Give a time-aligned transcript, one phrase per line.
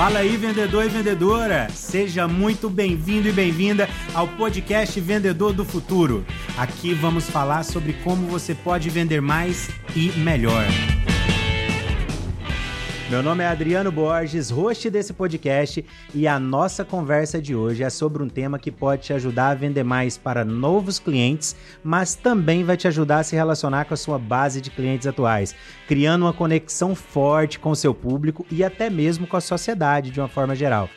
[0.00, 1.68] Fala aí, vendedor e vendedora!
[1.74, 6.24] Seja muito bem-vindo e bem-vinda ao podcast Vendedor do Futuro.
[6.56, 10.64] Aqui vamos falar sobre como você pode vender mais e melhor.
[13.10, 17.90] Meu nome é Adriano Borges, host desse podcast, e a nossa conversa de hoje é
[17.90, 22.62] sobre um tema que pode te ajudar a vender mais para novos clientes, mas também
[22.62, 25.56] vai te ajudar a se relacionar com a sua base de clientes atuais,
[25.88, 30.20] criando uma conexão forte com o seu público e até mesmo com a sociedade de
[30.20, 30.88] uma forma geral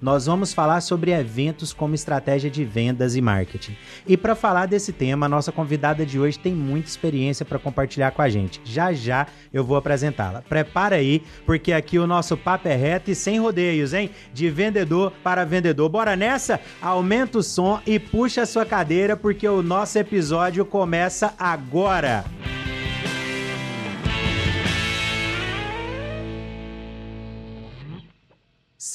[0.00, 3.76] nós vamos falar sobre eventos como estratégia de vendas e marketing.
[4.06, 8.12] E para falar desse tema, a nossa convidada de hoje tem muita experiência para compartilhar
[8.12, 8.60] com a gente.
[8.64, 10.42] Já já eu vou apresentá-la.
[10.42, 14.10] Prepara aí, porque aqui o nosso papo é reto e sem rodeios, hein?
[14.32, 15.88] De vendedor para vendedor.
[15.88, 16.60] Bora nessa?
[16.80, 22.24] Aumenta o som e puxa a sua cadeira, porque o nosso episódio começa agora.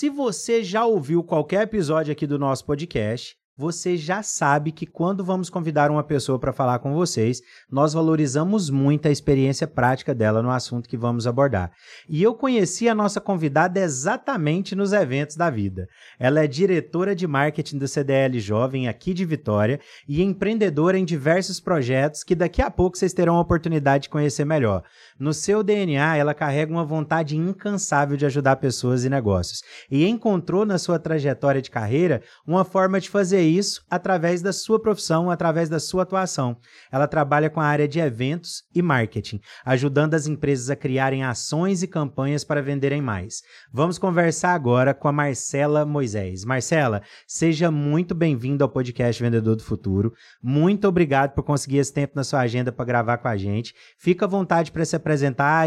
[0.04, 5.24] Se você já ouviu qualquer episódio aqui do nosso podcast, você já sabe que quando
[5.24, 10.42] vamos convidar uma pessoa para falar com vocês, nós valorizamos muito a experiência prática dela
[10.42, 11.72] no assunto que vamos abordar.
[12.10, 15.88] E eu conheci a nossa convidada exatamente nos eventos da vida.
[16.20, 21.60] Ela é diretora de marketing do CDL Jovem aqui de Vitória e empreendedora em diversos
[21.60, 24.84] projetos que daqui a pouco vocês terão a oportunidade de conhecer melhor.
[25.20, 30.66] No seu DNA, ela carrega uma vontade incansável de ajudar pessoas e negócios e encontrou
[30.66, 35.70] na sua trajetória de carreira uma forma de fazer isso através da sua profissão, através
[35.70, 36.58] da sua atuação.
[36.92, 41.84] Ela trabalha com a área de eventos e marketing, ajudando as empresas a criarem ações
[41.84, 43.42] e campanhas para venderem mais.
[43.72, 46.44] Vamos conversar agora com a Marcela Moisés.
[46.44, 50.14] Marcela, seja muito bem-vinda ao podcast Vendedor do Futuro.
[50.42, 53.74] Muito obrigado por conseguir esse tempo na sua agenda para gravar com a gente.
[53.98, 55.13] Fica à vontade para se apresentar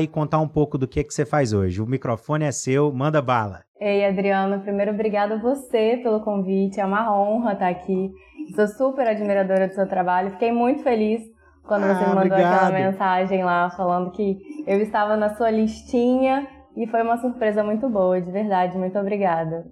[0.01, 1.81] e contar um pouco do que, que você faz hoje.
[1.81, 3.61] O microfone é seu, manda bala.
[3.81, 8.11] Ei, Adriana, primeiro obrigada a você pelo convite, é uma honra estar aqui.
[8.55, 11.23] Sou super admiradora do seu trabalho, fiquei muito feliz
[11.63, 12.55] quando ah, você me mandou obrigado.
[12.55, 17.89] aquela mensagem lá falando que eu estava na sua listinha e foi uma surpresa muito
[17.89, 19.67] boa, de verdade, muito obrigada.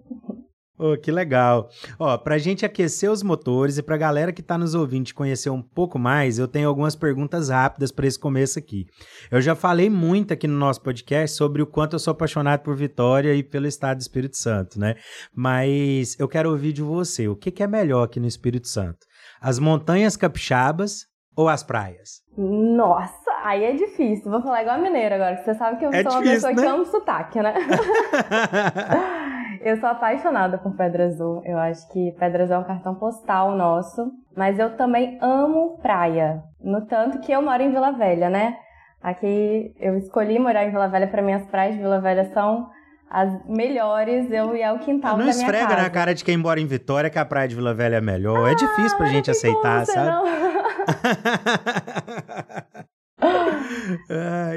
[0.77, 1.69] Oh, que legal.
[2.01, 5.49] Ó, pra gente aquecer os motores e pra galera que tá nos ouvindo te conhecer
[5.49, 8.87] um pouco mais, eu tenho algumas perguntas rápidas para esse começo aqui.
[9.31, 12.75] Eu já falei muito aqui no nosso podcast sobre o quanto eu sou apaixonado por
[12.75, 14.97] Vitória e pelo estado do Espírito Santo, né?
[15.33, 18.99] Mas eu quero ouvir de você, o que, que é melhor aqui no Espírito Santo?
[19.41, 21.07] As montanhas capixabas
[21.37, 22.21] ou as praias?
[22.37, 24.29] Nossa, aí é difícil.
[24.29, 26.35] Vou falar igual a mineira agora, que você sabe que eu é sou difícil, uma
[26.35, 26.63] pessoa né?
[26.63, 27.55] que ama sotaque, né?
[29.65, 31.41] eu sou apaixonada por Pedra Azul.
[31.45, 34.13] Eu acho que Pedra Azul é um cartão postal nosso.
[34.37, 36.43] Mas eu também amo praia.
[36.61, 38.57] No tanto que eu moro em Vila Velha, né?
[39.03, 42.69] Aqui eu escolhi morar em Vila Velha para minhas praias de Vila Velha são
[43.11, 45.53] as melhores, eu ia ao quintal não da minha casa.
[45.53, 47.97] Não esfrega na cara de quem mora em Vitória que a praia de Vila Velha
[47.97, 48.47] é melhor.
[48.47, 50.09] Ah, é difícil pra gente aceitar, sabe?
[50.09, 50.25] Não.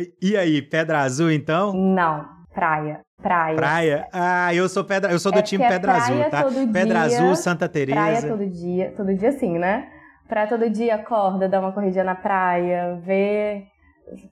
[0.22, 1.74] e aí, Pedra Azul então?
[1.74, 2.26] Não,
[2.58, 3.02] praia.
[3.22, 3.56] Praia.
[3.56, 4.08] Praia?
[4.12, 6.44] Ah, eu sou pedra, eu sou do é time Pedra Azul, tá?
[6.74, 8.00] Pedra dia, Azul, Santa Teresa.
[8.00, 9.88] Praia todo dia, todo dia sim, né?
[10.28, 13.64] Praia todo dia, acorda, dá uma corridinha na praia, vê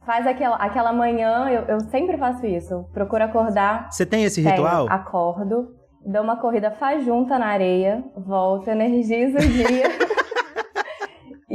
[0.05, 2.85] faz aquela, aquela manhã, eu, eu sempre faço isso.
[2.93, 3.91] Procuro acordar.
[3.91, 4.87] Você tem esse ritual?
[4.87, 5.75] Tenho, acordo,
[6.05, 9.85] dou uma corrida faz junta na areia, volto, energizo o dia.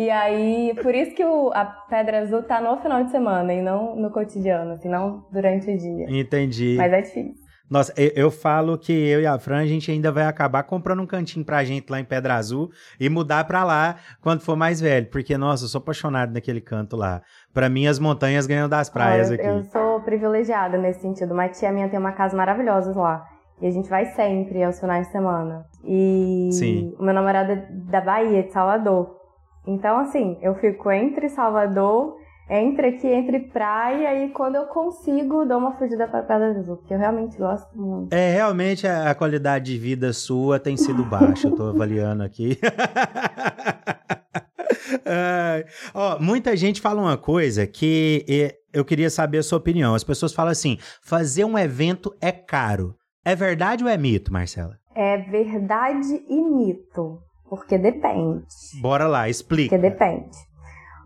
[0.01, 3.61] E aí, por isso que o, a Pedra Azul tá no final de semana e
[3.61, 6.07] não no cotidiano, assim, não durante o dia.
[6.09, 6.75] Entendi.
[6.79, 7.35] Mas é difícil.
[7.69, 11.03] Nossa, eu, eu, falo que eu e a Fran, a gente ainda vai acabar comprando
[11.03, 14.81] um cantinho pra gente lá em Pedra Azul e mudar pra lá quando for mais
[14.81, 15.07] velho.
[15.11, 17.21] Porque, nossa, eu sou apaixonado naquele canto lá.
[17.53, 19.47] Pra mim, as montanhas ganham das praias eu, aqui.
[19.47, 21.35] Eu sou privilegiada nesse sentido.
[21.35, 23.23] Uma tia minha tem uma casa maravilhosa lá.
[23.61, 25.67] E a gente vai sempre aos finais de semana.
[25.85, 26.97] E Sim.
[26.99, 29.20] o meu namorado é da Bahia, de Salvador.
[29.67, 32.17] Então, assim, eu fico entre Salvador,
[32.49, 36.93] entre aqui, entre praia, e quando eu consigo, dou uma fugida para Pedra Azul, porque
[36.93, 38.13] eu realmente gosto muito.
[38.13, 42.59] É, realmente a qualidade de vida sua tem sido baixa, eu tô avaliando aqui.
[45.07, 45.65] é,
[45.95, 48.25] ó, muita gente fala uma coisa que
[48.73, 49.95] eu queria saber a sua opinião.
[49.95, 52.97] As pessoas falam assim: fazer um evento é caro.
[53.25, 54.77] É verdade ou é mito, Marcela?
[54.95, 57.21] É verdade e mito.
[57.51, 58.47] Porque depende.
[58.81, 59.77] Bora lá, explica.
[59.77, 60.39] Porque depende.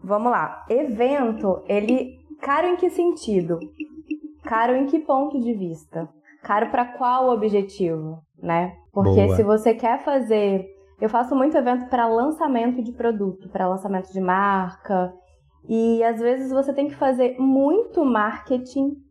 [0.03, 0.63] Vamos lá.
[0.69, 3.59] Evento, ele caro em que sentido?
[4.43, 6.07] Caro em que ponto de vista?
[6.43, 8.75] Caro para qual objetivo, né?
[8.93, 9.37] Porque Boa.
[9.37, 10.67] se você quer fazer,
[11.01, 15.15] eu faço muito evento para lançamento de produto, para lançamento de marca,
[15.67, 19.03] e às vezes você tem que fazer muito marketing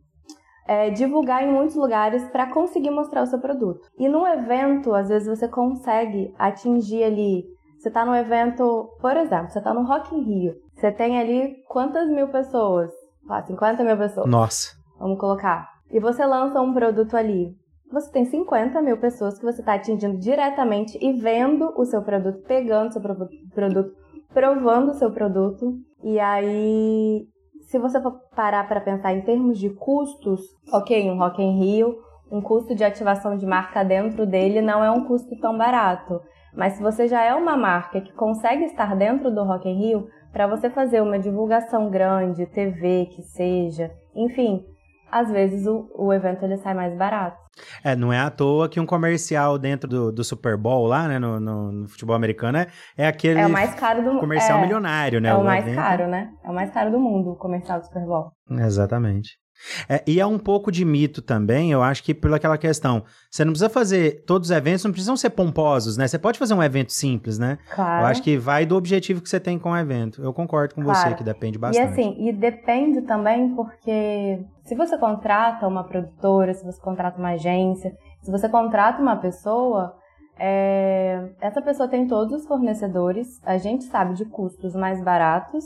[0.66, 3.88] é, divulgar em muitos lugares para conseguir mostrar o seu produto.
[3.98, 7.44] E num evento, às vezes você consegue atingir ali.
[7.78, 10.54] Você está no evento, por exemplo, você está no Rock in Rio.
[10.74, 12.90] Você tem ali quantas mil pessoas?
[13.28, 14.26] Ah, 50 mil pessoas.
[14.26, 14.72] Nossa.
[14.98, 15.68] Vamos colocar.
[15.90, 17.54] E você lança um produto ali.
[17.92, 22.42] Você tem 50 mil pessoas que você está atingindo diretamente e vendo o seu produto,
[22.46, 23.92] pegando o seu produto,
[24.32, 25.74] provando o seu produto.
[26.02, 27.28] E aí
[27.66, 30.40] se você for parar para pensar em termos de custos,
[30.72, 31.96] ok, um Rock in Rio,
[32.30, 36.20] um custo de ativação de marca dentro dele não é um custo tão barato.
[36.54, 40.08] Mas se você já é uma marca que consegue estar dentro do Rock in Rio,
[40.32, 44.64] para você fazer uma divulgação grande, TV que seja, enfim,
[45.14, 47.38] às vezes o, o evento ele sai mais barato.
[47.84, 51.20] É, não é à toa que um comercial dentro do, do Super Bowl lá, né,
[51.20, 52.66] no, no, no futebol americano, é,
[52.96, 55.28] é aquele é o mais caro do, comercial é, milionário, né?
[55.28, 55.76] É o, o mais evento.
[55.76, 56.30] caro, né?
[56.44, 58.32] É o mais caro do mundo, o comercial do Super Bowl.
[58.50, 59.38] Exatamente.
[59.88, 63.04] É, e é um pouco de mito também, eu acho que pela aquela questão.
[63.30, 64.24] Você não precisa fazer.
[64.26, 66.06] Todos os eventos não precisam ser pomposos, né?
[66.06, 67.58] Você pode fazer um evento simples, né?
[67.74, 68.02] Claro.
[68.02, 70.22] Eu acho que vai do objetivo que você tem com o evento.
[70.22, 70.98] Eu concordo com claro.
[70.98, 71.86] você, que depende bastante.
[71.86, 77.30] E assim, e depende também porque se você contrata uma produtora, se você contrata uma
[77.30, 77.92] agência,
[78.22, 79.94] se você contrata uma pessoa,
[80.38, 81.30] é...
[81.40, 85.64] essa pessoa tem todos os fornecedores, a gente sabe de custos mais baratos,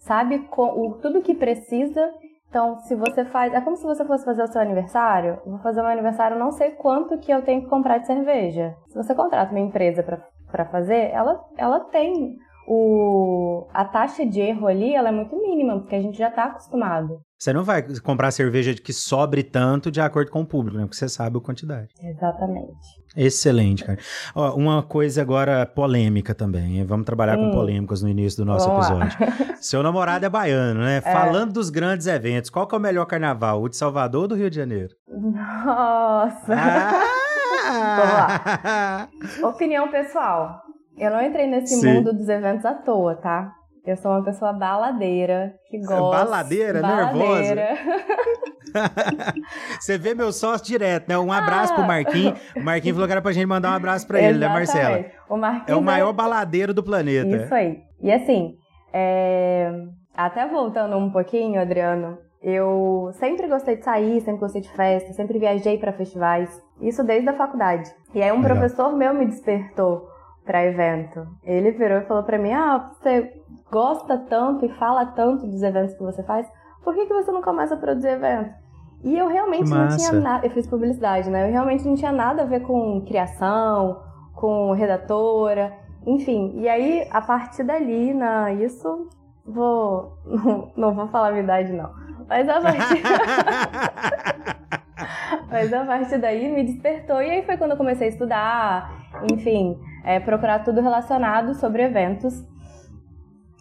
[0.00, 2.10] sabe o, tudo que precisa
[2.48, 3.52] então, se você faz.
[3.52, 5.38] É como se você fosse fazer o seu aniversário.
[5.44, 8.74] Vou fazer o meu aniversário, não sei quanto que eu tenho que comprar de cerveja.
[8.88, 12.36] Se você contrata uma empresa para fazer, ela, ela tem
[12.66, 16.44] o, a taxa de erro ali ela é muito mínima, porque a gente já está
[16.44, 17.20] acostumado.
[17.38, 20.84] Você não vai comprar cerveja que sobre tanto de acordo com o público, né?
[20.84, 21.88] Porque você sabe a quantidade.
[22.02, 22.98] Exatamente.
[23.16, 23.98] Excelente, cara.
[24.34, 26.84] Ó, uma coisa agora polêmica também.
[26.84, 27.50] Vamos trabalhar hum.
[27.50, 29.18] com polêmicas no início do nosso Vamos episódio.
[29.62, 30.96] Seu namorado é baiano, né?
[30.96, 31.00] É.
[31.00, 33.62] Falando dos grandes eventos, qual que é o melhor carnaval?
[33.62, 34.94] O de Salvador ou do Rio de Janeiro?
[35.06, 36.54] Nossa!
[36.54, 37.02] Ah!
[37.68, 39.08] Vamos lá.
[39.48, 40.62] Opinião pessoal.
[40.96, 41.94] Eu não entrei nesse Sim.
[41.94, 43.54] mundo dos eventos à toa, tá?
[43.88, 46.24] Eu sou uma pessoa baladeira, que gosta.
[46.24, 47.54] Baladeira, baladeira.
[47.54, 48.54] nervosa.
[49.80, 51.18] Você vê meu sócio direto, né?
[51.18, 51.76] Um abraço ah.
[51.76, 52.38] pro Marquinhos.
[52.54, 55.06] O Marquinhos falou que era pra gente mandar um abraço pra ele, né, Marcela?
[55.26, 56.12] O Marquinhos é o maior é...
[56.12, 57.34] baladeiro do planeta.
[57.34, 57.78] Isso aí.
[58.02, 58.56] E assim,
[58.92, 59.72] é...
[60.14, 65.38] até voltando um pouquinho, Adriano, eu sempre gostei de sair, sempre gostei de festa, sempre
[65.38, 66.50] viajei para festivais.
[66.82, 67.90] Isso desde a faculdade.
[68.14, 68.58] E aí um Legal.
[68.58, 70.06] professor meu me despertou
[70.44, 71.26] para evento.
[71.42, 73.37] Ele virou e falou para mim: "Ah, você
[73.70, 76.46] gosta tanto e fala tanto dos eventos que você faz,
[76.82, 78.54] por que, que você não começa a produzir evento?"
[79.02, 81.46] E eu realmente não tinha nada, eu fiz publicidade, né?
[81.48, 84.02] Eu realmente não tinha nada a ver com criação,
[84.34, 85.72] com redatora,
[86.04, 86.52] enfim.
[86.56, 89.08] E aí, a partir dali, na isso,
[89.46, 91.90] vou não, não vou falar a minha idade não.
[92.28, 93.02] Mas a partir
[95.50, 98.90] Mas a partir daí me despertou e aí foi quando eu comecei a estudar,
[99.32, 102.44] enfim, é, procurar tudo relacionado sobre eventos.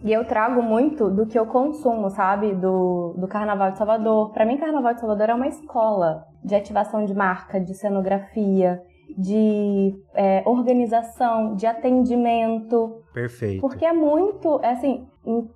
[0.03, 2.53] E eu trago muito do que eu consumo, sabe?
[2.53, 4.31] Do, do Carnaval de Salvador.
[4.31, 8.81] Para mim, Carnaval de Salvador é uma escola de ativação de marca, de cenografia,
[9.17, 13.01] de é, organização, de atendimento.
[13.13, 13.61] Perfeito.
[13.61, 15.07] Porque é muito, é assim,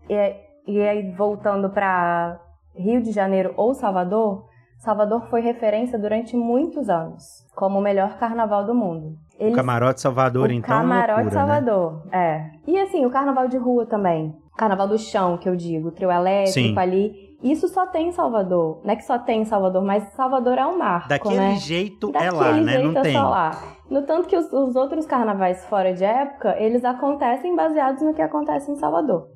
[0.09, 2.39] é, e aí voltando para
[2.75, 4.49] Rio de Janeiro ou Salvador,
[4.79, 9.15] Salvador foi referência durante muitos anos como o melhor carnaval do mundo.
[9.37, 9.53] Eles...
[9.53, 10.77] O Camarote Salvador, o então.
[10.77, 12.51] Camarote loucura, Salvador, né?
[12.65, 12.71] é.
[12.71, 14.35] E assim, o carnaval de rua também.
[14.57, 16.77] Carnaval do chão, que eu digo, trio elétrico Sim.
[16.77, 17.31] ali.
[17.41, 18.81] Isso só tem em Salvador.
[18.83, 21.55] Não é que só tem em Salvador, mas Salvador é um marco, Daquele né?
[21.55, 22.77] jeito Daquele é lá, né?
[22.77, 23.13] Não é tem.
[23.13, 23.51] Só lá.
[23.89, 28.21] No tanto que os, os outros carnavais fora de época, eles acontecem baseados no que
[28.21, 29.27] acontece em Salvador.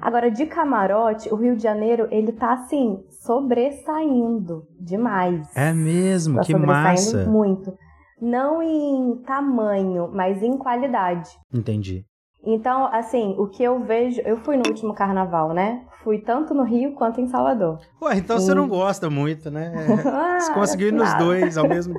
[0.00, 5.48] Agora, de camarote, o Rio de Janeiro, ele tá assim, sobressaindo demais.
[5.56, 7.24] É mesmo, tá que massa.
[7.24, 7.76] muito.
[8.20, 11.30] Não em tamanho, mas em qualidade.
[11.52, 12.04] Entendi.
[12.44, 14.20] Então, assim, o que eu vejo.
[14.24, 15.84] Eu fui no último carnaval, né?
[16.04, 17.80] Fui tanto no Rio quanto em Salvador.
[18.00, 18.40] Ué, então e...
[18.40, 19.72] você não gosta muito, né?
[20.06, 21.94] ah, você conseguiu ir nos dois, ao mesmo,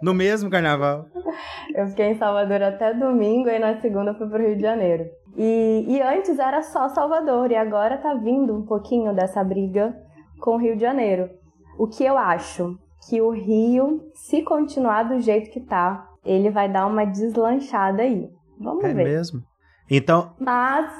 [0.00, 1.06] no mesmo carnaval.
[1.74, 5.04] Eu fiquei em Salvador até domingo e na segunda fui pro Rio de Janeiro.
[5.36, 9.94] E, e antes era só Salvador, e agora tá vindo um pouquinho dessa briga
[10.40, 11.28] com o Rio de Janeiro.
[11.78, 12.76] O que eu acho?
[13.08, 18.28] Que o Rio, se continuar do jeito que tá, ele vai dar uma deslanchada aí.
[18.58, 19.02] Vamos é ver.
[19.02, 19.49] É mesmo?
[19.90, 20.32] Então.
[20.38, 20.90] Mas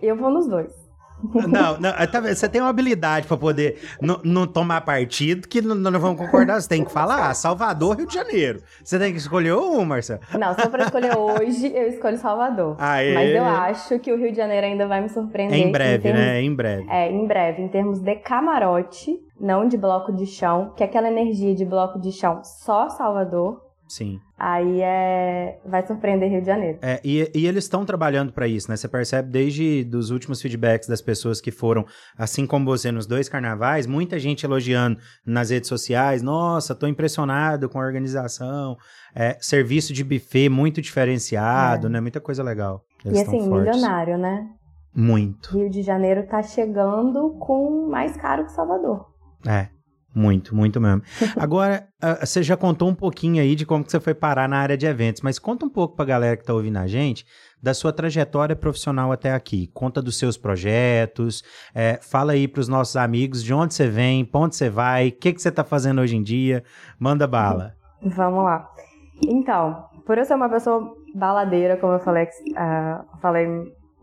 [0.00, 0.88] eu vou nos dois.
[1.48, 6.16] Não, não tá, você tem uma habilidade para poder não tomar partido que não, vamos
[6.16, 6.60] concordar.
[6.60, 8.62] Você tem que falar ah, Salvador, Rio de Janeiro.
[8.84, 10.20] Você tem que escolher um, Marcelo.
[10.38, 12.76] Não, se for pra escolher hoje, eu escolho Salvador.
[12.78, 13.14] Aê.
[13.14, 15.58] Mas eu acho que o Rio de Janeiro ainda vai me surpreender.
[15.58, 16.42] Em breve, em termos, né?
[16.42, 16.86] Em breve.
[16.88, 17.62] É, em breve.
[17.62, 22.12] Em termos de camarote, não de bloco de chão, que aquela energia de bloco de
[22.12, 23.67] chão só Salvador.
[23.88, 24.20] Sim.
[24.38, 26.78] Aí é vai surpreender Rio de Janeiro.
[26.82, 28.76] É, e, e eles estão trabalhando para isso, né?
[28.76, 33.28] Você percebe desde dos últimos feedbacks das pessoas que foram, assim como você, nos dois
[33.28, 36.22] carnavais, muita gente elogiando nas redes sociais.
[36.22, 38.76] Nossa, tô impressionado com a organização.
[39.14, 41.90] É, serviço de buffet muito diferenciado, é.
[41.90, 42.00] né?
[42.00, 42.82] Muita coisa legal.
[43.04, 44.46] Eles e assim, milionário, né?
[44.94, 45.56] Muito.
[45.56, 49.06] Rio de Janeiro tá chegando com mais caro que Salvador.
[49.46, 49.68] É.
[50.14, 51.02] Muito, muito mesmo.
[51.36, 54.58] Agora, uh, você já contou um pouquinho aí de como que você foi parar na
[54.58, 57.26] área de eventos, mas conta um pouco para a galera que está ouvindo a gente
[57.62, 59.68] da sua trajetória profissional até aqui.
[59.74, 61.42] Conta dos seus projetos,
[61.74, 65.08] é, fala aí para os nossos amigos de onde você vem, para onde você vai,
[65.08, 66.62] o que, que você está fazendo hoje em dia.
[66.98, 67.74] Manda bala.
[68.00, 68.70] Vamos lá.
[69.26, 73.46] Então, por eu ser uma pessoa baladeira, como eu falei, uh, falei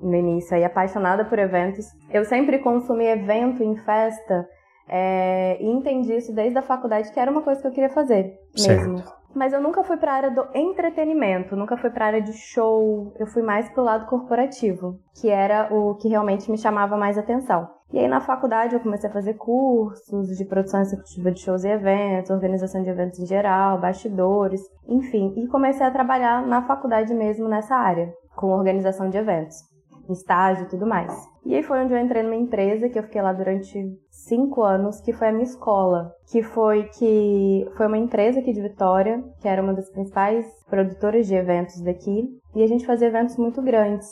[0.01, 4.45] no início, e apaixonada por eventos, eu sempre consumi evento em festa
[4.88, 8.39] é, e entendi isso desde a faculdade, que era uma coisa que eu queria fazer
[8.56, 8.98] mesmo.
[9.00, 9.25] Certo.
[9.34, 12.32] Mas eu nunca fui para a área do entretenimento, nunca fui para a área de
[12.32, 17.18] show, eu fui mais pro lado corporativo, que era o que realmente me chamava mais
[17.18, 17.70] atenção.
[17.92, 21.70] E aí na faculdade eu comecei a fazer cursos de produção executiva de shows e
[21.70, 27.50] eventos, organização de eventos em geral, bastidores, enfim, e comecei a trabalhar na faculdade mesmo
[27.50, 29.75] nessa área, com organização de eventos
[30.13, 31.13] estágio e tudo mais.
[31.45, 35.00] E aí foi onde eu entrei numa empresa que eu fiquei lá durante cinco anos,
[35.01, 39.47] que foi a minha escola, que foi que foi uma empresa aqui de Vitória, que
[39.47, 44.07] era uma das principais produtoras de eventos daqui, e a gente fazia eventos muito grandes.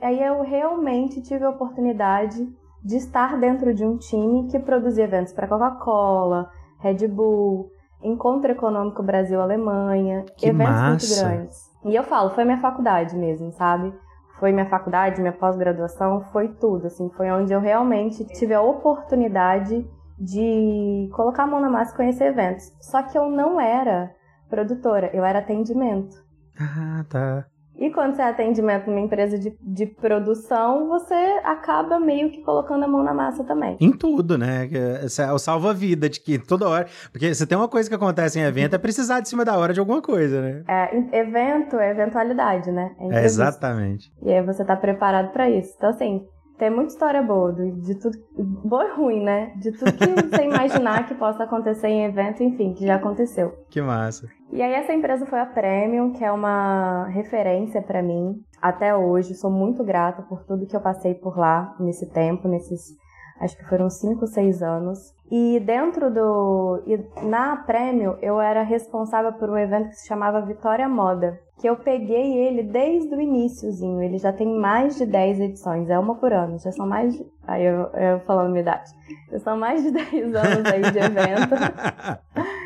[0.00, 2.48] E aí eu realmente tive a oportunidade
[2.82, 7.70] de estar dentro de um time que produzia eventos para Coca-Cola, Red Bull,
[8.02, 10.88] Encontro Econômico Brasil-Alemanha, eventos massa.
[10.88, 11.70] muito grandes.
[11.84, 13.92] E eu falo, foi minha faculdade mesmo, sabe?
[14.40, 19.86] Foi minha faculdade, minha pós-graduação, foi tudo, assim, foi onde eu realmente tive a oportunidade
[20.18, 22.72] de colocar a mão na massa e conhecer eventos.
[22.80, 24.10] Só que eu não era
[24.48, 26.16] produtora, eu era atendimento.
[26.58, 27.46] Ah, tá.
[27.80, 32.84] E quando você é atendimento numa empresa de, de produção, você acaba meio que colocando
[32.84, 33.78] a mão na massa também.
[33.80, 34.68] Em tudo, né?
[34.70, 36.86] É o salva-vida de que toda hora.
[37.10, 39.72] Porque se tem uma coisa que acontece em evento, é precisar de cima da hora
[39.72, 40.62] de alguma coisa, né?
[40.68, 42.94] É, evento é eventualidade, né?
[43.00, 44.12] É, é exatamente.
[44.22, 45.72] E aí você tá preparado para isso.
[45.74, 46.26] Então, assim,
[46.60, 48.18] tem muita história boa, de tudo.
[48.36, 49.54] Boa e ruim, né?
[49.56, 53.54] De tudo que você imaginar que possa acontecer em evento, enfim, que já aconteceu.
[53.70, 54.28] Que massa.
[54.52, 59.34] E aí, essa empresa foi a Premium, que é uma referência para mim até hoje.
[59.34, 62.94] Sou muito grata por tudo que eu passei por lá nesse tempo, nesses
[63.40, 65.14] acho que foram 5, 6 anos.
[65.30, 66.82] E dentro do.
[66.86, 71.68] E na Prêmio, eu era responsável por um evento que se chamava Vitória Moda, que
[71.68, 74.02] eu peguei ele desde o iníciozinho.
[74.02, 76.58] Ele já tem mais de 10 edições, é uma por ano.
[76.58, 77.26] Já são mais de.
[77.46, 78.90] Aí eu, eu falando minha idade.
[79.30, 82.20] Já são mais de 10 anos aí de evento.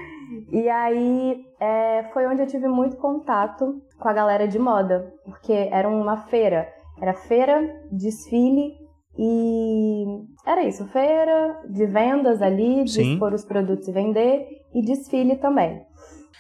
[0.51, 5.53] E aí é, foi onde eu tive muito contato com a galera de moda, porque
[5.53, 6.69] era uma feira.
[7.01, 8.84] Era feira, desfile
[9.19, 10.05] e
[10.47, 13.13] era isso, feira de vendas ali, de Sim.
[13.13, 15.83] expor os produtos e vender, e desfile também.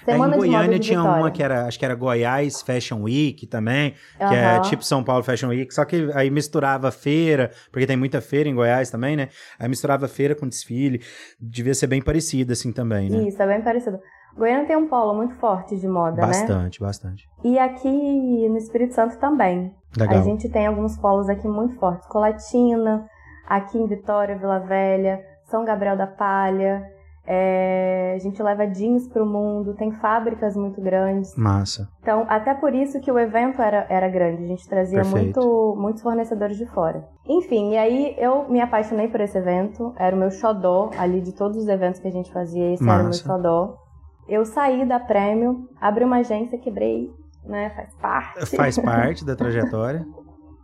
[0.04, 1.22] Semana em Goiânia tinha Vitória.
[1.22, 4.32] uma que era, acho que era Goiás Fashion Week também, que uhum.
[4.32, 8.48] é tipo São Paulo Fashion Week, só que aí misturava feira, porque tem muita feira
[8.48, 9.28] em Goiás também, né?
[9.58, 11.00] Aí misturava feira com desfile,
[11.40, 13.26] devia ser bem parecido assim também, né?
[13.26, 13.98] Isso, é bem parecido.
[14.36, 16.54] Goiânia tem um polo muito forte de moda, bastante, né?
[16.54, 17.28] Bastante, bastante.
[17.42, 19.74] E aqui no Espírito Santo também.
[19.96, 20.18] Legal.
[20.18, 22.06] A gente tem alguns polos aqui muito fortes.
[22.08, 23.06] Colatina,
[23.46, 26.82] aqui em Vitória, Vila Velha, São Gabriel da Palha.
[27.26, 31.34] É, a gente leva jeans para o mundo, tem fábricas muito grandes.
[31.36, 31.88] Massa.
[32.02, 36.02] Então, até por isso que o evento era, era grande, a gente trazia muito, muitos
[36.02, 37.08] fornecedores de fora.
[37.26, 41.32] Enfim, e aí eu me apaixonei por esse evento, era o meu xodó ali de
[41.32, 42.94] todos os eventos que a gente fazia, esse Massa.
[42.94, 43.83] era o meu xodó.
[44.28, 47.10] Eu saí da Prêmio, abri uma agência, quebrei,
[47.44, 47.70] né?
[47.70, 48.46] Faz parte.
[48.56, 50.06] Faz parte da trajetória.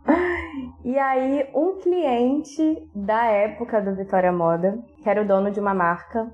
[0.83, 5.75] E aí, um cliente da época do Vitória Moda, que era o dono de uma
[5.75, 6.29] marca,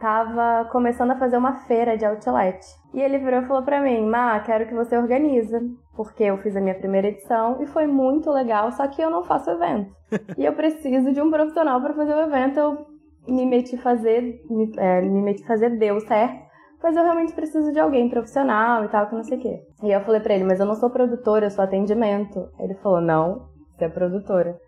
[0.00, 2.58] tava começando a fazer uma feira de outlet.
[2.92, 5.56] E ele virou e falou para mim: "Má, quero que você organize,
[5.96, 9.22] porque eu fiz a minha primeira edição e foi muito legal, só que eu não
[9.22, 9.94] faço evento.
[10.36, 12.58] e eu preciso de um profissional para fazer o evento.
[12.58, 12.86] Eu
[13.28, 16.41] me meti fazer, me, é, me meti fazer deu certo
[16.82, 19.62] mas eu realmente preciso de alguém profissional e tal, que não sei o quê.
[19.82, 22.48] E eu falei pra ele, mas eu não sou produtora, eu sou atendimento.
[22.58, 24.58] Ele falou, não, você é produtora.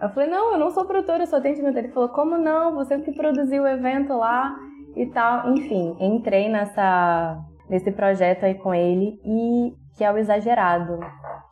[0.00, 1.76] Eu falei, não, eu não sou produtora, eu sou atendimento.
[1.76, 2.74] Ele falou, como não?
[2.74, 4.56] Você que produziu o evento lá
[4.96, 5.50] e tal.
[5.50, 7.38] Enfim, entrei nessa,
[7.68, 10.98] nesse projeto aí com ele e que é o Exagerado,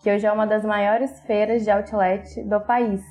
[0.01, 3.03] que hoje é uma das maiores feiras de outlet do país.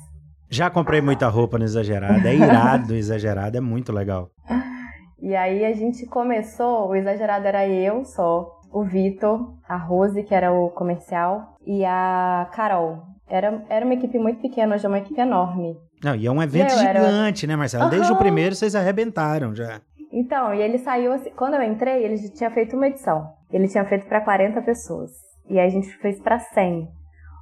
[0.50, 4.30] Já comprei muita roupa no Exagerado, é irado Exagerado, é muito legal.
[5.20, 10.34] E aí a gente começou, o Exagerado era eu só, o Vitor, a Rose, que
[10.34, 13.02] era o comercial, e a Carol.
[13.26, 15.76] Era, era uma equipe muito pequena, hoje é uma equipe enorme.
[16.02, 17.52] Não, e é um evento gigante, era...
[17.52, 17.84] né, Marcelo?
[17.84, 17.90] Uhum.
[17.90, 19.80] Desde o primeiro vocês arrebentaram já.
[20.12, 23.30] Então, e ele saiu assim, quando eu entrei, ele tinha feito uma edição.
[23.52, 25.10] Ele tinha feito para 40 pessoas.
[25.48, 26.88] E aí a gente fez para 100.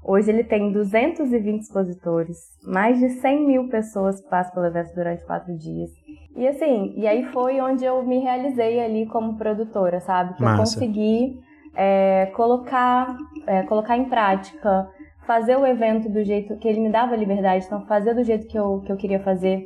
[0.04, 5.25] Hoje ele tem 220 expositores, mais de 100 mil pessoas que passam pelo evento durante
[5.25, 5.90] quatro dias.
[6.37, 10.35] E assim, e aí foi onde eu me realizei ali como produtora, sabe?
[10.35, 10.55] Que Massa.
[10.55, 11.40] eu consegui
[11.75, 13.16] é, colocar,
[13.47, 14.87] é, colocar em prática,
[15.26, 18.59] fazer o evento do jeito que ele me dava liberdade, então fazer do jeito que
[18.59, 19.64] eu, que eu queria fazer.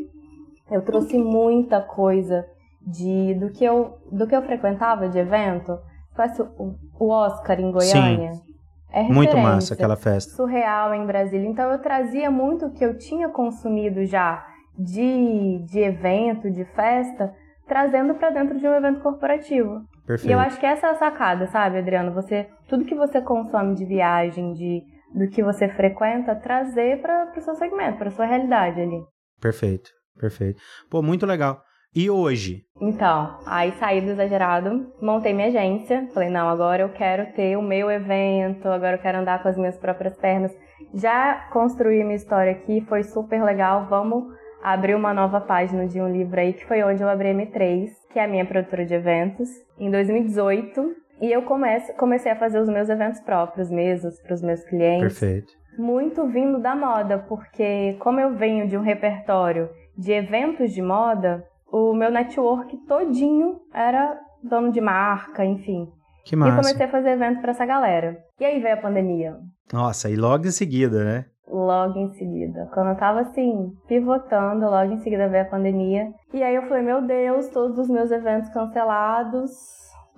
[0.71, 2.47] Eu trouxe muita coisa
[2.81, 5.77] de do que eu do que eu frequentava de evento.
[6.15, 8.35] Conhece o, o Oscar em Goiânia?
[8.35, 8.50] Sim.
[8.93, 10.35] É muito massa aquela festa.
[10.35, 11.49] Surreal em Brasília.
[11.49, 14.50] Então eu trazia muito o que eu tinha consumido já
[14.85, 17.33] de, de evento, de festa,
[17.67, 19.83] trazendo para dentro de um evento corporativo.
[20.07, 20.31] Perfeito.
[20.31, 22.13] E eu acho que essa é a sacada, sabe, Adriano?
[22.13, 24.83] Você tudo que você consome de viagem, de
[25.15, 29.03] do que você frequenta, trazer para o seu segmento, para sua realidade ali.
[29.41, 30.61] Perfeito, perfeito.
[30.89, 31.61] Pô, muito legal.
[31.93, 32.63] E hoje?
[32.81, 37.63] Então, aí saí do exagerado, montei minha agência, falei, não, agora eu quero ter o
[37.63, 40.57] meu evento, agora eu quero andar com as minhas próprias pernas.
[40.95, 44.25] Já construí minha história aqui, foi super legal, vamos
[44.62, 47.90] abrir uma nova página de um livro aí, que foi onde eu abri a M3,
[48.12, 49.49] que é a minha produtora de eventos,
[49.79, 50.95] em 2018.
[51.21, 55.19] E eu comece, comecei a fazer os meus eventos próprios mesmo, para os meus clientes.
[55.19, 55.52] Perfeito.
[55.79, 61.45] Muito vindo da moda, porque como eu venho de um repertório de eventos de moda,
[61.71, 65.88] o meu network todinho era dono de marca, enfim.
[66.25, 66.52] Que massa.
[66.52, 68.19] E comecei a fazer evento para essa galera.
[68.38, 69.37] E aí veio a pandemia.
[69.73, 71.25] Nossa, e logo em seguida, né?
[71.50, 72.69] Logo em seguida.
[72.73, 76.12] Quando eu tava assim, pivotando, logo em seguida veio a pandemia.
[76.33, 79.50] E aí eu falei, meu Deus, todos os meus eventos cancelados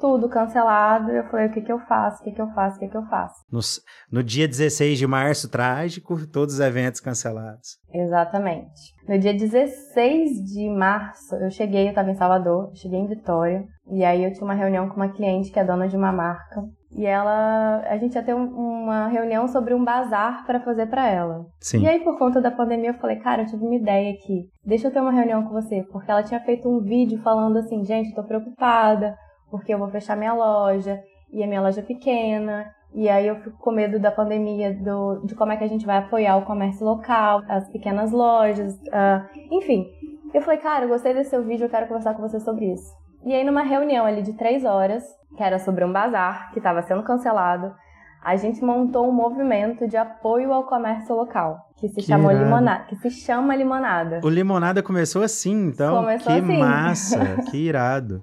[0.02, 1.12] tudo cancelado.
[1.12, 2.20] Eu falei, o que que eu faço?
[2.20, 2.76] O que que eu faço?
[2.76, 3.37] O que que eu faço?
[3.50, 3.61] No,
[4.11, 7.78] no dia 16 de março, trágico, todos os eventos cancelados.
[7.94, 8.92] Exatamente.
[9.09, 14.04] No dia 16 de março, eu cheguei, eu estava em Salvador, cheguei em Vitória, e
[14.04, 16.62] aí eu tinha uma reunião com uma cliente que é dona de uma marca,
[16.94, 21.09] e ela, a gente ia ter um, uma reunião sobre um bazar para fazer para
[21.09, 21.46] ela.
[21.61, 21.83] Sim.
[21.83, 24.48] E aí por conta da pandemia eu falei, cara, eu tive uma ideia aqui.
[24.64, 27.83] Deixa eu ter uma reunião com você, porque ela tinha feito um vídeo falando assim,
[27.85, 29.16] gente, tô preocupada,
[29.50, 31.00] porque eu vou fechar minha loja,
[31.33, 35.24] e a minha loja é pequena, e aí eu fico com medo da pandemia, do,
[35.24, 39.24] de como é que a gente vai apoiar o comércio local, as pequenas lojas, uh,
[39.50, 39.87] enfim.
[40.35, 42.92] Eu falei, cara, eu gostei desse seu vídeo, eu quero conversar com você sobre isso.
[43.24, 45.04] E aí numa reunião ali de três horas,
[45.37, 47.72] que era sobre um bazar que estava sendo cancelado,
[48.22, 52.85] a gente montou um movimento de apoio ao comércio local, que se que chamou Limonada,
[52.85, 54.20] que se chama Limonada.
[54.22, 55.96] O Limonada começou assim, então.
[55.96, 56.58] Começou que assim.
[56.58, 57.18] massa,
[57.50, 58.22] que irado.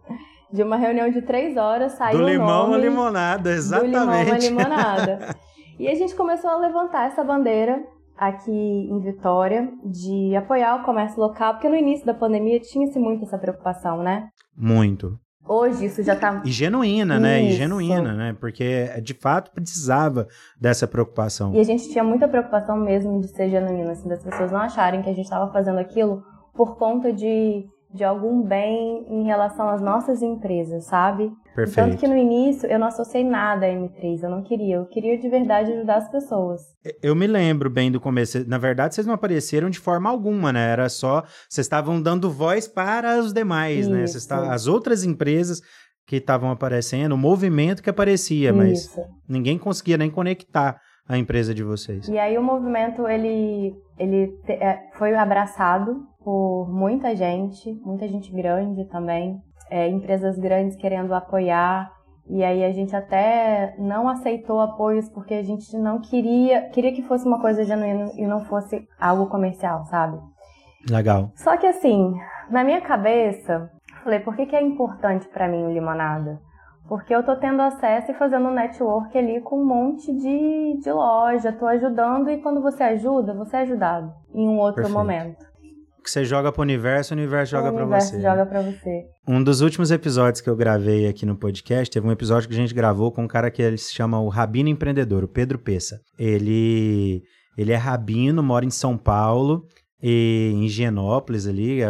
[0.51, 3.91] de uma reunião de três horas, saiu Do limão à limonada, exatamente.
[3.91, 5.35] Do limão à limonada.
[5.77, 7.83] e a gente começou a levantar essa bandeira
[8.17, 13.23] aqui em Vitória de apoiar o comércio local, porque no início da pandemia tinha-se muito
[13.23, 14.29] essa preocupação, né?
[14.60, 15.17] Muito.
[15.48, 16.43] Hoje isso já tá.
[16.45, 17.24] E genuína, isso.
[17.24, 17.41] né?
[17.41, 18.38] E genuína, né?
[18.39, 20.28] Porque de fato precisava
[20.60, 21.56] dessa preocupação.
[21.56, 25.02] E a gente tinha muita preocupação mesmo de ser genuína, assim, das pessoas não acharem
[25.02, 29.82] que a gente estava fazendo aquilo por conta de de algum bem em relação às
[29.82, 31.32] nossas empresas, sabe?
[31.60, 31.89] Perfeito.
[31.89, 35.17] Tanto que no início eu não associei nada a M3, eu não queria, eu queria
[35.17, 36.62] de verdade ajudar as pessoas.
[37.02, 40.72] Eu me lembro bem do começo, na verdade vocês não apareceram de forma alguma, né?
[40.72, 43.89] Era só, vocês estavam dando voz para os demais, Isso.
[43.89, 44.08] né?
[44.08, 45.62] Vocês as outras empresas
[46.08, 49.02] que estavam aparecendo, o movimento que aparecia, mas Isso.
[49.28, 52.08] ninguém conseguia nem conectar a empresa de vocês.
[52.08, 58.32] E aí o movimento ele ele te, é, foi abraçado por muita gente, muita gente
[58.32, 61.91] grande também, é, empresas grandes querendo apoiar.
[62.27, 67.01] E aí a gente até não aceitou apoios porque a gente não queria, queria que
[67.01, 70.19] fosse uma coisa genuína e não fosse algo comercial, sabe?
[70.88, 71.32] Legal.
[71.36, 72.13] Só que assim,
[72.49, 73.71] na minha cabeça,
[74.03, 76.39] falei, por que, que é importante para mim o limonada?
[76.88, 80.91] Porque eu tô tendo acesso e fazendo um network ali com um monte de, de
[80.91, 84.97] loja, tô ajudando e quando você ajuda, você é ajudado em um outro Perfeito.
[84.97, 85.48] momento.
[86.10, 88.17] Que você joga pro universo, o universo joga para você.
[88.17, 89.06] O joga para você.
[89.28, 92.58] Um dos últimos episódios que eu gravei aqui no podcast, teve um episódio que a
[92.58, 96.02] gente gravou com um cara que ele se chama o Rabino Empreendedor, o Pedro Pessa.
[96.17, 97.22] Ele
[97.56, 99.67] ele é rabino, mora em São Paulo
[100.02, 101.82] e em Higienópolis ali,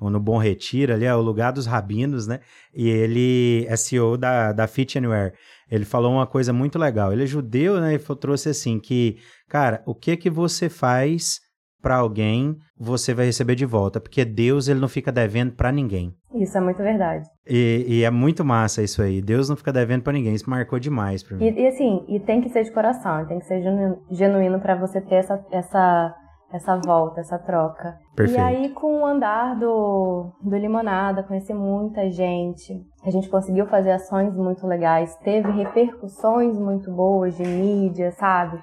[0.00, 2.40] ou no Bom Retiro, ali é o lugar dos rabinos, né?
[2.74, 5.32] E ele é CEO da, da Fit Anywhere.
[5.70, 7.12] Ele falou uma coisa muito legal.
[7.12, 7.94] Ele é judeu, né?
[7.94, 11.38] E trouxe assim que, cara, o que que você faz
[11.80, 16.14] para alguém, você vai receber de volta, porque Deus ele não fica devendo para ninguém.
[16.34, 17.28] Isso é muito verdade.
[17.46, 19.20] E, e, é muito massa isso aí.
[19.20, 20.34] Deus não fica devendo para ninguém.
[20.34, 21.44] Isso marcou demais para mim.
[21.44, 23.62] E, e, assim, e tem que ser de coração, tem que ser
[24.10, 26.14] genuíno para você ter essa, essa,
[26.52, 27.98] essa volta, essa troca.
[28.14, 28.38] Perfeito.
[28.38, 32.80] E aí, com o andar do, do Limonada, conheci muita gente.
[33.04, 38.62] A gente conseguiu fazer ações muito legais, teve repercussões muito boas de mídia, sabe?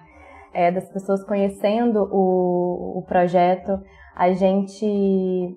[0.53, 3.79] É, das pessoas conhecendo o, o projeto.
[4.15, 5.55] A gente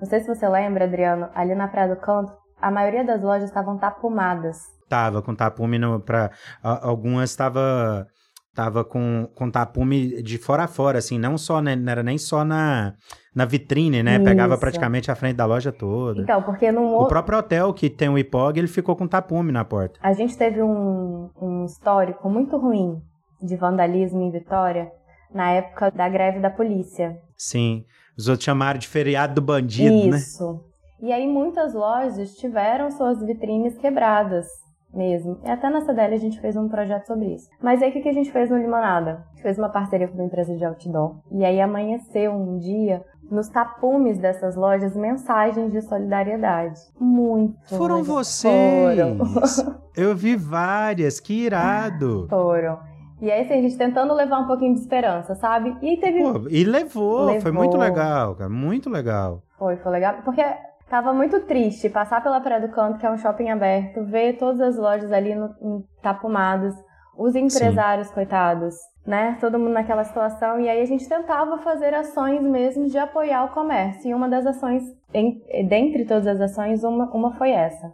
[0.00, 3.50] não sei se você lembra, Adriano, ali na Praia do Canto, a maioria das lojas
[3.50, 4.56] estavam tapumadas.
[4.88, 6.30] Tava com tapume pra.
[6.62, 8.06] Algumas tava.
[8.52, 12.18] Tava com, com tapume de fora a fora, assim, não só, né, não era nem
[12.18, 12.94] só na,
[13.32, 14.16] na vitrine, né?
[14.16, 14.24] Isso.
[14.24, 16.20] Pegava praticamente a frente da loja toda.
[16.20, 19.64] Então, porque no O próprio hotel que tem o IPOG, ele ficou com tapume na
[19.64, 20.00] porta.
[20.02, 23.00] A gente teve um, um histórico muito ruim
[23.42, 24.90] de vandalismo em Vitória
[25.32, 27.18] na época da greve da polícia.
[27.36, 27.84] Sim.
[28.18, 30.10] Os outros chamaram de feriado do bandido, Isso.
[30.10, 30.16] né?
[30.18, 30.64] Isso.
[31.02, 34.46] E aí muitas lojas tiveram suas vitrines quebradas
[34.92, 35.38] mesmo.
[35.44, 37.48] E até na CDL a gente fez um projeto sobre isso.
[37.62, 39.24] Mas aí o que a gente fez no Limonada?
[39.26, 41.20] A gente fez uma parceria com uma empresa de outdoor.
[41.30, 46.80] E aí amanheceu um dia nos tapumes dessas lojas mensagens de solidariedade.
[46.98, 47.56] Muito.
[47.76, 48.98] Foram vocês!
[48.98, 49.80] Foram.
[49.96, 52.26] Eu vi várias, que irado!
[52.28, 52.78] Foram.
[53.20, 55.76] E aí, assim, a gente tentando levar um pouquinho de esperança, sabe?
[55.82, 56.22] E teve.
[56.22, 58.48] Pô, e levou, levou, foi muito legal, cara.
[58.48, 59.42] Muito legal.
[59.58, 60.16] Foi, foi legal.
[60.24, 60.42] Porque
[60.88, 64.60] tava muito triste passar pela Praia do Canto, que é um shopping aberto, ver todas
[64.60, 66.74] as lojas ali no, tapumadas,
[67.16, 68.14] os empresários, Sim.
[68.14, 68.74] coitados,
[69.06, 69.36] né?
[69.38, 70.58] Todo mundo naquela situação.
[70.58, 74.08] E aí a gente tentava fazer ações mesmo de apoiar o comércio.
[74.08, 77.92] E uma das ações, em, dentre todas as ações, uma, uma foi essa.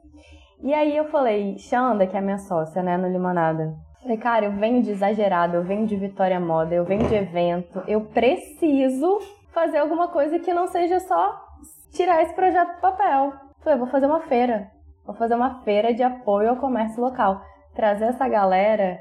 [0.63, 3.75] E aí eu falei, Xanda, que é minha sócia, né, no Limonada,
[4.07, 7.83] Falei, cara, eu venho de exagerado, eu venho de Vitória Moda, eu venho de evento,
[7.89, 9.19] eu preciso
[9.53, 11.45] fazer alguma coisa que não seja só
[11.91, 13.33] tirar esse projeto do papel.
[13.65, 14.71] Falei, vou fazer uma feira.
[15.05, 17.43] Vou fazer uma feira de apoio ao comércio local.
[17.75, 19.01] Trazer essa galera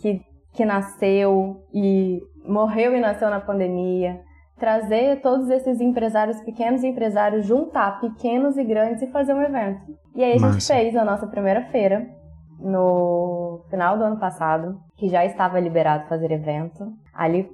[0.00, 0.22] que,
[0.54, 4.18] que nasceu e morreu e nasceu na pandemia.
[4.58, 9.94] Trazer todos esses empresários, pequenos empresários, juntar pequenos e grandes e fazer um evento.
[10.14, 10.52] E aí a Massa.
[10.54, 12.16] gente fez a nossa primeira feira
[12.58, 16.92] no final do ano passado, que já estava liberado fazer evento.
[17.14, 17.48] Ali,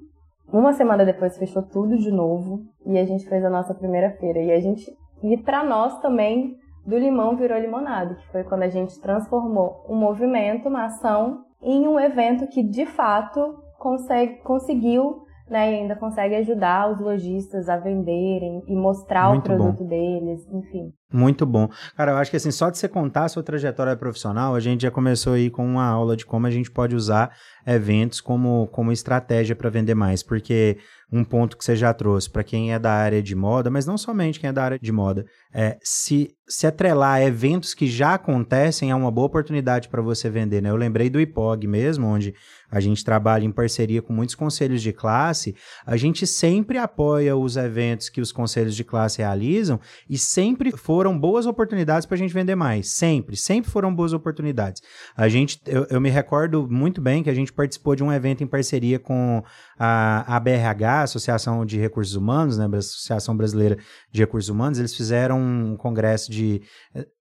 [0.52, 4.40] uma semana depois, fechou tudo de novo e a gente fez a nossa primeira feira.
[4.40, 4.84] E a gente,
[5.22, 9.96] e para nós também, do limão virou limonado, que foi quando a gente transformou um
[9.96, 16.34] movimento, uma ação, em um evento que de fato consegue, conseguiu né, e ainda consegue
[16.36, 19.88] ajudar os lojistas a venderem e mostrar Muito o produto bom.
[19.88, 20.92] deles, enfim.
[21.12, 21.68] Muito bom.
[21.96, 24.82] Cara, eu acho que assim, só de você contar a sua trajetória profissional, a gente
[24.82, 27.30] já começou aí com uma aula de como a gente pode usar
[27.66, 30.78] eventos como, como estratégia para vender mais, porque
[31.12, 33.96] um ponto que você já trouxe para quem é da área de moda, mas não
[33.96, 38.14] somente quem é da área de moda, é se se atrelar a eventos que já
[38.14, 40.68] acontecem é uma boa oportunidade para você vender, né?
[40.68, 42.34] Eu lembrei do IPOG mesmo, onde
[42.70, 45.54] a gente trabalha em parceria com muitos conselhos de classe,
[45.86, 51.18] a gente sempre apoia os eventos que os conselhos de classe realizam e sempre foram
[51.18, 54.82] boas oportunidades para a gente vender mais, sempre, sempre foram boas oportunidades.
[55.16, 58.42] A gente, eu, eu me recordo muito bem que a gente participou de um evento
[58.42, 59.42] em parceria com
[59.78, 63.78] a, BRH, Associação de Recursos Humanos, né, Associação Brasileira
[64.10, 66.62] de Recursos Humanos, eles fizeram um congresso de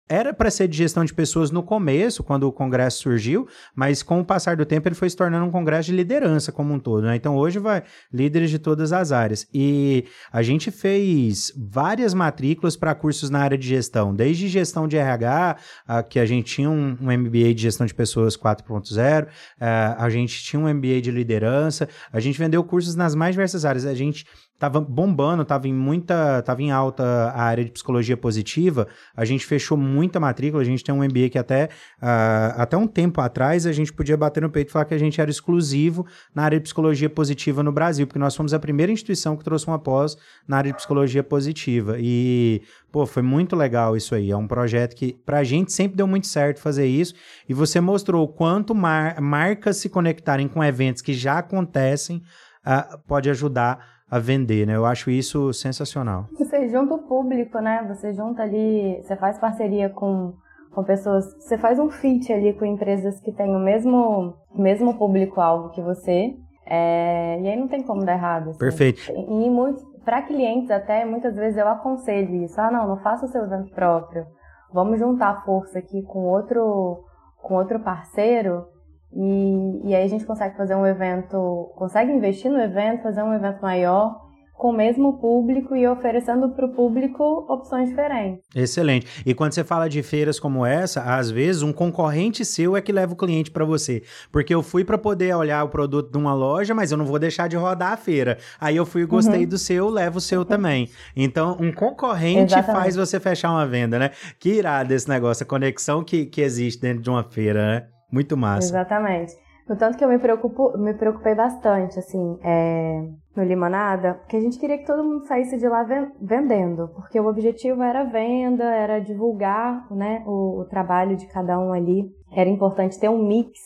[0.08, 4.20] era para ser de gestão de pessoas no começo, quando o congresso surgiu, mas com
[4.20, 7.04] o passar do tempo ele foi se tornando um congresso de liderança como um todo,
[7.04, 7.16] né?
[7.16, 9.48] Então hoje vai líderes de todas as áreas.
[9.54, 14.98] E a gente fez várias matrículas para cursos na área de gestão, desde gestão de
[14.98, 15.58] RH,
[15.88, 19.28] a, que a gente tinha um, um, MBA de gestão de pessoas 4.0,
[19.60, 23.86] a gente tinha um MBA de liderança, a gente vendeu cursos nas mais diversas áreas.
[23.86, 24.26] A gente
[24.64, 29.46] tava bombando, tava em muita, tava em alta a área de psicologia positiva, a gente
[29.46, 31.66] fechou muita matrícula, a gente tem um MBA que até,
[32.02, 34.98] uh, até um tempo atrás a gente podia bater no peito e falar que a
[34.98, 38.90] gente era exclusivo na área de psicologia positiva no Brasil, porque nós fomos a primeira
[38.90, 40.16] instituição que trouxe uma pós
[40.48, 41.98] na área de psicologia positiva.
[42.00, 46.08] E, pô, foi muito legal isso aí, é um projeto que pra gente sempre deu
[46.08, 47.14] muito certo fazer isso.
[47.50, 52.24] E você mostrou o quanto mar marcas se conectarem com eventos que já acontecem
[52.66, 54.76] uh, pode ajudar a vender, né?
[54.76, 56.28] Eu acho isso sensacional.
[56.38, 57.84] Você junta o público, né?
[57.88, 60.34] Você junta ali, você faz parceria com,
[60.72, 65.72] com pessoas, você faz um fit ali com empresas que têm o mesmo, mesmo público-alvo
[65.72, 68.52] que você, é, e aí não tem como dar errado.
[68.52, 68.60] Assim.
[68.60, 69.02] Perfeito.
[69.12, 72.62] E muito, para clientes até, muitas vezes eu aconselho isso.
[72.62, 74.28] Ah, não, não faça o seu evento próprio.
[74.72, 77.04] Vamos juntar força aqui com outro,
[77.42, 78.68] com outro parceiro
[79.16, 83.34] e, e aí a gente consegue fazer um evento, consegue investir no evento, fazer um
[83.34, 84.24] evento maior,
[84.64, 88.46] com o mesmo público e oferecendo para o público opções diferentes.
[88.56, 89.08] Excelente.
[89.26, 92.92] E quando você fala de feiras como essa, às vezes um concorrente seu é que
[92.92, 94.04] leva o cliente para você.
[94.32, 97.20] Porque eu fui para poder olhar o produto de uma loja, mas eu não vou
[97.20, 98.38] deixar de rodar a feira.
[98.58, 99.50] Aí eu fui e gostei uhum.
[99.50, 100.90] do seu, levo o seu também.
[101.16, 102.82] Então, um concorrente Exatamente.
[102.84, 104.12] faz você fechar uma venda, né?
[104.40, 107.93] Que irado esse negócio, a conexão que, que existe dentro de uma feira, né?
[108.14, 108.68] Muito massa.
[108.68, 109.34] Exatamente.
[109.68, 114.42] No tanto que eu me, preocupo, me preocupei bastante, assim, é, no Limonada, porque a
[114.42, 115.84] gente queria que todo mundo saísse de lá
[116.22, 121.74] vendendo, porque o objetivo era venda, era divulgar né, o, o trabalho de cada um
[121.74, 122.12] ali.
[122.32, 123.58] Era importante ter um mix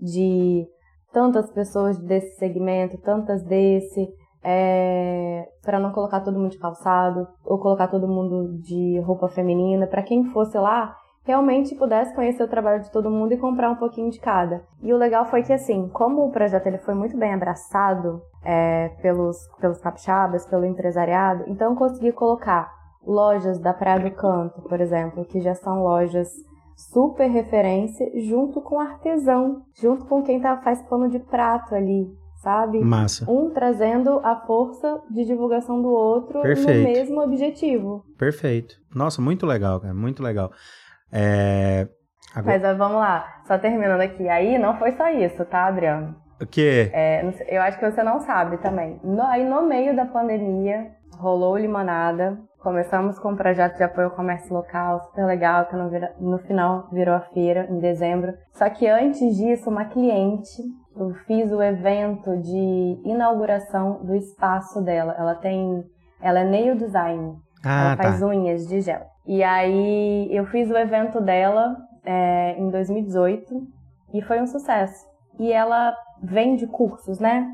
[0.00, 0.66] de
[1.12, 4.08] tantas pessoas desse segmento, tantas desse,
[4.42, 9.86] é, para não colocar todo mundo de calçado ou colocar todo mundo de roupa feminina.
[9.86, 13.76] Para quem fosse lá, realmente pudesse conhecer o trabalho de todo mundo e comprar um
[13.76, 14.64] pouquinho de cada.
[14.82, 18.88] E o legal foi que, assim, como o projeto ele foi muito bem abraçado é,
[19.00, 22.70] pelos, pelos capixabas, pelo empresariado, então eu consegui colocar
[23.04, 26.28] lojas da Praia do Canto, por exemplo, que já são lojas
[26.76, 32.80] super referência, junto com artesão, junto com quem tá, faz pano de prato ali, sabe?
[32.80, 33.30] Massa.
[33.30, 36.78] Um trazendo a força de divulgação do outro Perfeito.
[36.78, 38.04] no mesmo objetivo.
[38.18, 38.76] Perfeito.
[38.94, 40.50] Nossa, muito legal, cara, muito legal.
[41.12, 41.86] É...
[42.34, 42.58] Agora...
[42.58, 44.28] Mas vamos lá, só terminando aqui.
[44.28, 46.16] Aí não foi só isso, tá, Adriano?
[46.40, 46.90] O quê?
[46.92, 48.98] É, eu acho que você não sabe também.
[49.04, 52.36] No, aí no meio da pandemia, rolou Limonada.
[52.58, 56.88] Começamos com um projeto de apoio ao comércio local, super legal, que no, no final
[56.92, 58.34] virou a feira, em dezembro.
[58.52, 60.62] Só que antes disso, uma cliente,
[60.96, 65.14] eu fiz o evento de inauguração do espaço dela.
[65.18, 65.84] Ela tem.
[66.20, 67.36] Ela é nail design.
[67.64, 68.26] Ah, ela faz tá.
[68.26, 69.11] unhas de gel.
[69.26, 73.66] E aí eu fiz o evento dela é, em 2018
[74.14, 75.06] e foi um sucesso.
[75.38, 77.50] E ela vende cursos, né?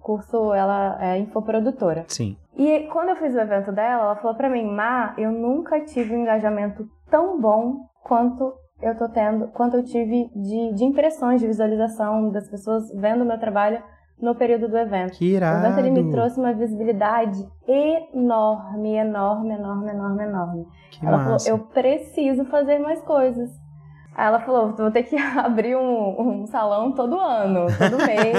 [0.00, 2.04] Curso, ela é infoprodutora.
[2.08, 2.36] Sim.
[2.56, 6.14] E quando eu fiz o evento dela, ela falou para mim, Má, eu nunca tive
[6.14, 8.52] um engajamento tão bom quanto
[8.82, 13.26] eu tô tendo, quanto eu tive de, de impressões, de visualização das pessoas vendo o
[13.26, 13.82] meu trabalho
[14.20, 15.12] no período do evento.
[15.12, 15.56] Que irado.
[15.56, 20.66] O evento ele me trouxe uma visibilidade enorme, enorme, enorme, enorme, enorme.
[20.90, 21.46] Que ela massa.
[21.46, 23.50] falou, eu preciso fazer mais coisas.
[24.14, 28.36] Aí ela falou, vou ter que abrir um, um salão todo ano, todo mês.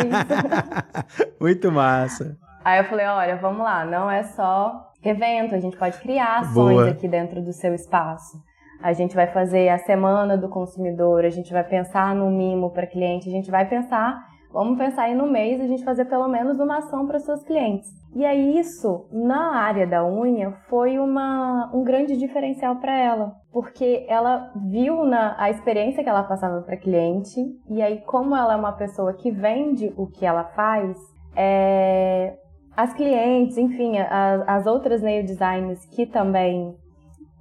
[1.39, 2.37] Muito massa.
[2.63, 6.75] Aí eu falei, olha, vamos lá, não é só evento, a gente pode criar ações
[6.75, 6.89] Boa.
[6.89, 8.37] aqui dentro do seu espaço.
[8.83, 12.87] A gente vai fazer a semana do consumidor, a gente vai pensar no mimo para
[12.87, 16.59] cliente, a gente vai pensar Vamos pensar aí no mês a gente fazer pelo menos
[16.59, 17.89] uma ação para seus clientes.
[18.13, 24.05] E aí isso, na área da unha, foi uma, um grande diferencial para ela, porque
[24.09, 28.57] ela viu na, a experiência que ela passava para cliente, e aí como ela é
[28.57, 30.97] uma pessoa que vende o que ela faz,
[31.33, 32.35] é,
[32.75, 36.75] as clientes, enfim, a, as outras nail designers que também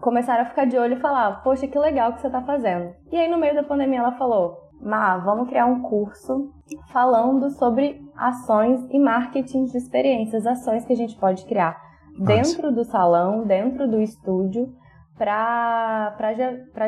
[0.00, 2.94] começaram a ficar de olho e falar, poxa, que legal que você está fazendo.
[3.10, 6.50] E aí no meio da pandemia ela falou, Má, vamos criar um curso
[6.92, 11.76] falando sobre ações e marketing de experiências, ações que a gente pode criar
[12.18, 12.24] Nossa.
[12.24, 14.72] dentro do salão, dentro do estúdio,
[15.16, 16.32] para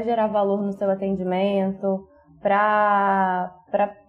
[0.05, 2.09] gerar valor no seu atendimento,
[2.41, 3.53] para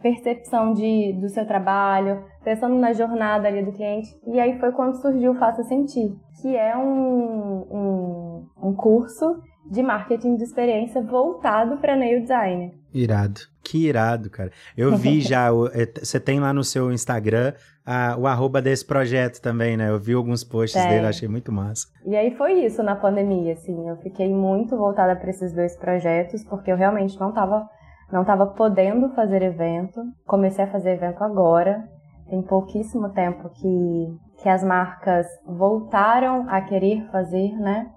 [0.02, 4.10] percepção de, do seu trabalho, pensando na jornada ali do cliente.
[4.26, 9.82] E aí foi quando surgiu o Faça Sentir, que é um, um, um curso de
[9.82, 12.73] marketing de experiência voltado para nail designer.
[12.93, 13.41] Irado.
[13.63, 14.52] Que irado, cara.
[14.78, 17.54] Eu vi já, é, você tem lá no seu Instagram
[17.86, 19.89] a, o arroba desse projeto também, né?
[19.89, 20.89] Eu vi alguns posts é.
[20.89, 21.88] dele, achei muito massa.
[22.06, 23.88] E aí foi isso na pandemia, assim.
[23.88, 27.67] Eu fiquei muito voltada para esses dois projetos, porque eu realmente não estava
[28.12, 30.02] não tava podendo fazer evento.
[30.28, 31.84] Comecei a fazer evento agora.
[32.30, 37.88] Tem pouquíssimo tempo que, que as marcas voltaram a querer fazer, né?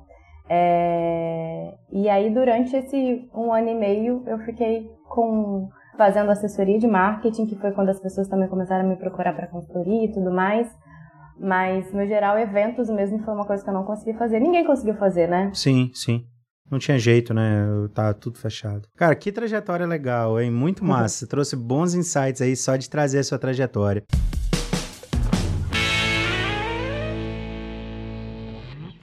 [0.49, 1.75] É...
[1.93, 7.47] E aí, durante esse um ano e meio, eu fiquei com fazendo assessoria de marketing,
[7.47, 10.69] que foi quando as pessoas também começaram a me procurar para consultoria e tudo mais.
[11.39, 14.41] Mas, no geral, eventos mesmo foi uma coisa que eu não consegui fazer.
[14.41, 15.51] Ninguém conseguiu fazer, né?
[15.53, 16.25] Sim, sim.
[16.71, 17.67] Não tinha jeito, né?
[17.95, 18.89] Tá tudo fechado.
[18.97, 20.51] Cara, que trajetória legal, hein?
[20.51, 21.25] Muito massa.
[21.25, 21.29] Uhum.
[21.29, 24.03] Trouxe bons insights aí só de trazer a sua trajetória.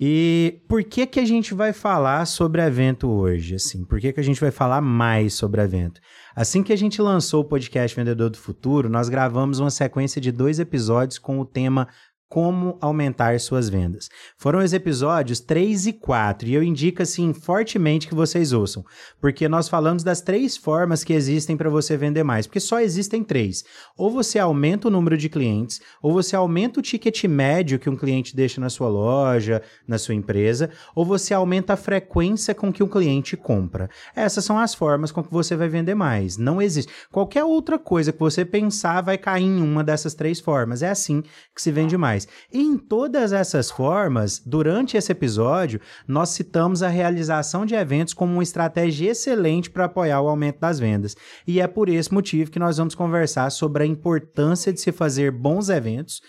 [0.06, 3.86] E por que que a gente vai falar sobre evento hoje, assim?
[3.86, 6.02] Por que que a gente vai falar mais sobre evento?
[6.36, 10.30] Assim que a gente lançou o podcast Vendedor do Futuro, nós gravamos uma sequência de
[10.30, 11.88] dois episódios com o tema
[12.34, 14.10] como aumentar suas vendas.
[14.40, 18.84] Foram os episódios 3 e 4 e eu indico assim fortemente que vocês ouçam,
[19.22, 23.24] porque nós falamos das três formas que existem para você vender mais, porque só existem
[23.24, 23.64] três.
[23.96, 27.96] Ou você aumenta o número de clientes, ou você aumenta o ticket médio que um
[27.96, 32.82] cliente deixa na sua loja, na sua empresa, ou você aumenta a frequência com que
[32.82, 33.92] um cliente compra.
[34.16, 36.36] Essas são as formas com que você vai vender mais.
[36.36, 40.82] Não existe qualquer outra coisa que você pensar vai cair em uma dessas três formas.
[40.82, 41.22] É assim
[41.54, 42.28] que se vende mais mais.
[42.52, 48.44] Em todas essas formas, durante esse episódio, nós citamos a realização de eventos como uma
[48.44, 51.16] estratégia excelente para apoiar o aumento das vendas.
[51.48, 55.32] E é por esse motivo que nós vamos conversar sobre a importância de se fazer
[55.32, 56.22] bons eventos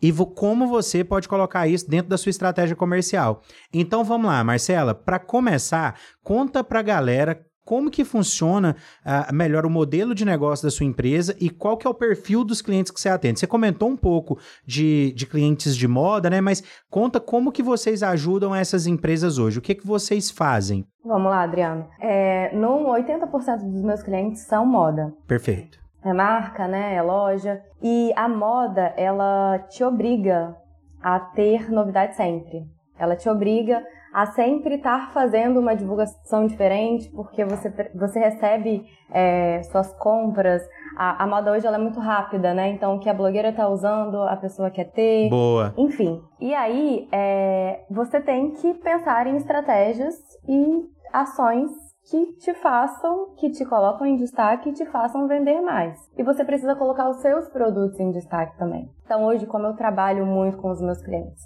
[0.00, 3.42] e como você pode colocar isso dentro da sua estratégia comercial.
[3.72, 9.64] Então vamos lá, Marcela, para começar, conta para a galera como que funciona uh, melhor
[9.64, 12.90] o modelo de negócio da sua empresa e qual que é o perfil dos clientes
[12.90, 13.38] que você atende.
[13.38, 16.40] Você comentou um pouco de, de clientes de moda, né?
[16.40, 19.58] Mas conta como que vocês ajudam essas empresas hoje.
[19.58, 20.84] O que que vocês fazem?
[21.04, 21.88] Vamos lá, Adriano.
[22.00, 25.12] É, no 80% dos meus clientes são moda.
[25.26, 25.78] Perfeito.
[26.04, 26.94] É marca, né?
[26.94, 27.62] É loja.
[27.80, 30.56] E a moda, ela te obriga
[31.00, 32.64] a ter novidade sempre.
[32.98, 39.62] Ela te obriga a sempre estar fazendo uma divulgação diferente, porque você, você recebe é,
[39.64, 40.62] suas compras.
[40.96, 42.68] A, a, moda hoje ela é muito rápida, né?
[42.68, 45.30] Então, o que a blogueira está usando, a pessoa quer ter.
[45.30, 45.72] Boa.
[45.78, 46.22] Enfim.
[46.38, 50.14] E aí, é, você tem que pensar em estratégias
[50.46, 51.70] e ações
[52.10, 55.98] que te façam, que te colocam em destaque e te façam vender mais.
[56.18, 58.90] E você precisa colocar os seus produtos em destaque também.
[59.04, 61.42] Então, hoje, como eu trabalho muito com os meus clientes,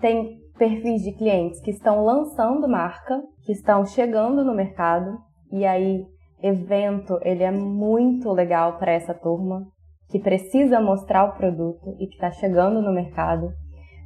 [0.00, 5.18] tem perfis de clientes que estão lançando marca, que estão chegando no mercado,
[5.52, 6.06] e aí
[6.42, 9.66] evento ele é muito legal para essa turma
[10.10, 13.52] que precisa mostrar o produto e que está chegando no mercado.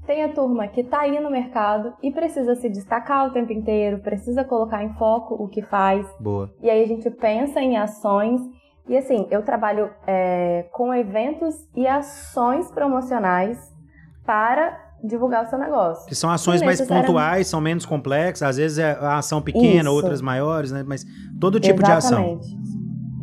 [0.06, 3.98] Tem a turma que está aí no mercado e precisa se destacar o tempo inteiro,
[3.98, 6.06] precisa colocar em foco o que faz.
[6.18, 6.50] Boa.
[6.62, 8.40] E aí a gente pensa em ações.
[8.88, 13.58] E assim, eu trabalho é, com eventos e ações promocionais
[14.24, 16.06] para divulgar o seu negócio.
[16.06, 19.92] Que são ações mais pontuais, são menos complexas, às vezes é a ação pequena, Isso.
[19.92, 20.84] outras maiores, né?
[20.87, 21.04] Mas
[21.40, 22.48] todo tipo Exatamente.
[22.48, 22.68] de ação.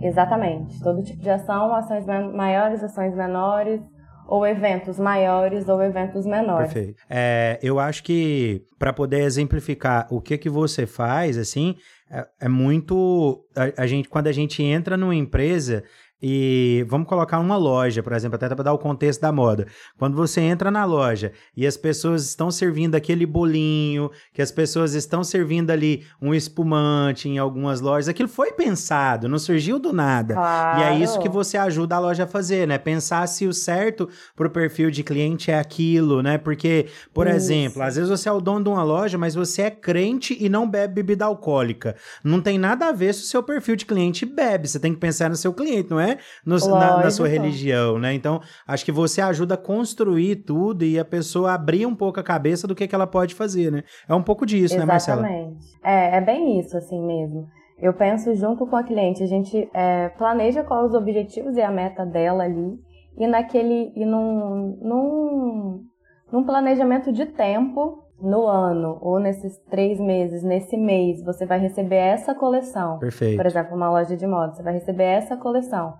[0.01, 0.79] Exatamente.
[0.81, 3.81] Todo tipo de ação, ações maiores, ações menores,
[4.27, 6.73] ou eventos maiores ou eventos menores.
[6.73, 7.03] Perfeito.
[7.09, 11.75] É, eu acho que para poder exemplificar o que que você faz, assim,
[12.09, 15.83] é, é muito a, a, gente quando a gente entra numa empresa
[16.21, 19.67] e vamos colocar uma loja, por exemplo, até para dar o contexto da moda.
[19.97, 24.93] Quando você entra na loja e as pessoas estão servindo aquele bolinho, que as pessoas
[24.93, 30.33] estão servindo ali um espumante em algumas lojas, aquilo foi pensado, não surgiu do nada.
[30.33, 30.79] Claro.
[30.79, 32.77] E é isso que você ajuda a loja a fazer, né?
[32.77, 36.37] Pensar se o certo para o perfil de cliente é aquilo, né?
[36.37, 37.35] Porque, por isso.
[37.35, 40.49] exemplo, às vezes você é o dono de uma loja, mas você é crente e
[40.49, 41.95] não bebe bebida alcoólica.
[42.23, 44.67] Não tem nada a ver se o seu perfil de cliente bebe.
[44.67, 46.04] Você tem que pensar no seu cliente, não é?
[46.45, 48.13] No, na, na, sua religião, né?
[48.13, 52.23] Então, acho que você ajuda a construir tudo e a pessoa abrir um pouco a
[52.23, 53.83] cabeça do que, que ela pode fazer, né?
[54.07, 54.79] É um pouco disso, Exatamente.
[54.79, 55.21] né, Marcela?
[55.21, 55.65] Exatamente.
[55.83, 57.47] É, é bem isso, assim mesmo.
[57.77, 61.69] Eu penso junto com a cliente, a gente é, planeja quais os objetivos e a
[61.69, 62.79] meta dela ali,
[63.17, 63.91] e naquele.
[63.95, 65.83] e num, num,
[66.31, 71.95] num planejamento de tempo no ano ou nesses três meses, nesse mês, você vai receber
[71.95, 72.99] essa coleção.
[72.99, 73.37] Perfeito.
[73.37, 75.93] Por exemplo, uma loja de moda, você vai receber essa coleção.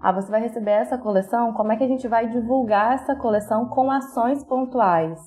[0.00, 3.68] Ah, você vai receber essa coleção, como é que a gente vai divulgar essa coleção
[3.68, 5.18] com ações pontuais?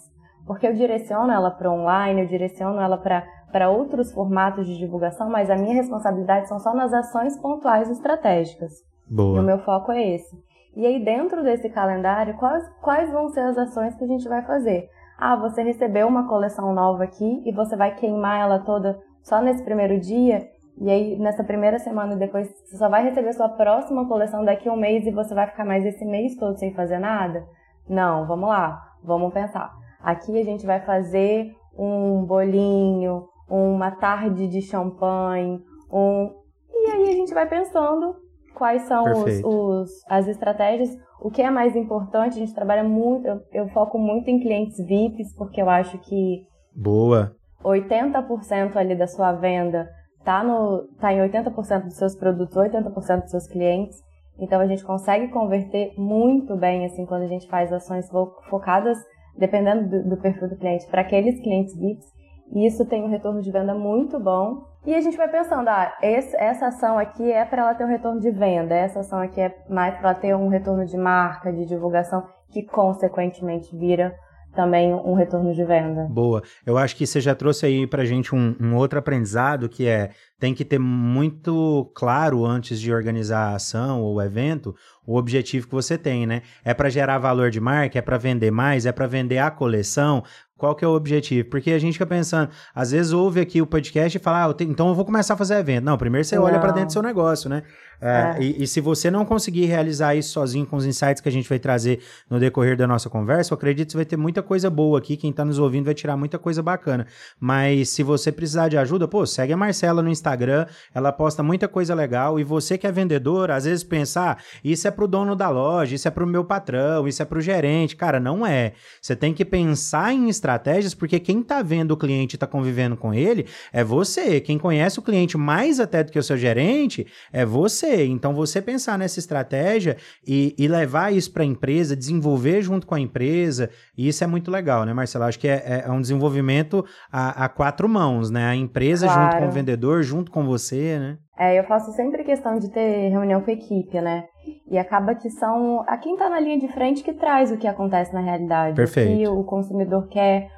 [0.45, 5.49] Porque eu direciono ela para online, eu direciono ela para outros formatos de divulgação, mas
[5.49, 8.73] a minha responsabilidade são só nas ações pontuais estratégicas.
[9.09, 9.37] Boa.
[9.37, 10.35] E o meu foco é esse.
[10.75, 14.41] E aí, dentro desse calendário, quais, quais vão ser as ações que a gente vai
[14.43, 14.89] fazer?
[15.17, 19.63] Ah, você recebeu uma coleção nova aqui e você vai queimar ela toda só nesse
[19.63, 20.47] primeiro dia,
[20.77, 24.73] e aí nessa primeira semana depois você só vai receber sua próxima coleção daqui a
[24.73, 27.45] um mês e você vai ficar mais esse mês todo sem fazer nada?
[27.87, 29.73] Não, vamos lá, vamos pensar.
[30.01, 36.31] Aqui a gente vai fazer um bolinho, uma tarde de champanhe, um.
[36.71, 38.15] E aí a gente vai pensando
[38.55, 40.89] quais são os, os, as estratégias
[41.25, 44.77] o que é mais importante, a gente trabalha muito, eu, eu foco muito em clientes
[44.77, 46.45] VIPs, porque eu acho que.
[46.75, 47.35] Boa!
[47.63, 49.89] 80% ali da sua venda
[50.23, 53.97] tá, no, tá em 80% dos seus produtos, 80% dos seus clientes.
[54.37, 58.07] Então a gente consegue converter muito bem, assim, quando a gente faz ações
[58.49, 58.97] focadas,
[59.35, 62.05] dependendo do, do perfil do cliente, para aqueles clientes VIPs.
[62.53, 64.63] E isso tem um retorno de venda muito bom.
[64.85, 67.89] E a gente vai pensando, ah, esse, essa ação aqui é para ela ter um
[67.89, 71.51] retorno de venda, essa ação aqui é mais para ela ter um retorno de marca,
[71.51, 74.15] de divulgação, que consequentemente vira
[74.55, 76.07] também um retorno de venda.
[76.09, 76.41] Boa.
[76.65, 80.11] Eu acho que você já trouxe aí pra gente um, um outro aprendizado que é
[80.39, 84.75] tem que ter muito claro antes de organizar a ação ou o evento
[85.05, 86.41] o objetivo que você tem, né?
[86.63, 90.23] É para gerar valor de marca, é para vender mais, é para vender a coleção,
[90.57, 91.49] qual que é o objetivo?
[91.49, 94.53] Porque a gente fica pensando, às vezes ouve aqui o podcast e fala, ah, eu
[94.53, 95.83] tenho, então eu vou começar a fazer evento.
[95.83, 96.43] Não, primeiro você Não.
[96.43, 97.63] olha para dentro do seu negócio, né?
[98.01, 98.43] É, é.
[98.43, 101.47] E, e, se você não conseguir realizar isso sozinho com os insights que a gente
[101.47, 101.99] vai trazer
[102.29, 105.15] no decorrer da nossa conversa, eu acredito que você vai ter muita coisa boa aqui.
[105.15, 107.07] Quem está nos ouvindo vai tirar muita coisa bacana.
[107.39, 111.67] Mas se você precisar de ajuda, pô, segue a Marcela no Instagram, ela posta muita
[111.67, 112.39] coisa legal.
[112.39, 115.95] E você que é vendedor, às vezes pensar, ah, isso é pro dono da loja,
[115.95, 117.95] isso é pro meu patrão, isso é pro gerente.
[117.95, 118.73] Cara, não é.
[119.01, 122.95] Você tem que pensar em estratégias, porque quem está vendo o cliente e está convivendo
[122.95, 124.39] com ele é você.
[124.39, 128.05] Quem conhece o cliente mais até do que o seu gerente é você.
[128.05, 132.93] Então, você pensar nessa estratégia e, e levar isso para a empresa, desenvolver junto com
[132.93, 135.25] a empresa, isso é muito legal, né, Marcelo?
[135.25, 138.45] Acho que é, é um desenvolvimento a, a, quatro mãos, né?
[138.45, 139.23] A empresa claro.
[139.23, 141.17] junto com o vendedor, junto com você, né?
[141.37, 144.25] É, eu faço sempre questão de ter reunião com a equipe, né?
[144.67, 147.67] E acaba que são a quem está na linha de frente que traz o que
[147.67, 148.75] acontece na realidade.
[148.75, 149.11] Perfeito.
[149.11, 150.49] O que o consumidor quer,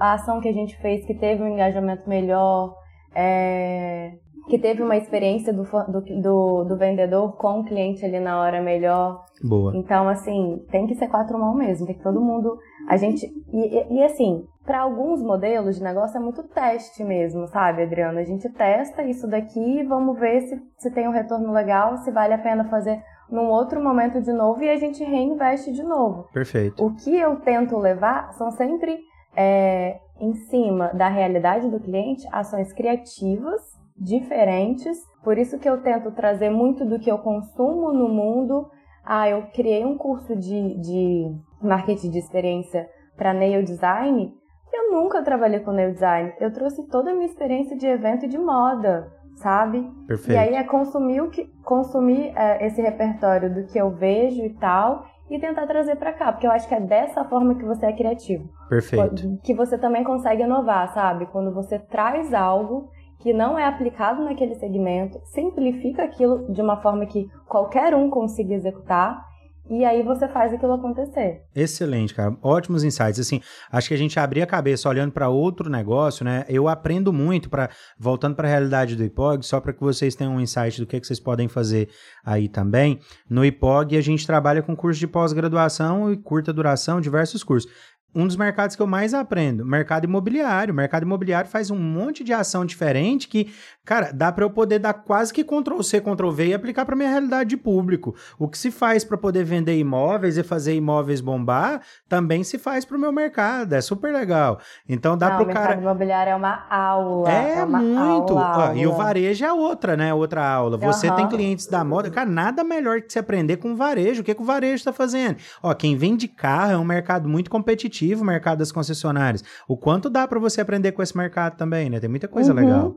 [0.00, 2.74] a ação que a gente fez que teve um engajamento melhor,
[3.14, 4.12] é,
[4.48, 8.62] que teve uma experiência do, do, do, do, vendedor com o cliente ali na hora
[8.62, 9.24] melhor.
[9.42, 9.76] Boa.
[9.76, 12.58] Então, assim, tem que ser quatro mãos mesmo, tem que todo mundo.
[12.88, 13.26] A gente.
[13.52, 18.20] E, e, e assim, para alguns modelos de negócio é muito teste mesmo, sabe, Adriana?
[18.20, 22.10] A gente testa isso daqui e vamos ver se, se tem um retorno legal, se
[22.10, 26.28] vale a pena fazer num outro momento de novo e a gente reinveste de novo.
[26.32, 26.84] Perfeito.
[26.84, 28.98] O que eu tento levar são sempre.
[29.36, 33.62] É, em cima da realidade do cliente, ações criativas
[33.96, 34.98] diferentes.
[35.22, 38.68] Por isso que eu tento trazer muito do que eu consumo no mundo.
[39.04, 44.34] Ah, eu criei um curso de, de marketing de experiência para nail design.
[44.72, 46.32] Eu nunca trabalhei com nail design.
[46.40, 49.88] Eu trouxe toda a minha experiência de evento e de moda, sabe?
[50.06, 50.32] Perfeito.
[50.32, 54.50] E aí é consumir, o que, consumir é, esse repertório do que eu vejo e
[54.54, 57.86] tal e tentar trazer para cá, porque eu acho que é dessa forma que você
[57.86, 58.48] é criativo.
[58.68, 59.38] Perfeito.
[59.42, 61.26] Que você também consegue inovar, sabe?
[61.26, 67.04] Quando você traz algo que não é aplicado naquele segmento, simplifica aquilo de uma forma
[67.04, 69.22] que qualquer um consiga executar
[69.70, 71.42] e aí você faz aquilo acontecer.
[71.54, 72.36] Excelente, cara.
[72.42, 73.20] Ótimos insights.
[73.20, 73.40] Assim,
[73.70, 76.44] acho que a gente abrir a cabeça olhando para outro negócio, né?
[76.48, 80.34] Eu aprendo muito para voltando para a realidade do IPOG, só para que vocês tenham
[80.34, 81.88] um insight do que, que vocês podem fazer
[82.24, 82.98] aí também.
[83.28, 87.70] No IPOG a gente trabalha com curso de pós-graduação e curta duração, diversos cursos
[88.14, 90.72] um dos mercados que eu mais aprendo, mercado imobiliário.
[90.72, 93.52] O mercado imobiliário faz um monte de ação diferente que,
[93.88, 96.94] cara, dá para eu poder dar quase que Ctrl C, Ctrl V e aplicar para
[96.94, 98.14] minha realidade de público.
[98.38, 102.84] O que se faz para poder vender imóveis e fazer imóveis bombar, também se faz
[102.84, 103.72] para o meu mercado.
[103.72, 104.58] É super legal.
[104.86, 105.58] Então dá para o cara.
[105.58, 107.32] O mercado imobiliário é uma aula.
[107.32, 108.38] É, é uma muito.
[108.38, 108.76] Aula, aula.
[108.76, 110.12] E o varejo é outra, né?
[110.12, 110.76] Outra aula.
[110.76, 111.16] Você uhum.
[111.16, 114.20] tem clientes da moda, cara, nada melhor que se aprender com o varejo.
[114.20, 115.36] O que, que o varejo está fazendo?
[115.62, 119.44] Ó, quem vende carro é um mercado muito competitivo competitivo o mercado das concessionárias.
[119.66, 122.00] O quanto dá para você aprender com esse mercado também, né?
[122.00, 122.58] Tem muita coisa uhum.
[122.58, 122.94] legal.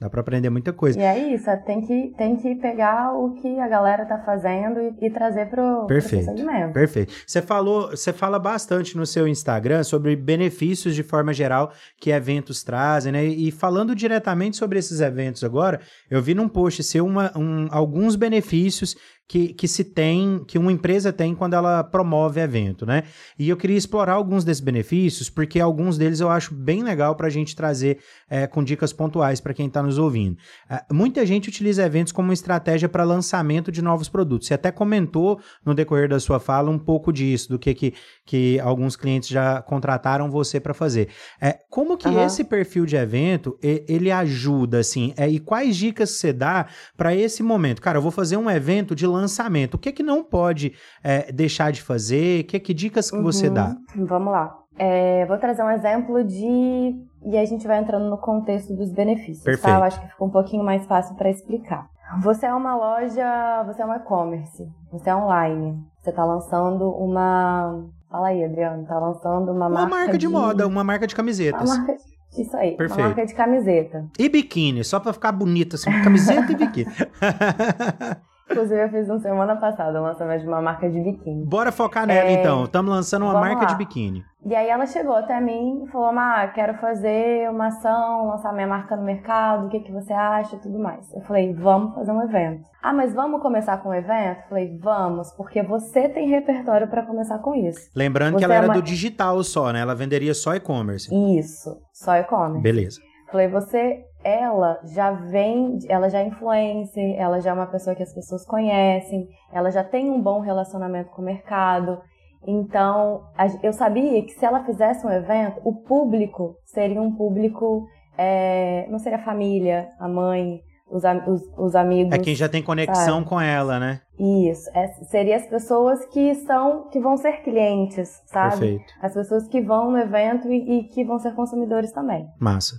[0.00, 0.98] Dá para aprender muita coisa.
[0.98, 5.06] E é isso, tem que, tem que pegar o que a galera tá fazendo e,
[5.06, 6.72] e trazer pro, perfeito, pro segmento.
[6.72, 7.12] Perfeito.
[7.26, 11.70] Você falou, você fala bastante no seu Instagram sobre benefícios de forma geral
[12.00, 13.26] que eventos trazem, né?
[13.26, 15.80] E falando diretamente sobre esses eventos agora,
[16.10, 18.96] eu vi num post seu uma, um, alguns benefícios
[19.30, 23.04] que, que se tem, que uma empresa tem quando ela promove evento, né?
[23.38, 27.28] E eu queria explorar alguns desses benefícios, porque alguns deles eu acho bem legal para
[27.28, 30.36] a gente trazer é, com dicas pontuais para quem está nos ouvindo.
[30.68, 34.48] É, muita gente utiliza eventos como estratégia para lançamento de novos produtos.
[34.48, 37.94] Você até comentou no decorrer da sua fala um pouco disso, do que, que,
[38.26, 41.06] que alguns clientes já contrataram você para fazer.
[41.40, 42.26] É, como que uhum.
[42.26, 46.66] esse perfil de evento ele ajuda, assim, é, e quais dicas você dá
[46.96, 47.80] para esse momento?
[47.80, 49.74] Cara, eu vou fazer um evento de lançamento lançamento.
[49.74, 52.44] O que é que não pode é, deixar de fazer?
[52.44, 53.22] Que, que dicas que uhum.
[53.22, 53.76] você dá?
[53.96, 54.56] Vamos lá.
[54.78, 56.96] É, vou trazer um exemplo de.
[57.26, 59.44] E a gente vai entrando no contexto dos benefícios.
[59.44, 59.66] Perfeito.
[59.66, 59.78] Tá?
[59.78, 61.86] Eu acho que fica um pouquinho mais fácil para explicar.
[62.22, 67.84] Você é uma loja, você é um e-commerce, você é online, você está lançando uma.
[68.10, 69.90] Fala aí, Adriano, tá lançando uma, uma marca.
[69.90, 71.70] marca de, de, moda, uma marca de camisetas.
[71.70, 71.96] Uma marca
[72.36, 73.00] Isso aí, Perfeito.
[73.00, 74.06] uma marca de camiseta.
[74.18, 76.90] E biquíni, só para ficar bonito, assim, camiseta e biquíni.
[78.50, 81.44] Inclusive, eu fiz na semana passada o lançamento de uma marca de biquíni.
[81.46, 82.32] Bora focar nela é...
[82.32, 82.64] então.
[82.64, 83.66] Estamos lançando uma marca lá.
[83.66, 84.24] de biquíni.
[84.44, 88.66] E aí ela chegou até mim e falou: Má, quero fazer uma ação, lançar minha
[88.66, 91.12] marca no mercado, o que, que você acha e tudo mais.
[91.12, 92.68] Eu falei, vamos fazer um evento.
[92.82, 94.40] Ah, mas vamos começar com um evento?
[94.40, 97.90] Eu falei, vamos, porque você tem repertório para começar com isso.
[97.94, 98.74] Lembrando você que ela é era uma...
[98.74, 99.80] do digital só, né?
[99.80, 101.08] Ela venderia só e-commerce.
[101.38, 102.62] Isso, só e-commerce.
[102.62, 103.00] Beleza.
[103.30, 108.02] Falei, você, ela já vem, ela já é influencer, ela já é uma pessoa que
[108.02, 112.00] as pessoas conhecem, ela já tem um bom relacionamento com o mercado.
[112.46, 113.22] Então,
[113.62, 118.98] eu sabia que se ela fizesse um evento, o público seria um público, é, não
[118.98, 120.60] seria a família, a mãe,
[120.90, 122.12] os, os, os, amigos.
[122.12, 123.26] É quem já tem conexão sabe?
[123.26, 124.00] com ela, né?
[124.18, 124.68] Isso.
[124.74, 128.58] É, seria as pessoas que são, que vão ser clientes, sabe?
[128.58, 128.92] Perfeito.
[129.00, 132.26] As pessoas que vão no evento e, e que vão ser consumidores também.
[132.40, 132.76] Massa.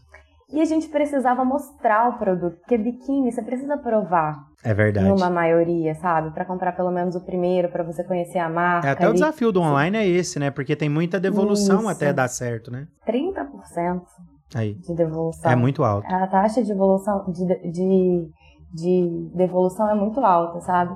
[0.52, 4.48] E a gente precisava mostrar o produto, porque biquíni você precisa provar.
[4.64, 5.08] É verdade.
[5.08, 6.32] Numa maioria, sabe?
[6.32, 8.88] Para comprar pelo menos o primeiro, para você conhecer a marca.
[8.88, 9.12] É, até ali.
[9.12, 10.52] o desafio do online é esse, né?
[10.52, 11.90] Porque tem muita devolução Isso.
[11.90, 12.88] até dar certo, né?
[13.08, 14.02] 30%
[14.54, 14.76] Aí.
[14.76, 15.50] de devolução.
[15.50, 16.06] É muito alto.
[16.14, 18.30] A taxa de evolução de, de,
[18.74, 20.96] de devolução é muito alta, sabe?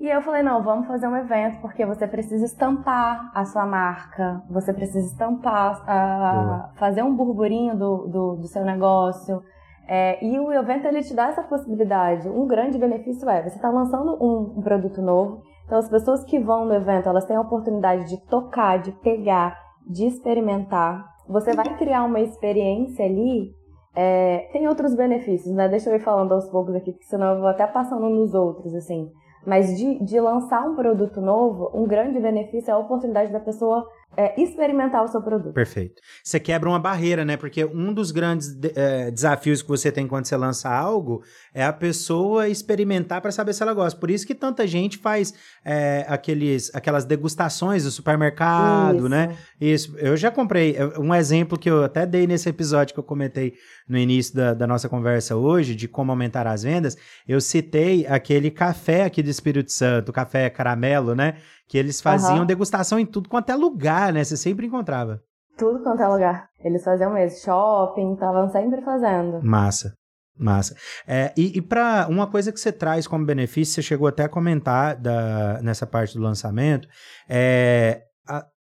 [0.00, 4.42] E eu falei, não, vamos fazer um evento, porque você precisa estampar a sua marca,
[4.48, 9.42] você precisa estampar, a, fazer um burburinho do, do, do seu negócio.
[9.86, 12.30] É, e o evento, ele te dá essa possibilidade.
[12.30, 16.38] Um grande benefício é, você está lançando um, um produto novo, então as pessoas que
[16.38, 19.54] vão no evento, elas têm a oportunidade de tocar, de pegar,
[19.86, 21.04] de experimentar.
[21.28, 23.54] Você vai criar uma experiência ali
[23.94, 25.68] é, tem outros benefícios, né?
[25.68, 28.74] Deixa eu ir falando aos poucos aqui, porque senão eu vou até passando nos outros,
[28.74, 29.10] assim.
[29.46, 33.86] Mas de, de lançar um produto novo, um grande benefício é a oportunidade da pessoa
[34.16, 35.54] é, experimentar o seu produto.
[35.54, 36.02] Perfeito.
[36.22, 37.36] Você quebra uma barreira, né?
[37.36, 41.22] Porque um dos grandes de, é, desafios que você tem quando você lança algo
[41.54, 43.98] é a pessoa experimentar para saber se ela gosta.
[43.98, 45.32] Por isso que tanta gente faz
[45.64, 49.08] é, aqueles, aquelas degustações do supermercado, isso.
[49.08, 49.36] né?
[49.60, 49.96] Isso.
[49.98, 50.76] Eu já comprei.
[50.98, 53.54] Um exemplo que eu até dei nesse episódio que eu comentei
[53.90, 58.48] no início da, da nossa conversa hoje, de como aumentar as vendas, eu citei aquele
[58.48, 61.38] café aqui do Espírito Santo, café caramelo, né?
[61.68, 62.46] Que eles faziam uhum.
[62.46, 64.22] degustação em tudo quanto é lugar, né?
[64.22, 65.20] Você sempre encontrava.
[65.58, 66.48] Tudo quanto é lugar.
[66.64, 67.36] Eles faziam mesmo.
[67.40, 69.42] Shopping, estavam sempre fazendo.
[69.42, 69.92] Massa.
[70.38, 70.76] Massa.
[71.06, 74.28] É, e e para uma coisa que você traz como benefício, você chegou até a
[74.28, 76.88] comentar da, nessa parte do lançamento,
[77.28, 78.04] é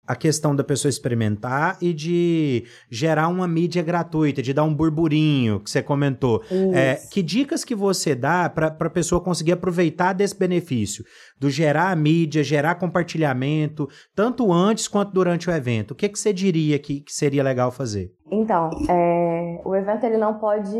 [0.07, 5.61] a, questão da pessoa experimentar e de gerar uma mídia gratuita, de dar um burburinho
[5.61, 6.43] que você comentou.
[6.75, 11.05] É, que dicas que você dá para a pessoa conseguir aproveitar desse benefício?
[11.39, 15.93] Do gerar mídia, gerar compartilhamento, tanto antes quanto durante o evento.
[15.93, 18.13] O que, que você diria que, que seria legal fazer?
[18.31, 20.77] Então, é, o evento ele não pode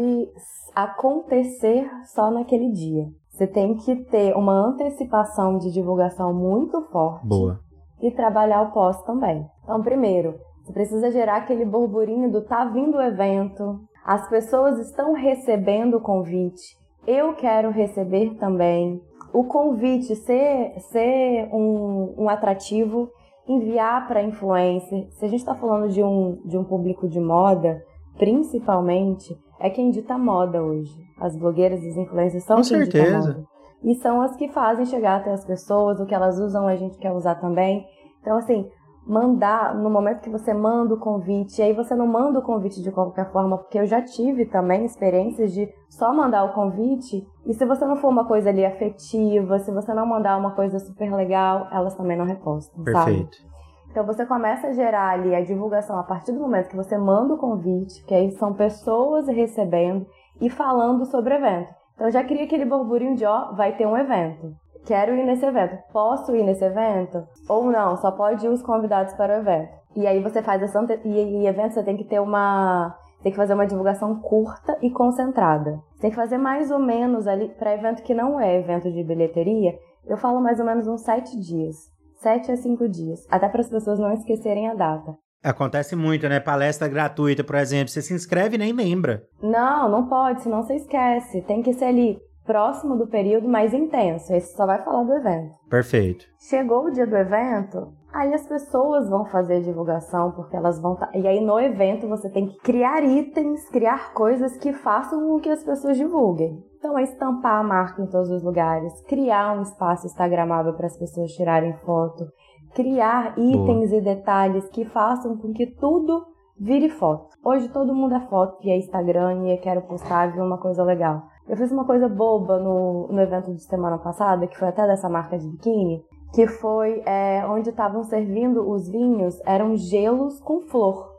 [0.75, 3.05] acontecer só naquele dia.
[3.31, 7.27] Você tem que ter uma antecipação de divulgação muito forte.
[7.27, 7.61] Boa
[8.03, 9.47] e trabalhar o pós também.
[9.63, 15.13] Então, primeiro, você precisa gerar aquele burburinho do tá vindo o evento, as pessoas estão
[15.13, 16.77] recebendo o convite,
[17.07, 19.01] eu quero receber também.
[19.33, 23.09] O convite ser, ser um, um atrativo,
[23.49, 25.09] enviar para influencer.
[25.13, 27.83] Se a gente está falando de um, de um público de moda,
[28.19, 30.93] principalmente, é quem dita moda hoje.
[31.19, 33.45] As blogueiras e os influencers são Com quem certeza.
[33.83, 36.99] E são as que fazem chegar até as pessoas, o que elas usam a gente
[36.99, 37.85] quer usar também.
[38.21, 38.69] Então, assim,
[39.07, 42.93] mandar, no momento que você manda o convite, aí você não manda o convite de
[42.93, 47.67] qualquer forma, porque eu já tive também experiências de só mandar o convite, e se
[47.67, 51.69] você não for uma coisa ali afetiva, se você não mandar uma coisa super legal,
[51.73, 53.37] elas também não repostam, Perfeito.
[53.37, 53.53] sabe?
[53.91, 57.35] Então você começa a gerar ali a divulgação a partir do momento que você manda
[57.35, 60.07] o convite, que aí são pessoas recebendo
[60.41, 61.82] e falando sobre o evento.
[61.95, 64.55] Então já cria aquele burburinho de, ó, vai ter um evento.
[64.85, 65.79] Quero ir nesse evento.
[65.93, 67.25] Posso ir nesse evento?
[67.49, 69.73] Ou não, só pode ir os convidados para o evento.
[69.95, 73.39] E aí você faz essa e, e evento você tem que ter uma tem que
[73.39, 75.81] fazer uma divulgação curta e concentrada.
[76.01, 79.79] Tem que fazer mais ou menos ali para evento que não é evento de bilheteria.
[80.05, 81.77] Eu falo mais ou menos uns sete dias,
[82.17, 85.17] sete a cinco dias, até para as pessoas não esquecerem a data.
[85.43, 86.39] Acontece muito, né?
[86.39, 87.89] Palestra gratuita, por exemplo.
[87.89, 89.25] Você se inscreve e nem lembra.
[89.43, 91.43] Não, não pode, senão você esquece.
[91.43, 94.33] Tem que ser ali próximo do período mais intenso.
[94.33, 95.55] Esse só vai falar do evento.
[95.69, 96.27] Perfeito.
[96.49, 100.97] Chegou o dia do evento, aí as pessoas vão fazer divulgação, porque elas vão.
[100.97, 101.11] Tá...
[101.15, 105.51] E aí no evento você tem que criar itens, criar coisas que façam com que
[105.51, 106.63] as pessoas divulguem.
[106.79, 110.97] Então é estampar a marca em todos os lugares, criar um espaço instagramável para as
[110.97, 112.27] pessoas tirarem foto,
[112.75, 114.01] criar itens Boa.
[114.01, 116.27] e detalhes que façam com que tudo
[116.59, 117.37] vire foto.
[117.45, 120.59] Hoje todo mundo é foto e é Instagram e eu quero postar e ver uma
[120.59, 121.25] coisa legal.
[121.49, 125.09] Eu fiz uma coisa boba no, no evento de semana passada, que foi até dessa
[125.09, 131.11] marca de biquíni, que foi é, onde estavam servindo os vinhos, eram gelos com flor.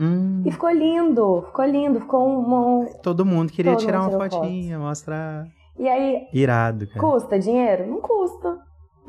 [0.00, 0.42] Hum.
[0.44, 2.86] E ficou lindo, ficou lindo, ficou um.
[3.02, 4.86] Todo mundo queria Todo tirar uma fotinha, foto.
[4.86, 5.46] mostrar.
[5.78, 6.26] E aí.
[6.32, 7.00] Irado, cara.
[7.00, 7.86] Custa dinheiro?
[7.86, 8.58] Não custa.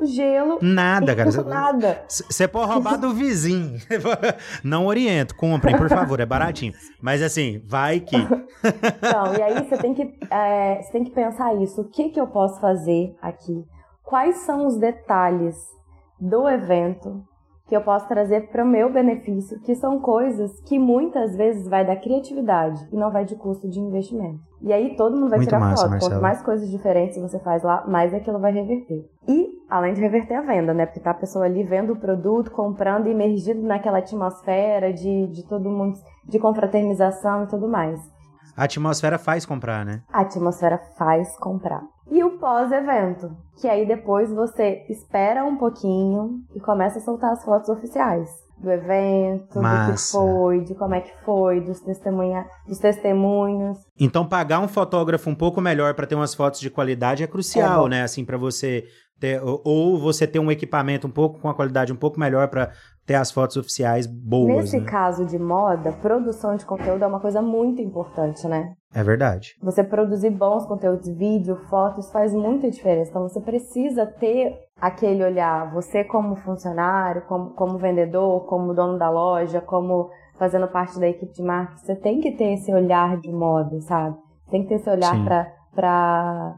[0.06, 0.58] Gelo.
[0.60, 1.30] Nada, cara.
[1.44, 2.02] Nada.
[2.08, 3.78] Você pode roubar do vizinho.
[4.62, 6.72] Não oriento, comprem, por favor, é baratinho.
[7.00, 8.16] Mas assim, vai que.
[8.98, 11.80] Então, e aí você tem que, é, tem que pensar isso.
[11.80, 13.64] O que, que eu posso fazer aqui?
[14.02, 15.56] Quais são os detalhes
[16.20, 17.22] do evento
[17.68, 21.86] que eu posso trazer para o meu benefício, que são coisas que muitas vezes vai
[21.86, 24.40] da criatividade e não vai de custo de investimento.
[24.62, 25.90] E aí todo mundo vai Muito tirar massa, foto.
[25.90, 26.12] Marcelo.
[26.12, 29.04] Quanto mais coisas diferentes você faz lá, mais aquilo vai reverter.
[29.28, 30.86] E além de reverter a venda, né?
[30.86, 35.70] Porque tá a pessoa ali vendo o produto, comprando, imergido naquela atmosfera de, de todo
[35.70, 38.00] mundo, de confraternização e tudo mais.
[38.56, 40.02] A atmosfera faz comprar, né?
[40.12, 41.82] A atmosfera faz comprar.
[42.10, 47.44] E o pós-evento, que aí depois você espera um pouquinho e começa a soltar as
[47.44, 48.28] fotos oficiais
[48.60, 49.92] do evento, Massa.
[49.92, 53.78] do que foi, de como é que foi, dos, testemunha, dos testemunhos.
[53.98, 57.86] Então pagar um fotógrafo um pouco melhor para ter umas fotos de qualidade é crucial,
[57.86, 58.02] é né?
[58.02, 58.84] Assim para você
[59.20, 62.70] ter, ou você ter um equipamento um pouco com a qualidade um pouco melhor para
[63.04, 64.56] ter as fotos oficiais boas.
[64.56, 64.84] Nesse né?
[64.84, 68.74] caso de moda, produção de conteúdo é uma coisa muito importante, né?
[68.94, 69.54] É verdade.
[69.62, 73.10] Você produzir bons conteúdos, vídeo, fotos, faz muita diferença.
[73.10, 79.10] Então você precisa ter aquele olhar, você como funcionário, como, como vendedor, como dono da
[79.10, 83.32] loja, como fazendo parte da equipe de marketing, você tem que ter esse olhar de
[83.32, 84.16] moda, sabe?
[84.50, 85.16] Tem que ter esse olhar
[85.74, 86.54] para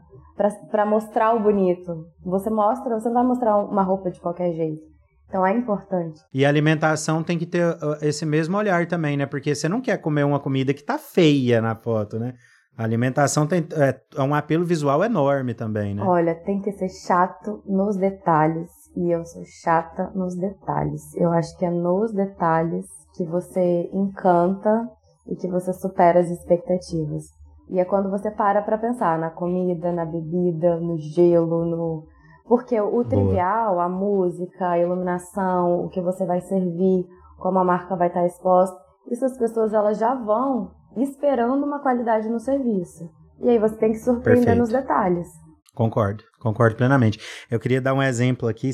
[0.69, 2.05] para mostrar o bonito.
[2.23, 4.81] Você mostra, você não vai mostrar uma roupa de qualquer jeito.
[5.27, 6.19] Então é importante.
[6.33, 9.25] E a alimentação tem que ter uh, esse mesmo olhar também, né?
[9.25, 12.33] Porque você não quer comer uma comida que tá feia na foto, né?
[12.77, 16.03] A alimentação tem é, é um apelo visual enorme também, né?
[16.03, 18.69] Olha, tem que ser chato nos detalhes.
[18.95, 21.15] E eu sou chata nos detalhes.
[21.15, 22.85] Eu acho que é nos detalhes
[23.15, 24.89] que você encanta
[25.27, 27.25] e que você supera as expectativas.
[27.71, 32.03] E é quando você para para pensar na comida, na bebida, no gelo, no
[32.45, 33.85] porque o trivial, Boa.
[33.85, 37.07] a música, a iluminação, o que você vai servir,
[37.39, 38.77] como a marca vai estar exposta,
[39.09, 43.09] isso as pessoas elas já vão esperando uma qualidade no serviço.
[43.39, 44.59] E aí você tem que surpreender Perfeito.
[44.59, 45.27] nos detalhes.
[45.73, 47.17] Concordo, concordo plenamente.
[47.49, 48.71] Eu queria dar um exemplo aqui,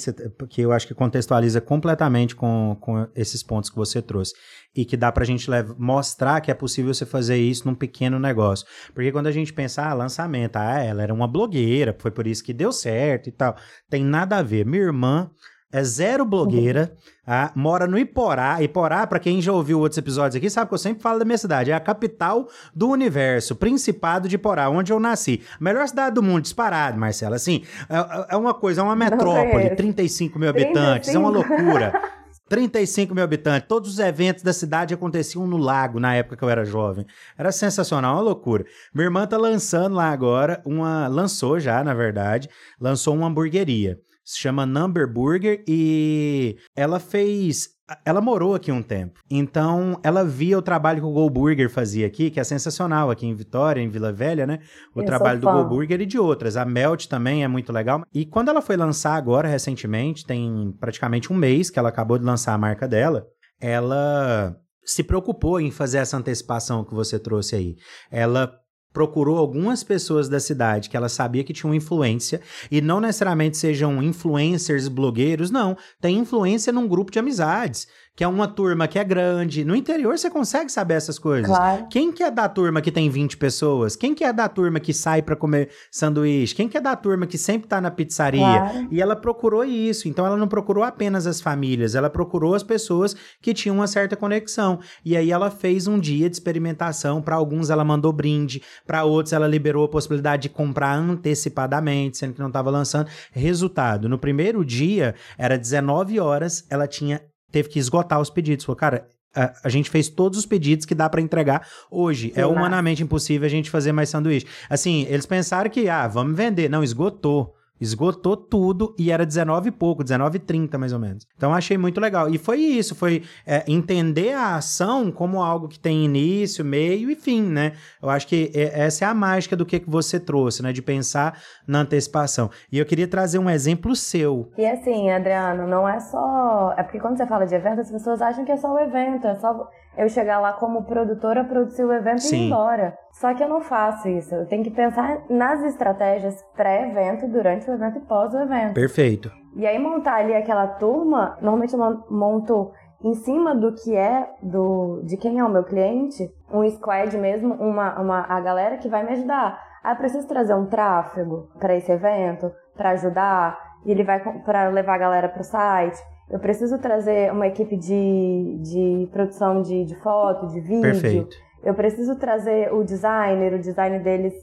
[0.49, 4.33] que eu acho que contextualiza completamente com, com esses pontos que você trouxe.
[4.75, 8.19] E que dá para a gente mostrar que é possível você fazer isso num pequeno
[8.19, 8.65] negócio.
[8.95, 12.43] Porque quando a gente pensa, ah, lançamento, ah, ela era uma blogueira, foi por isso
[12.43, 13.55] que deu certo e tal.
[13.87, 14.65] Tem nada a ver.
[14.65, 15.29] Minha irmã
[15.71, 16.93] é zero blogueira,
[17.25, 18.61] ah, mora no Iporá.
[18.61, 21.37] Iporá, para quem já ouviu outros episódios aqui, sabe que eu sempre falo da minha
[21.37, 21.71] cidade.
[21.71, 25.41] É a capital do universo, Principado de Iporá, onde eu nasci.
[25.59, 27.35] Melhor cidade do mundo, disparado, Marcela.
[27.35, 31.15] Assim, é, é uma coisa, é uma metrópole, 35 mil habitantes, 35.
[31.15, 32.01] é uma loucura.
[32.47, 33.67] 35 mil habitantes.
[33.67, 37.05] Todos os eventos da cidade aconteciam no lago na época que eu era jovem.
[37.37, 38.63] Era sensacional, uma loucura.
[38.93, 41.09] Minha irmã tá lançando lá agora uma.
[41.09, 42.47] Lançou já, na verdade.
[42.79, 47.69] Lançou uma hamburgueria se chama Number Burger e ela fez
[48.03, 49.21] ela morou aqui um tempo.
[49.31, 53.25] Então, ela via o trabalho que o Go Burger fazia aqui, que é sensacional aqui
[53.25, 54.59] em Vitória, em Vila Velha, né?
[54.93, 56.57] O Eu trabalho do Go Burger e de outras.
[56.57, 58.03] A Melt também é muito legal.
[58.13, 62.25] E quando ela foi lançar agora, recentemente, tem praticamente um mês que ela acabou de
[62.25, 63.25] lançar a marca dela,
[63.61, 67.75] ela se preocupou em fazer essa antecipação que você trouxe aí.
[68.11, 68.53] Ela
[68.93, 74.01] procurou algumas pessoas da cidade que ela sabia que tinham influência, e não necessariamente sejam
[74.01, 75.77] influencers, blogueiros, não.
[76.01, 77.87] Tem influência num grupo de amizades
[78.17, 79.63] que é uma turma que é grande.
[79.63, 81.45] No interior você consegue saber essas coisas.
[81.45, 81.85] Claro.
[81.87, 83.95] Quem que é da turma que tem 20 pessoas?
[83.95, 86.55] Quem que é da turma que sai para comer sanduíche?
[86.55, 88.39] Quem que é da turma que sempre tá na pizzaria?
[88.41, 88.87] Claro.
[88.89, 90.07] E ela procurou isso.
[90.07, 94.15] Então ela não procurou apenas as famílias, ela procurou as pessoas que tinham uma certa
[94.15, 94.79] conexão.
[95.05, 97.21] E aí ela fez um dia de experimentação.
[97.21, 102.33] Para alguns ela mandou brinde, para outros ela liberou a possibilidade de comprar antecipadamente, sendo
[102.33, 103.07] que não estava lançando.
[103.31, 108.65] Resultado, no primeiro dia era 19 horas, ela tinha teve que esgotar os pedidos.
[108.65, 112.31] Falou, cara, a, a, gente fez todos os pedidos que dá para entregar hoje.
[112.35, 114.47] É humanamente impossível a gente fazer mais sanduíche.
[114.69, 116.69] Assim, eles pensaram que, ah, vamos vender.
[116.69, 117.56] Não, esgotou.
[117.79, 121.25] Esgotou tudo e era 19 e pouco, 19 e 30 mais ou menos.
[121.35, 122.29] Então achei muito legal.
[122.29, 127.15] E foi isso, foi é, entender a ação como algo que tem início, meio e
[127.15, 127.73] fim, né?
[128.01, 130.71] Eu acho que essa é a mágica do que você trouxe, né?
[130.71, 132.49] De pensar na antecipação.
[132.71, 134.51] E eu queria trazer um exemplo seu.
[134.57, 136.73] E assim, Adriano, não é só.
[136.77, 139.27] É porque quando você fala de evento, as pessoas acham que é só o evento,
[139.27, 142.35] é só eu chegar lá como produtora, produzir o evento Sim.
[142.35, 142.97] e ir embora.
[143.11, 144.33] Só que eu não faço isso.
[144.35, 148.75] Eu tenho que pensar nas estratégias pré-evento, durante o evento e pós o evento.
[148.75, 149.31] Perfeito.
[149.55, 152.71] E aí montar ali aquela turma, normalmente eu monto
[153.03, 157.55] em cima do que é do de quem é o meu cliente, um squad mesmo,
[157.55, 159.59] uma, uma a galera que vai me ajudar.
[159.83, 164.95] Ah, preciso trazer um tráfego para esse evento, para ajudar, e ele vai para levar
[164.95, 165.97] a galera para o site
[166.29, 170.81] eu preciso trazer uma equipe de, de produção de, de foto, de vídeo.
[170.81, 171.35] Perfeito.
[171.63, 174.33] Eu preciso trazer o designer, o design deles,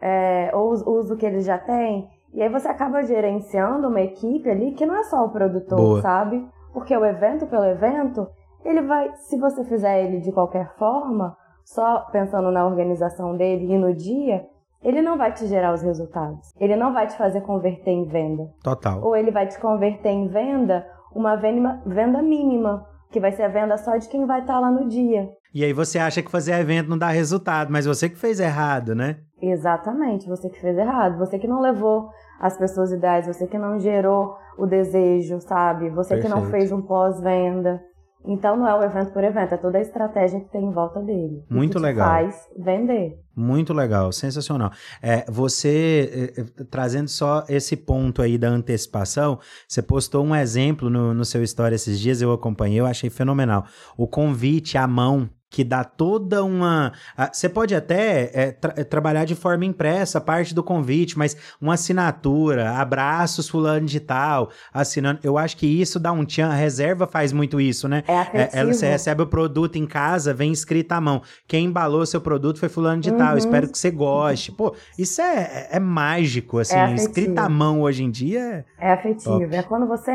[0.00, 2.08] é, ou o uso que eles já têm.
[2.32, 6.02] E aí você acaba gerenciando uma equipe ali que não é só o produtor, Boa.
[6.02, 6.46] sabe?
[6.72, 8.28] Porque o evento pelo evento,
[8.64, 13.78] ele vai, se você fizer ele de qualquer forma, só pensando na organização dele e
[13.78, 14.46] no dia,
[14.82, 16.54] ele não vai te gerar os resultados.
[16.58, 18.48] Ele não vai te fazer converter em venda.
[18.62, 19.02] Total.
[19.02, 23.76] Ou ele vai te converter em venda uma venda mínima, que vai ser a venda
[23.76, 25.28] só de quem vai estar tá lá no dia.
[25.52, 28.94] E aí você acha que fazer evento não dá resultado, mas você que fez errado,
[28.94, 29.16] né?
[29.42, 33.78] Exatamente, você que fez errado, você que não levou as pessoas ideais, você que não
[33.78, 35.90] gerou o desejo, sabe?
[35.90, 36.34] Você Perfeito.
[36.34, 37.80] que não fez um pós-venda.
[38.24, 41.00] Então não é o evento por evento, é toda a estratégia que tem em volta
[41.00, 41.42] dele.
[41.48, 42.06] Muito legal.
[42.06, 43.18] Faz vender.
[43.34, 44.70] Muito legal, sensacional.
[45.02, 50.90] É, você, é, é, trazendo só esse ponto aí da antecipação, você postou um exemplo
[50.90, 53.64] no, no seu story esses dias, eu acompanhei, eu achei fenomenal.
[53.96, 56.92] O convite à mão que dá toda uma.
[57.32, 61.74] Você pode até é, tra é, trabalhar de forma impressa parte do convite, mas uma
[61.74, 65.18] assinatura, abraços fulano de tal, assinando.
[65.24, 66.48] Eu acho que isso dá um tchan.
[66.48, 68.04] A reserva faz muito isso, né?
[68.06, 68.70] É afetivo.
[68.70, 71.20] É, você recebe o produto em casa, vem escrito à mão.
[71.48, 73.18] Quem embalou seu produto foi fulano de uhum.
[73.18, 73.36] tal.
[73.36, 74.52] Espero que você goste.
[74.52, 76.76] Pô, isso é, é mágico, assim.
[76.76, 78.64] É escrito à mão hoje em dia.
[78.78, 79.40] É, é afetivo.
[79.40, 79.56] Top.
[79.56, 80.12] É quando você.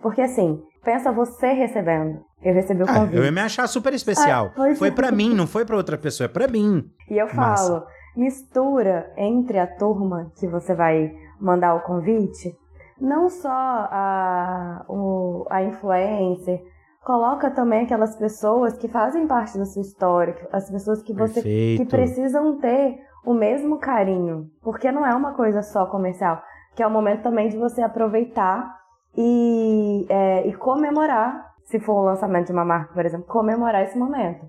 [0.00, 2.25] Porque assim, pensa você recebendo.
[2.42, 3.14] Eu recebi o convite.
[3.14, 4.52] Ah, eu ia me achar super especial.
[4.56, 6.84] Ah, foi para mim, não foi para outra pessoa, é para mim.
[7.10, 7.68] E eu Massa.
[7.68, 12.54] falo, mistura entre a turma que você vai mandar o convite,
[13.00, 16.62] não só a, o, a influencer,
[17.04, 21.82] coloca também aquelas pessoas que fazem parte da sua história, as pessoas que você Perfeito.
[21.82, 26.40] que precisam ter o mesmo carinho, porque não é uma coisa só comercial,
[26.74, 28.74] que é o momento também de você aproveitar
[29.16, 33.98] e, é, e comemorar se for o lançamento de uma marca, por exemplo, comemorar esse
[33.98, 34.48] momento.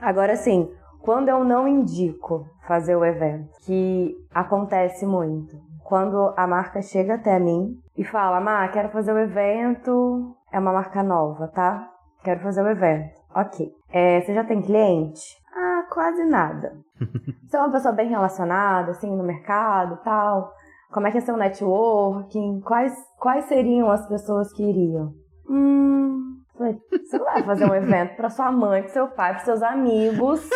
[0.00, 0.68] Agora sim,
[1.00, 7.38] quando eu não indico fazer o evento, que acontece muito, quando a marca chega até
[7.38, 11.90] mim e fala, Má, quero fazer o evento, é uma marca nova, tá?
[12.22, 13.18] Quero fazer o evento.
[13.34, 13.72] Ok.
[13.90, 15.22] É, você já tem cliente?
[15.54, 16.76] Ah, quase nada.
[17.46, 20.52] você é uma pessoa bem relacionada, assim, no mercado tal.
[20.90, 22.60] Como é que é seu networking?
[22.60, 25.14] Quais, quais seriam as pessoas que iriam?
[25.48, 29.62] Hum, você não vai fazer um evento para sua mãe, para seu pai, para seus
[29.62, 30.48] amigos.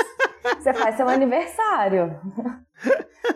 [0.59, 2.19] Você faz seu aniversário.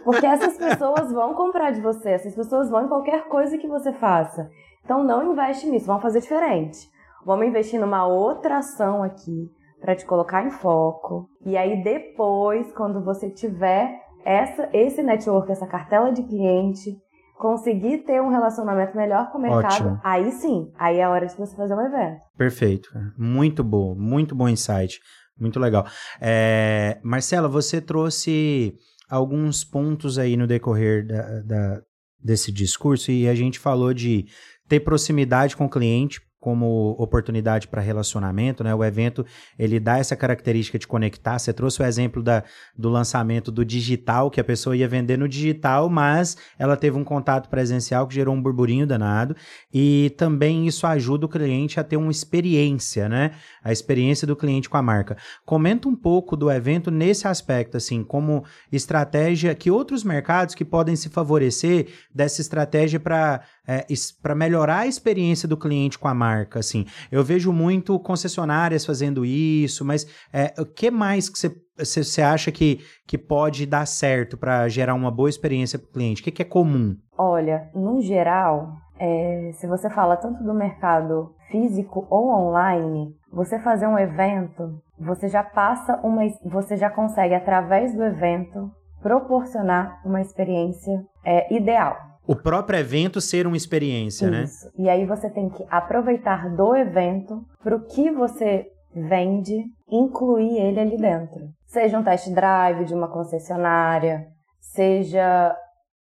[0.05, 3.93] Porque essas pessoas vão comprar de você, essas pessoas vão em qualquer coisa que você
[3.93, 4.51] faça.
[4.85, 6.91] Então não investe nisso, vamos fazer diferente.
[7.25, 9.51] Vamos investir numa outra ação aqui
[9.81, 11.29] para te colocar em foco.
[11.45, 17.01] E aí depois, quando você tiver essa, esse network, essa cartela de cliente,
[17.39, 20.01] conseguir ter um relacionamento melhor com o mercado, Ótimo.
[20.03, 22.21] aí sim, aí é a hora de você fazer um evento.
[22.37, 22.89] Perfeito.
[23.17, 25.01] Muito bom, muito bom insight.
[25.39, 25.87] Muito legal.
[26.21, 28.75] É, Marcela, você trouxe
[29.09, 31.81] alguns pontos aí no decorrer da, da,
[32.23, 34.25] desse discurso e a gente falou de
[34.67, 38.73] ter proximidade com o cliente, como oportunidade para relacionamento, né?
[38.73, 39.27] O evento
[39.59, 41.41] ele dá essa característica de conectar.
[41.41, 42.45] Você trouxe o exemplo da,
[42.79, 47.03] do lançamento do digital, que a pessoa ia vender no digital, mas ela teve um
[47.03, 49.35] contato presencial que gerou um burburinho danado.
[49.75, 53.33] E também isso ajuda o cliente a ter uma experiência, né?
[53.65, 55.17] A experiência do cliente com a marca.
[55.45, 60.95] Comenta um pouco do evento nesse aspecto, assim, como estratégia que outros mercados que podem
[60.95, 63.85] se favorecer dessa estratégia para é,
[64.23, 66.85] para melhorar a experiência do cliente com a marca, assim.
[67.11, 72.51] Eu vejo muito concessionárias fazendo isso, mas é, o que mais que você você acha
[72.51, 76.23] que, que pode dar certo para gerar uma boa experiência para o cliente?
[76.23, 76.97] O que, que, é comum?
[77.19, 83.87] Olha, no geral, é, se você fala tanto do mercado físico ou online, você fazer
[83.87, 88.71] um evento, você já passa uma, você já consegue através do evento
[89.03, 91.97] proporcionar uma experiência é, ideal.
[92.27, 94.45] O próprio evento ser uma experiência, né?
[94.45, 94.67] Isso.
[94.67, 94.73] né?
[94.79, 100.81] E aí você tem que aproveitar do evento para o que você vende, incluir ele
[100.81, 101.49] ali dentro.
[101.67, 104.27] Seja um test drive de uma concessionária,
[104.61, 105.55] seja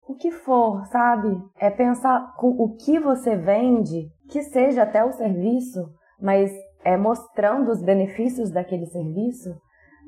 [0.07, 1.37] o que for, sabe?
[1.59, 5.81] É pensar com o que você vende, que seja até o serviço,
[6.21, 6.53] mas
[6.85, 9.51] é mostrando os benefícios daquele serviço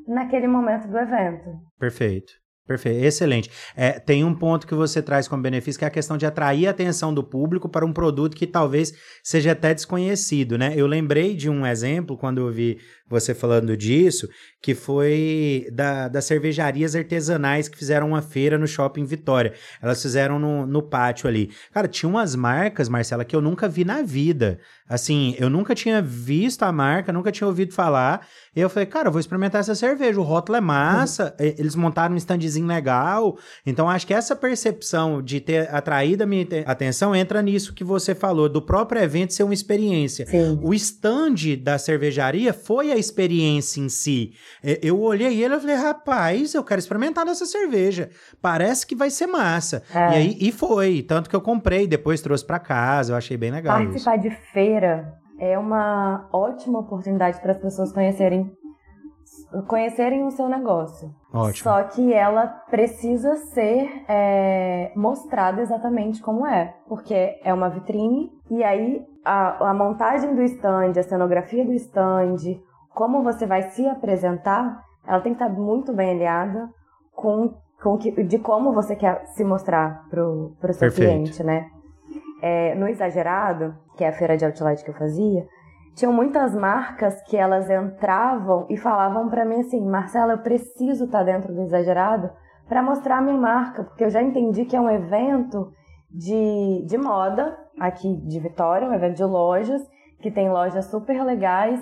[0.06, 1.50] naquele momento do evento.
[1.78, 2.32] Perfeito.
[2.66, 3.48] Perfeito, excelente.
[3.76, 6.66] É, tem um ponto que você traz como benefício que é a questão de atrair
[6.66, 8.92] a atenção do público para um produto que talvez
[9.22, 10.74] seja até desconhecido, né?
[10.76, 12.78] Eu lembrei de um exemplo quando eu vi
[13.08, 14.28] você falando disso,
[14.60, 19.52] que foi da, das cervejarias artesanais que fizeram uma feira no shopping Vitória.
[19.80, 21.50] Elas fizeram no, no pátio ali.
[21.72, 24.58] Cara, tinha umas marcas, Marcela, que eu nunca vi na vida.
[24.88, 28.26] Assim, eu nunca tinha visto a marca, nunca tinha ouvido falar.
[28.54, 30.20] E eu falei, cara, eu vou experimentar essa cerveja.
[30.20, 31.46] O rótulo é massa, uhum.
[31.58, 33.36] eles montaram um standzinho legal.
[33.64, 38.14] Então, acho que essa percepção de ter atraído a minha atenção entra nisso que você
[38.14, 40.26] falou, do próprio evento ser uma experiência.
[40.26, 40.58] Sim.
[40.62, 44.32] O stand da cervejaria foi a experiência em si.
[44.62, 48.10] É, eu olhei ele e falei, rapaz, eu quero experimentar dessa cerveja.
[48.40, 49.82] Parece que vai ser massa.
[49.94, 49.98] É.
[49.98, 51.02] E aí e foi.
[51.02, 53.76] Tanto que eu comprei, depois trouxe para casa, eu achei bem legal.
[53.78, 54.28] Participar isso.
[54.28, 58.50] de feira é uma ótima oportunidade para as pessoas conhecerem
[59.66, 61.14] conhecerem o seu negócio.
[61.32, 61.70] Ótimo.
[61.70, 68.62] Só que ela precisa ser é, mostrada exatamente como é, porque é uma vitrine e
[68.62, 72.60] aí a, a montagem do stand, a cenografia do stand,
[72.96, 76.70] como você vai se apresentar, ela tem que estar muito bem alinhada
[77.12, 80.94] com, com que, de como você quer se mostrar para o seu Perfeito.
[80.94, 81.68] cliente, né?
[82.40, 85.46] É, no Exagerado, que é a feira de outlet que eu fazia,
[85.94, 91.22] tinham muitas marcas que elas entravam e falavam para mim assim, Marcela, eu preciso estar
[91.22, 92.30] dentro do Exagerado
[92.66, 95.70] para mostrar a minha marca, porque eu já entendi que é um evento
[96.10, 99.82] de, de moda aqui de Vitória, um evento de lojas,
[100.18, 101.78] que tem lojas super legais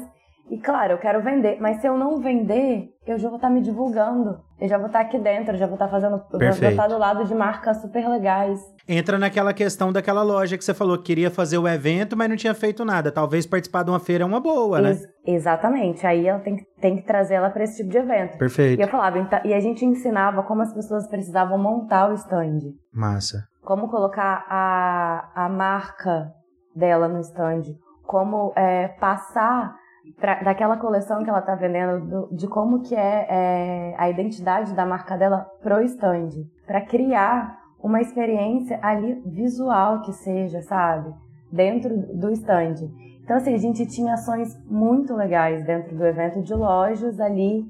[0.50, 3.54] e claro, eu quero vender, mas se eu não vender, eu já vou estar tá
[3.54, 4.38] me divulgando.
[4.60, 6.18] Eu já vou estar tá aqui dentro, já vou estar tá fazendo.
[6.18, 6.60] Perfeito.
[6.60, 8.60] vou estar do lado de marcas super legais.
[8.86, 12.36] Entra naquela questão daquela loja que você falou que queria fazer o evento, mas não
[12.36, 13.10] tinha feito nada.
[13.10, 14.90] Talvez participar de uma feira é uma boa, né?
[14.90, 16.06] Ex exatamente.
[16.06, 18.36] Aí ela tem, tem que trazer ela para esse tipo de evento.
[18.36, 18.78] Perfeito.
[18.78, 22.60] E eu falava, então, e a gente ensinava como as pessoas precisavam montar o stand.
[22.92, 23.44] Massa.
[23.62, 26.30] Como colocar a, a marca
[26.76, 27.62] dela no stand.
[28.06, 29.74] Como é, passar
[30.18, 34.74] pra, daquela coleção que ela está vendendo, do, de como que é, é, a identidade
[34.74, 36.30] da marca dela pro stand,
[36.66, 41.12] para criar uma experiência ali visual que seja, sabe,
[41.52, 42.90] dentro do stand.
[43.22, 47.64] Então assim, a gente tinha ações muito legais dentro do evento de lojas ali,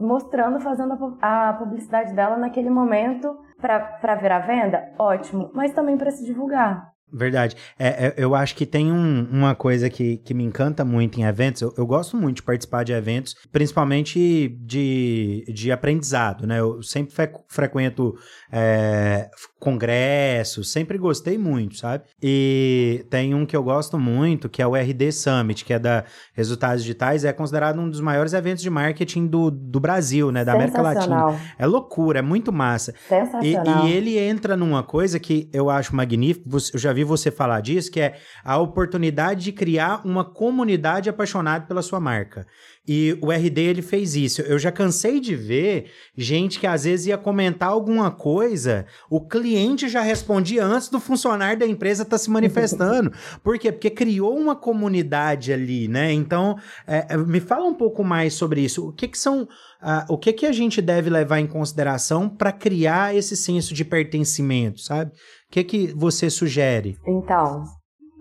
[0.00, 6.10] mostrando, fazendo a, publicidade dela naquele momento para ver a venda, ótimo, mas também para
[6.10, 6.93] se divulgar.
[7.14, 7.54] Verdade.
[7.78, 11.22] É, é, eu acho que tem um, uma coisa que, que me encanta muito em
[11.22, 11.62] eventos.
[11.62, 16.58] Eu, eu, gosto muito de participar de eventos, principalmente de, de aprendizado, né?
[16.58, 17.14] Eu sempre
[17.46, 18.16] frequento
[18.56, 22.04] é, congressos, sempre gostei muito, sabe?
[22.22, 26.04] E tem um que eu gosto muito, que é o RD Summit, que é da
[26.34, 30.44] Resultados Digitais, é considerado um dos maiores eventos de marketing do, do Brasil, né?
[30.44, 31.36] Da América Latina.
[31.58, 32.94] É loucura, é muito massa.
[33.08, 33.86] Sensacional.
[33.86, 37.60] E, e ele entra numa coisa que eu acho magnífico, eu já vi você falar
[37.60, 42.46] disso, que é a oportunidade de criar uma comunidade apaixonada pela sua marca.
[42.86, 44.42] E o RD ele fez isso.
[44.42, 49.88] Eu já cansei de ver gente que às vezes ia comentar alguma coisa, o cliente
[49.88, 53.10] já respondia antes do funcionário da empresa estar tá se manifestando.
[53.42, 53.72] Por quê?
[53.72, 56.12] Porque criou uma comunidade ali, né?
[56.12, 58.88] Então, é, é, me fala um pouco mais sobre isso.
[58.88, 59.48] O que, que são.
[59.82, 63.84] Uh, o que, que a gente deve levar em consideração para criar esse senso de
[63.84, 65.10] pertencimento, sabe?
[65.10, 66.96] O que, que você sugere?
[67.06, 67.64] Então,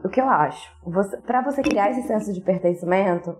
[0.03, 0.69] o que eu acho?
[1.25, 3.33] Para você criar esse senso de pertencimento,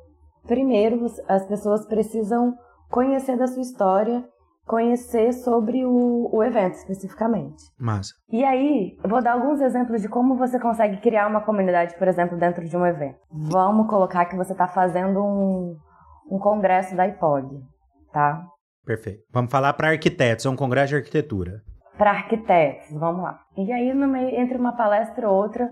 [0.47, 2.55] primeiro as pessoas precisam
[2.89, 4.23] conhecer da sua história,
[4.65, 7.63] conhecer sobre o, o evento especificamente.
[7.77, 8.13] Massa.
[8.29, 12.07] E aí, eu vou dar alguns exemplos de como você consegue criar uma comunidade, por
[12.07, 13.17] exemplo, dentro de um evento.
[13.31, 15.75] Vamos colocar que você está fazendo um,
[16.31, 17.61] um congresso da IPOG,
[18.11, 18.45] tá?
[18.85, 19.23] Perfeito.
[19.31, 21.61] Vamos falar para arquitetos, é um congresso de arquitetura.
[21.97, 23.39] Para arquitetos, vamos lá.
[23.57, 25.69] E aí, no meio, entre uma palestra e outra,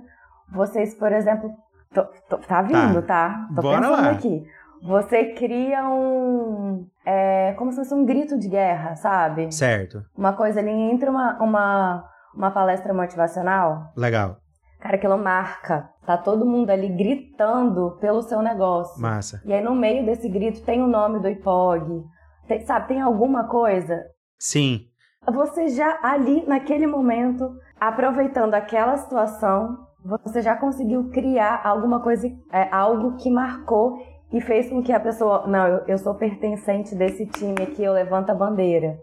[0.52, 1.50] vocês, por exemplo,
[1.94, 3.30] tô, tô, tá vindo, tá?
[3.30, 3.48] tá?
[3.56, 4.12] Tô Bora pensando lá.
[4.12, 4.44] aqui
[4.82, 6.88] você cria um.
[7.06, 9.52] É, como se fosse um grito de guerra, sabe?
[9.52, 10.04] Certo.
[10.18, 13.92] Uma coisa ali entre uma, uma, uma palestra motivacional.
[13.96, 14.38] Legal.
[14.80, 15.90] Cara, aquilo marca.
[16.06, 19.00] Tá todo mundo ali gritando pelo seu negócio.
[19.00, 19.42] Massa.
[19.46, 22.04] E aí no meio desse grito tem o nome do IPOG.
[22.48, 24.04] Tem, sabe, tem alguma coisa?
[24.40, 24.88] Sim.
[25.32, 29.78] Você já ali, naquele momento, aproveitando aquela situação,
[30.24, 34.00] você já conseguiu criar alguma coisa, é, algo que marcou
[34.32, 37.94] e fez com que a pessoa, não, eu, eu sou pertencente desse time aqui, eu
[37.94, 38.98] levanto a bandeira.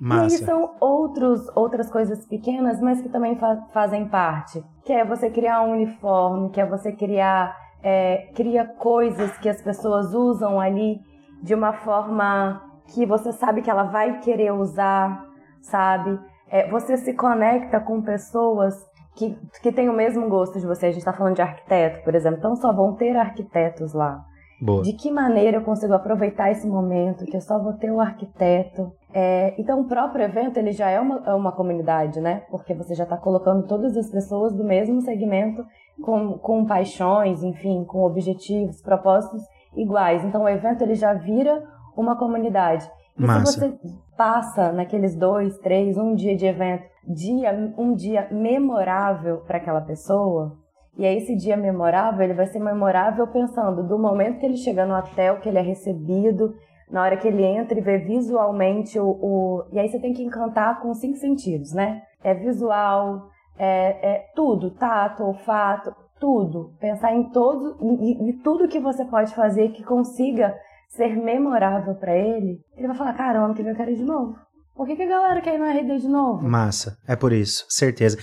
[0.00, 0.34] Massa.
[0.34, 4.64] E são outros, outras coisas pequenas, mas que também fa fazem parte.
[4.84, 9.62] Que é você criar um uniforme, que é você criar, é, cria coisas que as
[9.62, 10.98] pessoas usam ali
[11.40, 15.24] de uma forma que você sabe que ela vai querer usar,
[15.60, 16.18] sabe?
[16.48, 18.74] É, você se conecta com pessoas
[19.14, 20.86] que, que têm o mesmo gosto de você.
[20.86, 24.24] A gente está falando de arquiteto, por exemplo, então só vão ter arquitetos lá.
[24.62, 24.84] Boa.
[24.84, 28.92] De que maneira eu consigo aproveitar esse momento que eu só vou ter o arquiteto?
[29.12, 32.44] É, então, o próprio evento ele já é uma, é uma comunidade, né?
[32.48, 35.66] Porque você já está colocando todas as pessoas do mesmo segmento
[36.00, 39.42] com, com paixões, enfim, com objetivos, propósitos
[39.76, 40.24] iguais.
[40.24, 41.64] Então, o evento ele já vira
[41.96, 42.88] uma comunidade.
[43.18, 43.44] E Massa.
[43.44, 43.78] se você
[44.16, 50.56] passa naqueles dois, três, um dia de evento, dia, um dia memorável para aquela pessoa,
[50.96, 54.84] e aí esse dia memorável, ele vai ser memorável pensando do momento que ele chega
[54.84, 56.54] no hotel, que ele é recebido,
[56.90, 59.64] na hora que ele entra e vê visualmente o, o...
[59.72, 62.02] E aí você tem que encantar com cinco sentidos, né?
[62.22, 66.74] É visual, é, é tudo, tato, olfato, tudo.
[66.78, 70.54] Pensar em todo, em tudo que você pode fazer que consiga
[70.90, 72.60] ser memorável para ele.
[72.76, 74.36] Ele vai falar, caramba, que eu quero ir de novo.
[74.82, 76.42] Por que, que a galera quer ir no RD de novo?
[76.42, 78.18] Massa, é por isso, certeza.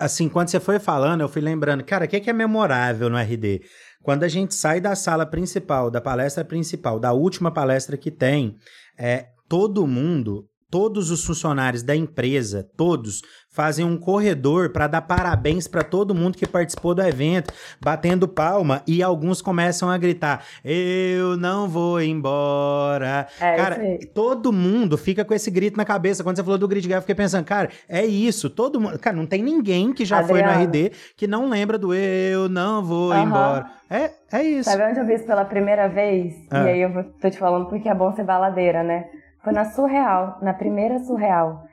[0.00, 3.16] Assim, quando você foi falando, eu fui lembrando, cara, o que, que é memorável no
[3.16, 3.60] RD?
[4.02, 8.56] Quando a gente sai da sala principal, da palestra principal, da última palestra que tem,
[8.98, 15.68] é, todo mundo todos os funcionários da empresa, todos, fazem um corredor para dar parabéns
[15.68, 21.36] para todo mundo que participou do evento, batendo palma e alguns começam a gritar: "Eu
[21.36, 23.28] não vou embora".
[23.40, 23.78] É, cara,
[24.12, 26.24] todo mundo fica com esse grito na cabeça.
[26.24, 29.26] Quando você falou do grid eu fiquei pensando, cara, é isso, todo mundo, cara, não
[29.26, 30.54] tem ninguém que já Adriana.
[30.54, 33.22] foi no RD que não lembra do "Eu não vou uhum.
[33.22, 33.70] embora".
[33.88, 34.68] É, é isso.
[34.68, 36.34] Sabe onde eu vi isso pela primeira vez?
[36.50, 36.64] Ah.
[36.64, 39.04] E aí eu tô te falando porque é bom ser baladeira, né?
[39.44, 41.64] Foi na Surreal, na primeira Surreal.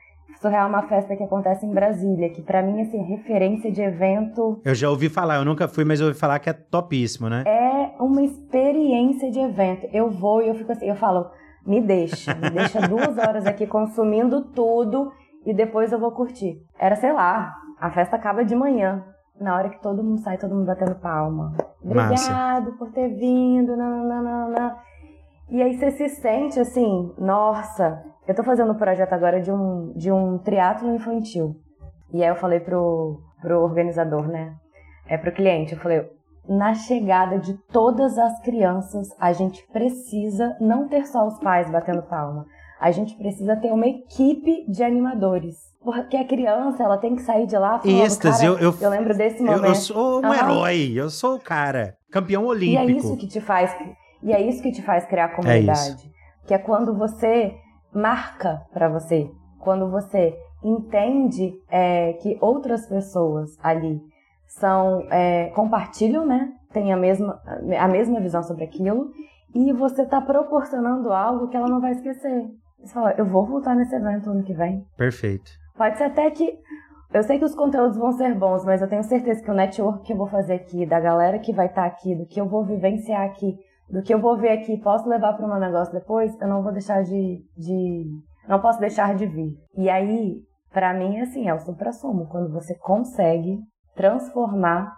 [0.42, 3.80] Surreal é uma festa que acontece em Brasília, que para mim assim, é referência de
[3.80, 4.60] evento.
[4.62, 7.44] Eu já ouvi falar, eu nunca fui, mas eu ouvi falar que é topíssimo, né?
[7.46, 9.88] É uma experiência de evento.
[9.90, 11.30] Eu vou e eu fico assim, eu falo,
[11.64, 15.10] me deixa, me deixa duas horas aqui consumindo tudo
[15.46, 16.60] e depois eu vou curtir.
[16.78, 19.02] Era, sei lá, a festa acaba de manhã.
[19.40, 21.54] Na hora que todo mundo sai, todo mundo batendo palma.
[21.82, 23.74] Obrigado por ter vindo.
[23.76, 24.76] Nananana.
[25.50, 29.92] E aí você se sente assim, nossa, eu tô fazendo um projeto agora de um,
[29.94, 31.56] de um triatlo infantil.
[32.12, 34.54] E aí eu falei pro, pro organizador, né?
[35.06, 36.08] É pro cliente, eu falei,
[36.48, 42.02] na chegada de todas as crianças, a gente precisa não ter só os pais batendo
[42.02, 42.46] palma.
[42.80, 45.56] A gente precisa ter uma equipe de animadores.
[45.80, 49.16] Porque a criança, ela tem que sair de lá falando, Êxtase, eu, eu, eu lembro
[49.16, 49.64] desse momento.
[49.64, 50.34] Eu, eu sou um uhum.
[50.34, 52.90] herói, eu sou o cara, campeão olímpico.
[52.90, 53.72] E é isso que te faz
[54.22, 56.10] e é isso que te faz criar comunidade.
[56.44, 57.54] É que é quando você
[57.94, 64.00] marca para você, quando você entende é, que outras pessoas ali
[64.46, 66.52] são é, compartilham, né?
[66.72, 67.40] Tem a mesma,
[67.78, 69.10] a mesma visão sobre aquilo
[69.54, 72.48] e você está proporcionando algo que ela não vai esquecer.
[72.78, 74.84] Você fala, eu vou voltar nesse evento ano que vem.
[74.96, 75.50] Perfeito.
[75.76, 76.58] Pode ser até que
[77.12, 80.02] eu sei que os conteúdos vão ser bons, mas eu tenho certeza que o network
[80.02, 82.48] que eu vou fazer aqui, da galera que vai estar tá aqui, do que eu
[82.48, 83.58] vou vivenciar aqui,
[83.90, 86.62] do que eu vou ver aqui posso levar para o meu negócio depois, eu não
[86.62, 88.04] vou deixar de, de
[88.48, 89.54] não posso deixar de vir.
[89.76, 90.36] E aí,
[90.72, 93.58] para mim, assim, é o supra-sumo, quando você consegue
[93.94, 94.94] transformar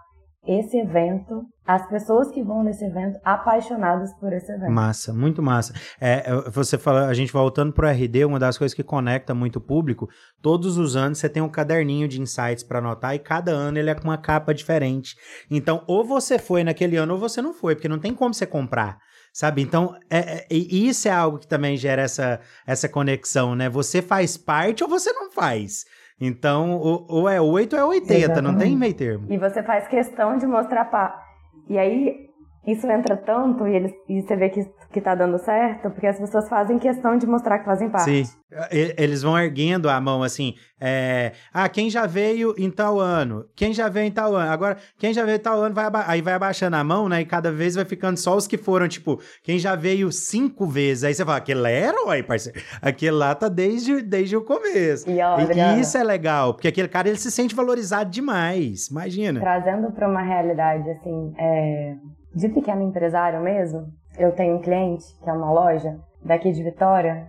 [0.47, 4.71] esse evento, as pessoas que vão nesse evento apaixonadas por esse evento.
[4.71, 5.73] Massa, muito massa.
[5.99, 9.33] É, é você fala, a gente voltando para o RD, uma das coisas que conecta
[9.33, 10.07] muito o público,
[10.41, 13.89] todos os anos você tem um caderninho de insights para anotar e cada ano ele
[13.89, 15.15] é com uma capa diferente.
[15.49, 18.45] Então, ou você foi naquele ano ou você não foi, porque não tem como você
[18.45, 18.97] comprar
[19.35, 19.61] sabe?
[19.61, 23.67] Então, é, é, isso é algo que também gera essa, essa conexão, né?
[23.67, 25.83] Você faz parte ou você não faz.
[26.19, 28.51] Então, ou, ou é 8 ou é 80, Exatamente.
[28.51, 29.25] não tem meio termo.
[29.29, 31.21] E você faz questão de mostrar pá.
[31.69, 32.29] E aí,
[32.65, 34.65] isso entra tanto e, eles, e você vê que,
[34.95, 38.23] que tá dando certo, porque as pessoas fazem questão de mostrar que fazem parte.
[38.23, 38.33] Sim.
[38.71, 40.53] Eles vão erguendo a mão assim.
[40.79, 43.43] É, ah, quem já veio em tal ano?
[43.53, 44.49] Quem já veio em tal ano?
[44.49, 47.19] Agora, quem já veio em tal ano vai aí vai abaixando a mão, né?
[47.19, 51.03] E cada vez vai ficando só os que foram, tipo, quem já veio cinco vezes.
[51.03, 52.57] Aí você fala, aquele é herói, parceiro.
[52.81, 55.09] Aquele lá tá desde, desde o começo.
[55.09, 58.87] E, ó, e isso é legal, porque aquele cara ele se sente valorizado demais.
[58.87, 59.41] Imagina.
[59.41, 61.95] Trazendo para uma realidade, assim, é,
[62.33, 67.27] de pequeno empresário mesmo, eu tenho um cliente, que é uma loja daqui de Vitória,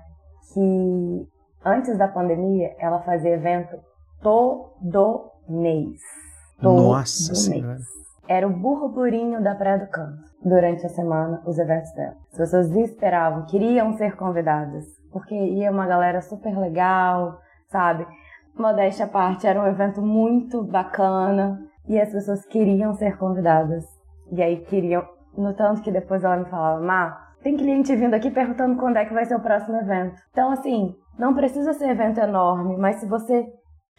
[0.52, 1.28] que
[1.64, 3.78] antes da pandemia ela fazia evento
[4.22, 6.00] todo mês.
[6.60, 7.44] Todo Nossa mês.
[7.44, 7.78] Senhora.
[8.28, 12.16] Era o burburinho da Praia do Canto durante a semana, os eventos dela.
[12.32, 18.06] As pessoas esperavam, queriam ser convidadas, porque ia uma galera super legal, sabe?
[18.58, 23.84] Modéstia à parte, era um evento muito bacana e as pessoas queriam ser convidadas.
[24.32, 25.06] E aí queriam,
[25.36, 29.04] no tanto que depois ela me falava, Má, tem cliente vindo aqui perguntando quando é
[29.04, 30.20] que vai ser o próximo evento.
[30.30, 33.46] Então, assim, não precisa ser evento enorme, mas se você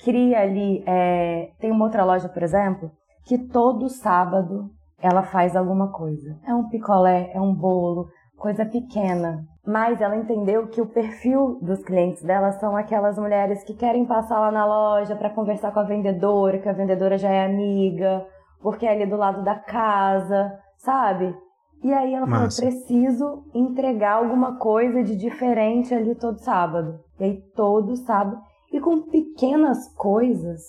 [0.03, 1.49] cria ali, é...
[1.59, 2.91] tem uma outra loja, por exemplo,
[3.25, 4.69] que todo sábado
[5.01, 6.38] ela faz alguma coisa.
[6.45, 8.07] É um picolé, é um bolo,
[8.38, 9.45] coisa pequena.
[9.65, 14.39] Mas ela entendeu que o perfil dos clientes dela são aquelas mulheres que querem passar
[14.39, 18.25] lá na loja para conversar com a vendedora, que a vendedora já é amiga,
[18.61, 21.36] porque é ali do lado da casa, sabe?
[21.84, 22.61] E aí ela Massa.
[22.61, 26.99] falou: preciso entregar alguma coisa de diferente ali todo sábado.
[27.19, 28.41] E aí todo sábado.
[28.71, 30.61] E com pequenas coisas,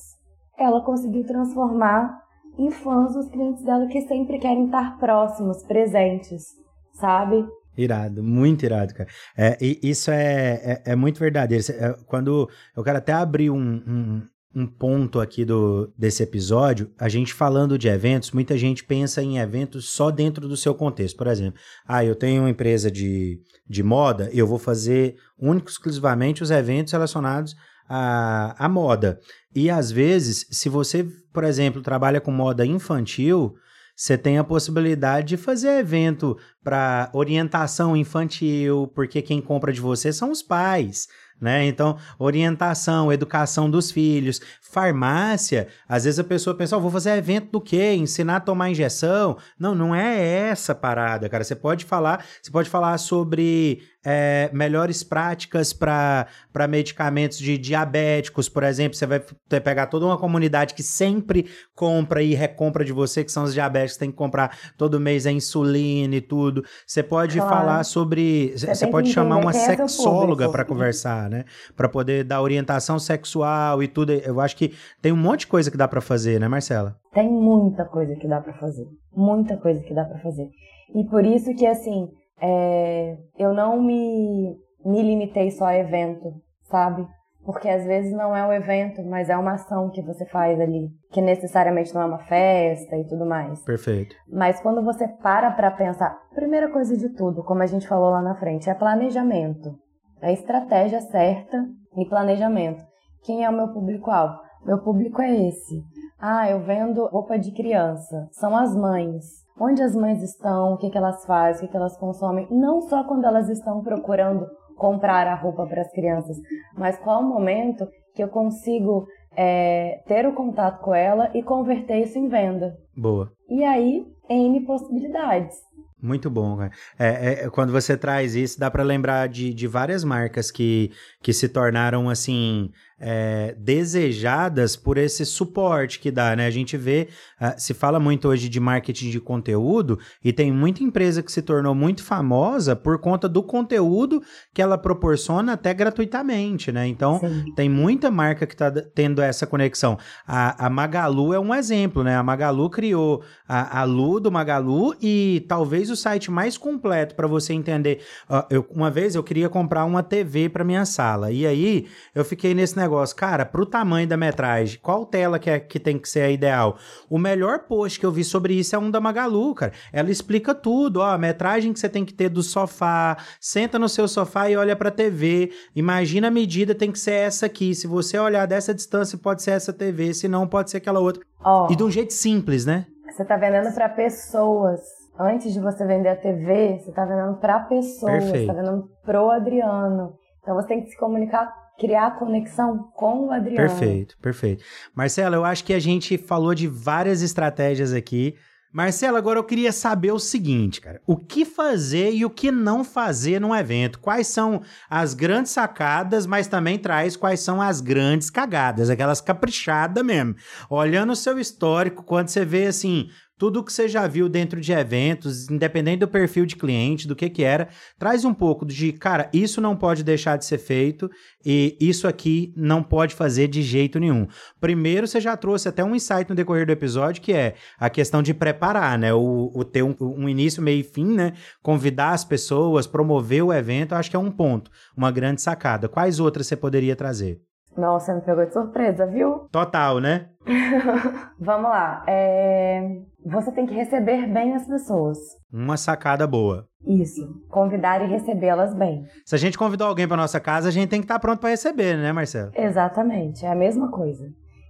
[0.57, 2.17] ela conseguiu transformar
[2.59, 6.45] em fãs os clientes dela que sempre querem estar próximos, presentes,
[6.93, 7.47] sabe?
[7.77, 9.09] Irado, muito irado, cara.
[9.37, 11.65] É, isso é, é, é, muito verdadeiro.
[11.71, 14.23] É, quando eu quero até abrir um, um,
[14.55, 19.39] um, ponto aqui do, desse episódio, a gente falando de eventos, muita gente pensa em
[19.39, 21.17] eventos só dentro do seu contexto.
[21.17, 26.43] Por exemplo, ah, eu tenho uma empresa de, de moda, eu vou fazer único exclusivamente
[26.43, 27.55] os eventos relacionados
[27.89, 29.21] à, à moda.
[29.55, 33.55] E às vezes, se você, por exemplo, trabalha com moda infantil,
[33.97, 40.13] você tem a possibilidade de fazer evento para orientação infantil, porque quem compra de você
[40.13, 41.09] são os pais
[41.41, 41.67] né?
[41.67, 47.51] Então, orientação, educação dos filhos, farmácia, às vezes a pessoa pensa, oh, vou fazer evento
[47.53, 47.95] do quê?
[47.95, 49.37] Ensinar a tomar injeção?
[49.59, 51.45] Não, não é essa parada, cara.
[51.45, 56.27] Você pode falar, você pode falar sobre é, melhores práticas para
[56.69, 58.97] medicamentos de diabéticos, por exemplo.
[58.97, 59.21] Você vai
[59.61, 63.97] pegar toda uma comunidade que sempre compra e recompra de você, que são os diabéticos,
[63.97, 66.65] tem que comprar todo mês a insulina e tudo.
[66.87, 67.55] Você pode claro.
[67.55, 68.53] falar sobre.
[68.57, 71.45] Você, você pode chamar uma é sexóloga para conversar, né?
[71.77, 74.13] Para poder dar orientação sexual e tudo.
[74.13, 76.97] Eu acho que tem um monte de coisa que dá para fazer, né, Marcela?
[77.13, 78.87] Tem muita coisa que dá para fazer.
[79.15, 80.49] Muita coisa que dá para fazer.
[80.95, 82.09] E por isso que, assim,
[82.41, 86.33] é, eu não me, me limitei só a evento,
[86.65, 87.07] sabe?
[87.45, 90.91] Porque às vezes não é um evento, mas é uma ação que você faz ali,
[91.11, 93.65] que necessariamente não é uma festa e tudo mais.
[93.65, 94.15] Perfeito.
[94.31, 98.21] Mas quando você para para pensar, primeira coisa de tudo, como a gente falou lá
[98.21, 99.75] na frente, é planejamento.
[100.21, 101.65] É estratégia certa
[101.97, 102.85] e planejamento.
[103.23, 104.39] Quem é o meu público-alvo?
[104.65, 105.83] Meu público é esse.
[106.21, 108.29] Ah, eu vendo roupa de criança.
[108.33, 109.25] São as mães
[109.61, 112.81] onde as mães estão, o que, que elas fazem, o que, que elas consomem, não
[112.83, 114.47] só quando elas estão procurando
[114.77, 116.37] comprar a roupa para as crianças,
[116.77, 119.07] mas qual o momento que eu consigo
[119.37, 122.77] é, ter o contato com ela e converter isso em venda.
[122.97, 123.31] Boa.
[123.49, 125.57] E aí, N possibilidades.
[126.01, 126.71] Muito bom, cara.
[126.99, 130.91] É, é, quando você traz isso, dá para lembrar de, de várias marcas que,
[131.23, 132.71] que se tornaram assim
[133.01, 136.47] é, desejadas por esse suporte que dá, né?
[136.47, 137.09] A gente vê,
[137.41, 141.41] uh, se fala muito hoje de marketing de conteúdo e tem muita empresa que se
[141.41, 144.23] tornou muito famosa por conta do conteúdo
[144.53, 146.87] que ela proporciona até gratuitamente, né?
[146.89, 147.53] Então, Sim.
[147.55, 149.97] tem muita marca que está tendo essa conexão.
[150.27, 152.17] A, a, Magalu é um exemplo, né?
[152.17, 157.29] A Magalu criou a, a Lu do Magalu e talvez o site mais completo para
[157.29, 158.01] você entender.
[158.29, 162.25] Uh, eu, uma vez eu queria comprar uma TV para minha sala e aí eu
[162.25, 165.99] fiquei nesse negócio negócio, cara, pro tamanho da metragem, qual tela que, é, que tem
[165.99, 166.77] que ser a ideal?
[167.09, 169.73] O melhor post que eu vi sobre isso é um da Magalu, cara.
[169.93, 173.89] Ela explica tudo, ó, a metragem que você tem que ter do sofá, senta no
[173.89, 177.87] seu sofá e olha pra TV, imagina a medida tem que ser essa aqui, se
[177.87, 181.23] você olhar dessa distância pode ser essa TV, se não pode ser aquela outra.
[181.45, 182.87] Oh, e de um jeito simples, né?
[183.15, 184.81] Você tá vendendo para pessoas.
[185.19, 188.39] Antes de você vender a TV, você tá vendendo para pessoas, Perfeito.
[188.39, 190.15] você tá vendendo pro Adriano.
[190.41, 193.57] Então você tem que se comunicar criar conexão com o Adriano.
[193.57, 194.65] Perfeito, perfeito.
[194.95, 198.35] Marcela, eu acho que a gente falou de várias estratégias aqui.
[198.71, 201.01] Marcela, agora eu queria saber o seguinte, cara.
[201.07, 203.99] O que fazer e o que não fazer num evento?
[203.99, 204.61] Quais são
[204.91, 210.35] as grandes sacadas, mas também traz quais são as grandes cagadas, aquelas caprichadas mesmo.
[210.69, 213.09] Olhando o seu histórico, quando você vê assim,
[213.39, 217.31] tudo que você já viu dentro de eventos, independente do perfil de cliente, do que
[217.31, 221.09] que era, traz um pouco de, cara, isso não pode deixar de ser feito
[221.47, 224.27] e isso aqui não pode fazer de jeito nenhum.
[224.61, 228.23] Primeiro, você já trouxe até um insight no decorrer do episódio, que é a questão
[228.23, 229.15] de preparar, né?
[229.15, 231.35] O, o ter um, um início, meio e fim, né?
[231.63, 235.89] Convidar as pessoas, promover o evento, acho que é um ponto, uma grande sacada.
[235.89, 237.41] Quais outras você poderia trazer?
[237.79, 239.49] Nossa, me pegou de surpresa, viu?
[239.53, 240.31] Total, né?
[241.39, 242.05] Vamos lá.
[242.09, 243.03] É...
[243.31, 245.19] Você tem que receber bem as pessoas.
[245.53, 246.67] Uma sacada boa.
[246.87, 247.27] Isso.
[247.51, 249.05] Convidar e recebê-las bem.
[249.25, 251.41] Se a gente convidou alguém para nossa casa, a gente tem que estar tá pronto
[251.41, 252.51] para receber, né, Marcelo?
[252.55, 253.45] Exatamente.
[253.45, 254.25] É a mesma coisa.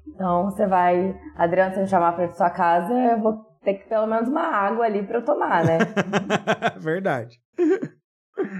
[0.07, 1.15] Então, você vai...
[1.37, 4.85] Adriano, se me chamar para sua casa, eu vou ter que pelo menos uma água
[4.85, 5.79] ali para eu tomar, né?
[6.79, 7.37] Verdade.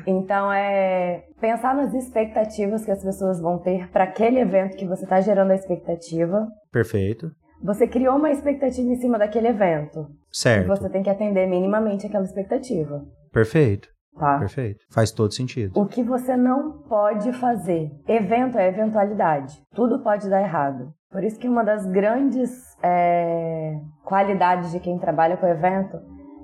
[0.07, 5.05] Então é pensar nas expectativas que as pessoas vão ter para aquele evento que você
[5.05, 6.49] está gerando a expectativa.
[6.73, 7.31] Perfeito.
[7.63, 10.07] Você criou uma expectativa em cima daquele evento.
[10.31, 10.65] Certo.
[10.65, 13.05] E você tem que atender minimamente aquela expectativa.
[13.33, 13.89] Perfeito.
[14.19, 14.39] Tá.
[14.39, 14.85] Perfeito.
[14.91, 15.79] Faz todo sentido.
[15.79, 17.91] O que você não pode fazer.
[18.07, 19.63] Evento é eventualidade.
[19.75, 20.93] Tudo pode dar errado.
[21.11, 22.51] Por isso que uma das grandes
[22.83, 25.99] é, qualidades de quem trabalha com evento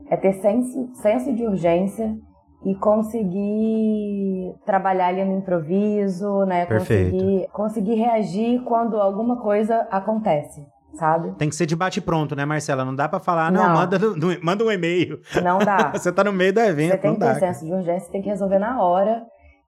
[0.09, 2.16] é ter senso, senso de urgência
[2.65, 6.65] e conseguir trabalhar ali no improviso, né?
[6.65, 7.11] Perfeito.
[7.11, 10.65] Conseguir, conseguir reagir quando alguma coisa acontece.
[10.95, 11.33] Sabe?
[11.33, 12.85] Tem que ser de bate pronto, né, Marcela?
[12.85, 13.99] Não dá para falar, não, não, Manda,
[14.43, 15.21] manda um e-mail.
[15.43, 15.91] Não dá.
[15.95, 18.59] você tá no meio do evento, Você tem ter senso de urgência, tem que resolver
[18.59, 19.23] na hora.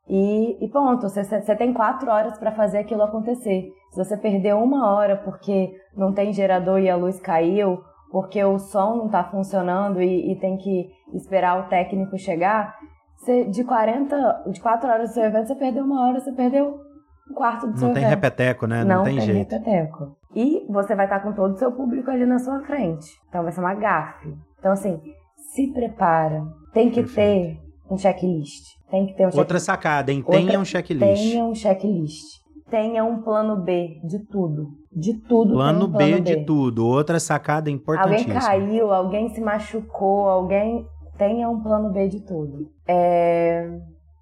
[0.08, 3.72] E, e ponto, você, você tem quatro horas para fazer aquilo acontecer.
[3.90, 7.80] Se você perder uma hora porque não tem gerador e a luz caiu,
[8.10, 12.76] porque o som não está funcionando e, e, tem que esperar o técnico chegar,
[13.16, 16.85] você, de 40, de 4 horas do seu evento, você perdeu uma hora, você perdeu
[17.30, 17.88] um quarto do não seu.
[17.88, 18.84] Não tem repeteco, né?
[18.84, 19.52] Não, não tem, tem jeito.
[19.52, 20.16] repeteco.
[20.34, 23.06] E você vai estar com todo o seu público ali na sua frente.
[23.28, 24.34] Então vai ser uma gafe.
[24.58, 25.00] Então, assim,
[25.36, 26.44] se prepara.
[26.72, 27.56] Tem que Perfeito.
[27.56, 28.64] ter um checklist.
[28.90, 29.38] Tem que ter um checklist.
[29.38, 30.22] Outra sacada, hein?
[30.26, 31.22] Outra, tenha um checklist.
[31.22, 34.70] Tenha um checklist tenha um plano B de tudo.
[34.92, 35.54] De tudo.
[35.54, 36.86] Plano, um plano B, B, de tudo.
[36.86, 38.34] Outra sacada importantíssima.
[38.34, 40.86] Alguém caiu, alguém se machucou, alguém.
[41.16, 42.70] Tenha um plano B de tudo.
[42.86, 43.78] É...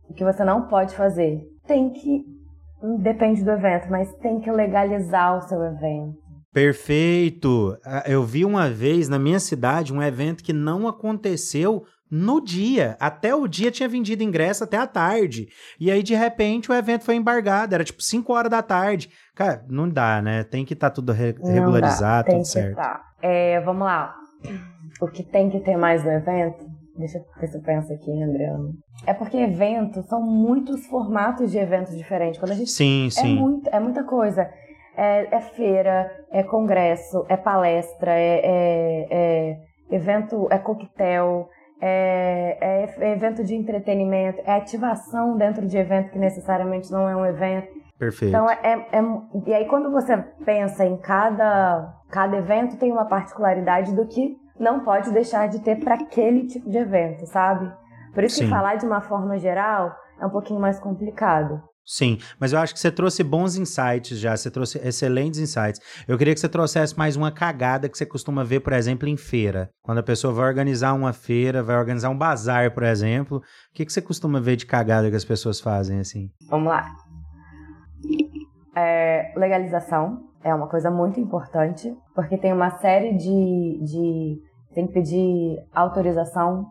[0.08, 1.42] O que você não pode fazer?
[1.66, 2.24] Tem que.
[2.98, 6.18] Depende do evento, mas tem que legalizar o seu evento.
[6.52, 7.76] Perfeito!
[7.84, 12.96] Ah, eu vi uma vez na minha cidade um evento que não aconteceu no dia.
[13.00, 15.48] Até o dia tinha vendido ingresso até a tarde.
[15.80, 17.74] E aí, de repente, o evento foi embargado.
[17.74, 19.10] Era tipo 5 horas da tarde.
[19.34, 20.44] Cara, não dá, né?
[20.44, 22.76] Tem que estar tá tudo re regularizado, tudo certo.
[22.76, 23.00] Tá.
[23.20, 24.14] É, vamos lá.
[25.00, 26.73] O que tem que ter mais no evento?
[26.96, 28.72] Deixa eu ver se eu penso aqui, Adriano.
[29.06, 32.38] É porque eventos são muitos formatos de eventos diferentes.
[32.38, 33.36] Quando a gente sim, é sim.
[33.36, 34.48] Muito, é muita coisa.
[34.96, 39.58] É, é feira, é congresso, é palestra, é, é, é
[39.90, 41.48] evento, é coquetel,
[41.80, 47.26] é, é, evento de entretenimento, é ativação dentro de evento que necessariamente não é um
[47.26, 47.68] evento.
[47.98, 48.30] Perfeito.
[48.30, 49.02] Então, é, é,
[49.46, 54.80] e aí quando você pensa em cada, cada evento, tem uma particularidade do que não
[54.80, 57.70] pode deixar de ter para aquele tipo de evento, sabe?
[58.12, 58.44] Por isso Sim.
[58.44, 61.60] que falar de uma forma geral é um pouquinho mais complicado.
[61.86, 65.80] Sim, mas eu acho que você trouxe bons insights já, você trouxe excelentes insights.
[66.08, 69.18] Eu queria que você trouxesse mais uma cagada que você costuma ver, por exemplo, em
[69.18, 69.68] feira.
[69.82, 73.42] Quando a pessoa vai organizar uma feira, vai organizar um bazar, por exemplo, o
[73.74, 76.30] que, que você costuma ver de cagada que as pessoas fazem assim?
[76.48, 76.90] Vamos lá.
[78.76, 83.80] É, legalização é uma coisa muito importante, porque tem uma série de.
[83.82, 84.38] de
[84.74, 86.66] tem que pedir autorização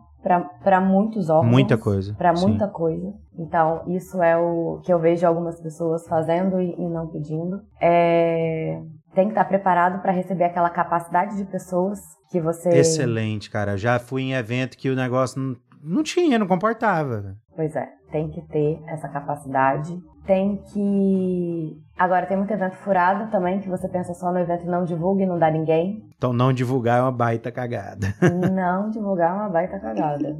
[0.62, 1.50] para muitos órgãos.
[1.52, 2.14] Muita coisa.
[2.14, 3.12] Para muita coisa.
[3.38, 7.60] Então, isso é o que eu vejo algumas pessoas fazendo e, e não pedindo.
[7.80, 8.80] É,
[9.14, 11.98] tem que estar preparado para receber aquela capacidade de pessoas
[12.30, 12.70] que você.
[12.70, 13.76] Excelente, cara.
[13.76, 17.36] Já fui em evento que o negócio não, não tinha, não comportava.
[17.54, 19.96] Pois é, tem que ter essa capacidade.
[20.26, 21.76] Tem que.
[21.98, 25.22] Agora, tem muito evento furado também, que você pensa só no evento e não divulga
[25.22, 26.02] e não dá ninguém.
[26.16, 28.06] Então, não divulgar é uma baita cagada.
[28.52, 30.34] não divulgar é uma baita cagada.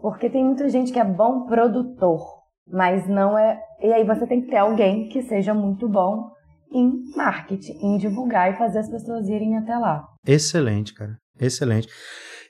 [0.00, 2.24] Porque tem muita gente que é bom produtor,
[2.66, 3.60] mas não é.
[3.80, 6.30] E aí você tem que ter alguém que seja muito bom
[6.72, 10.04] em marketing, em divulgar e fazer as pessoas irem até lá.
[10.26, 11.16] Excelente, cara.
[11.40, 11.88] Excelente.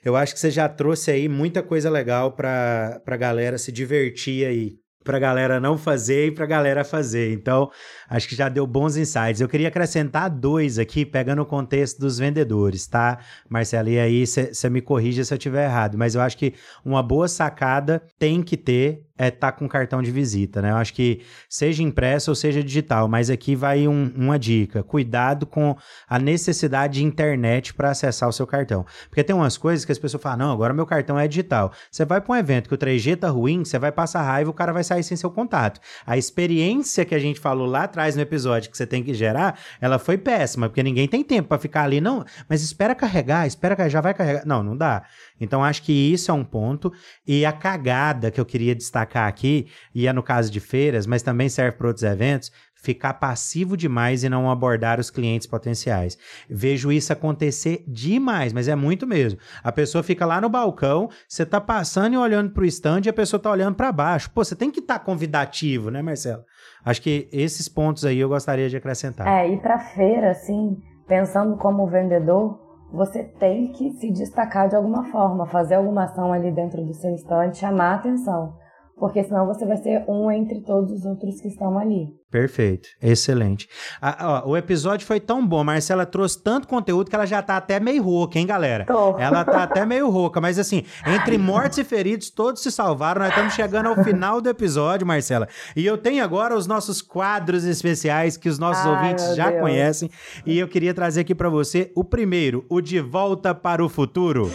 [0.03, 4.45] Eu acho que você já trouxe aí muita coisa legal para a galera se divertir
[4.45, 7.33] aí para a galera não fazer e para a galera fazer.
[7.33, 7.69] Então,
[8.09, 9.41] acho que já deu bons insights.
[9.41, 13.19] Eu queria acrescentar dois aqui, pegando o contexto dos vendedores, tá?
[13.49, 16.53] Marcelo, e aí você me corrija se eu estiver errado, mas eu acho que
[16.83, 20.71] uma boa sacada tem que ter é estar tá com cartão de visita, né?
[20.71, 25.45] Eu acho que seja impresso ou seja digital, mas aqui vai um, uma dica: cuidado
[25.45, 25.75] com
[26.09, 28.85] a necessidade de internet para acessar o seu cartão.
[29.09, 31.71] Porque tem umas coisas que as pessoas falam: não, agora meu cartão é digital.
[31.91, 34.53] Você vai para um evento que o 3G tá ruim, você vai passar raiva, o
[34.53, 35.79] cara vai sair sem seu contato.
[36.05, 39.59] A experiência que a gente falou lá atrás no episódio que você tem que gerar,
[39.79, 43.75] ela foi péssima, porque ninguém tem tempo para ficar ali, não, mas espera carregar, espera
[43.75, 44.45] que já vai carregar.
[44.45, 45.03] Não, não dá.
[45.39, 46.91] Então acho que isso é um ponto.
[47.27, 51.21] E a cagada que eu queria destacar aqui, e é no caso de feiras, mas
[51.21, 52.51] também serve para outros eventos,
[52.83, 56.17] ficar passivo demais e não abordar os clientes potenciais.
[56.49, 59.39] Vejo isso acontecer demais, mas é muito mesmo.
[59.63, 63.09] A pessoa fica lá no balcão, você tá passando e olhando para o stand e
[63.09, 64.29] a pessoa tá olhando para baixo.
[64.31, 66.43] Pô, você tem que estar tá convidativo, né, Marcelo?
[66.85, 69.27] Acho que esses pontos aí eu gostaria de acrescentar.
[69.27, 70.77] É, e para feira, assim,
[71.07, 72.59] pensando como vendedor,
[72.91, 77.13] você tem que se destacar de alguma forma, fazer alguma ação ali dentro do seu
[77.15, 78.62] stand, chamar a atenção
[78.97, 82.07] porque senão você vai ser um entre todos os outros que estão ali.
[82.31, 83.69] Perfeito, excelente.
[84.01, 87.79] ó, o episódio foi tão bom, Marcela trouxe tanto conteúdo que ela já tá até
[87.79, 88.85] meio rouca, hein, galera?
[88.85, 89.19] Tô.
[89.19, 93.21] Ela tá até meio rouca, mas assim, entre mortos e feridos, todos se salvaram.
[93.21, 95.47] Nós estamos chegando ao final do episódio, Marcela.
[95.75, 99.61] E eu tenho agora os nossos quadros especiais que os nossos Ai, ouvintes já Deus.
[99.61, 100.09] conhecem.
[100.43, 104.49] E eu queria trazer aqui para você o primeiro, o De Volta para o Futuro.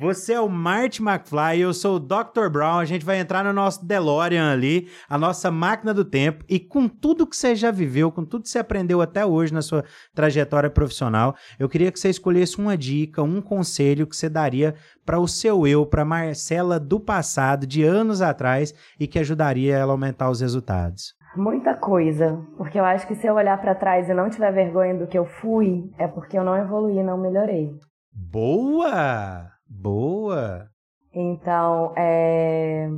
[0.00, 2.48] Você é o Marty McFly, eu sou o Dr.
[2.52, 2.78] Brown.
[2.78, 6.86] A gente vai entrar no nosso DeLorean ali, a nossa máquina do tempo, e com
[6.86, 9.84] tudo que você já viveu, com tudo que você aprendeu até hoje na sua
[10.14, 15.18] trajetória profissional, eu queria que você escolhesse uma dica, um conselho que você daria para
[15.18, 19.94] o seu eu, para Marcela do passado, de anos atrás, e que ajudaria ela a
[19.94, 21.12] aumentar os resultados.
[21.34, 24.94] Muita coisa, porque eu acho que se eu olhar para trás e não tiver vergonha
[24.94, 27.74] do que eu fui, é porque eu não evoluí, não melhorei.
[28.12, 29.57] Boa!
[29.68, 30.68] Boa!
[31.12, 32.88] Então, é...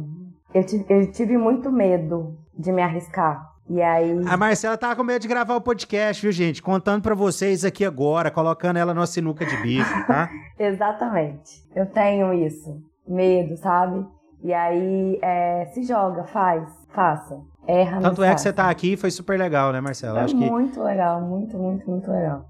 [0.55, 3.51] eu, eu tive muito medo de me arriscar.
[3.69, 4.21] E aí.
[4.27, 6.61] A Marcela tava com medo de gravar o podcast, viu, gente?
[6.61, 10.29] Contando para vocês aqui agora, colocando ela numa sinuca de bico, tá?
[10.59, 11.63] Exatamente.
[11.75, 12.83] Eu tenho isso.
[13.07, 14.05] Medo, sabe?
[14.43, 17.41] E aí, é, se joga, faz, faça.
[17.67, 20.21] Erra, Tanto é que você tá aqui foi super legal, né, Marcela?
[20.21, 20.81] É Acho muito que...
[20.81, 22.47] legal, muito, muito, muito legal.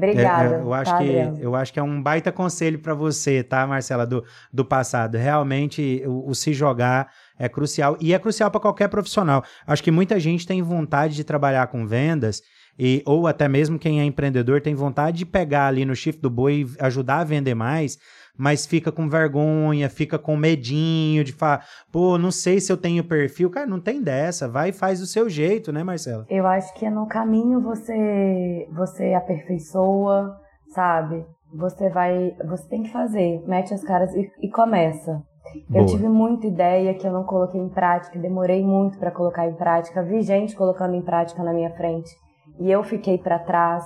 [0.00, 0.56] Obrigada.
[0.56, 3.66] É, eu, acho tá, que, eu acho que é um baita conselho para você, tá,
[3.66, 5.18] Marcela, do, do passado.
[5.18, 7.96] Realmente, o, o se jogar é crucial.
[8.00, 9.44] E é crucial para qualquer profissional.
[9.66, 12.42] Acho que muita gente tem vontade de trabalhar com vendas.
[12.78, 16.30] E, ou até mesmo quem é empreendedor tem vontade de pegar ali no shift do
[16.30, 17.98] boi e ajudar a vender mais,
[18.40, 21.62] mas fica com vergonha, fica com medinho de falar,
[21.92, 23.50] pô, não sei se eu tenho perfil.
[23.50, 26.24] Cara, não tem dessa, vai e faz do seu jeito, né, Marcela?
[26.30, 30.34] Eu acho que no caminho você você aperfeiçoa,
[30.74, 31.22] sabe?
[31.54, 35.22] Você vai, você tem que fazer, mete as caras e, e começa.
[35.68, 35.82] Boa.
[35.82, 39.54] Eu tive muita ideia que eu não coloquei em prática, demorei muito para colocar em
[39.54, 42.10] prática, vi gente colocando em prática na minha frente
[42.58, 43.84] e eu fiquei para trás.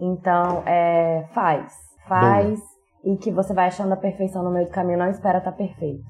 [0.00, 1.74] Então, é, faz,
[2.08, 2.69] faz, Boa
[3.04, 5.56] e que você vai achando a perfeição no meio do caminho, não espera estar tá
[5.56, 6.04] perfeito.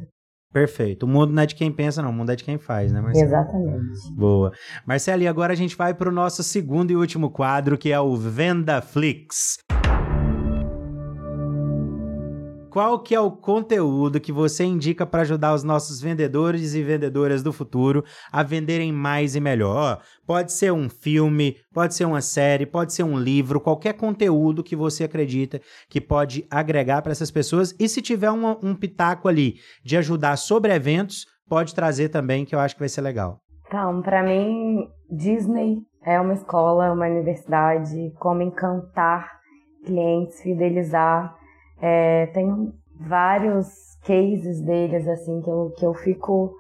[0.52, 1.04] Perfeito.
[1.04, 2.10] O mundo não é de quem pensa, não.
[2.10, 3.24] O mundo é de quem faz, né, Marcelo?
[3.24, 4.12] Exatamente.
[4.16, 4.52] Boa.
[4.84, 8.00] Marcelo, e agora a gente vai para o nosso segundo e último quadro, que é
[8.00, 9.58] o Venda Flix.
[12.80, 17.42] Qual que é o conteúdo que você indica para ajudar os nossos vendedores e vendedoras
[17.42, 18.02] do futuro
[18.32, 20.00] a venderem mais e melhor?
[20.26, 24.74] Pode ser um filme, pode ser uma série, pode ser um livro, qualquer conteúdo que
[24.74, 27.74] você acredita que pode agregar para essas pessoas.
[27.78, 32.54] E se tiver um, um pitaco ali de ajudar sobre eventos, pode trazer também, que
[32.54, 33.42] eu acho que vai ser legal.
[33.66, 39.38] Então, para mim, Disney é uma escola, uma universidade, como encantar
[39.84, 41.38] clientes, fidelizar
[41.80, 46.54] é, tem vários cases deles, assim, que eu, que eu fico.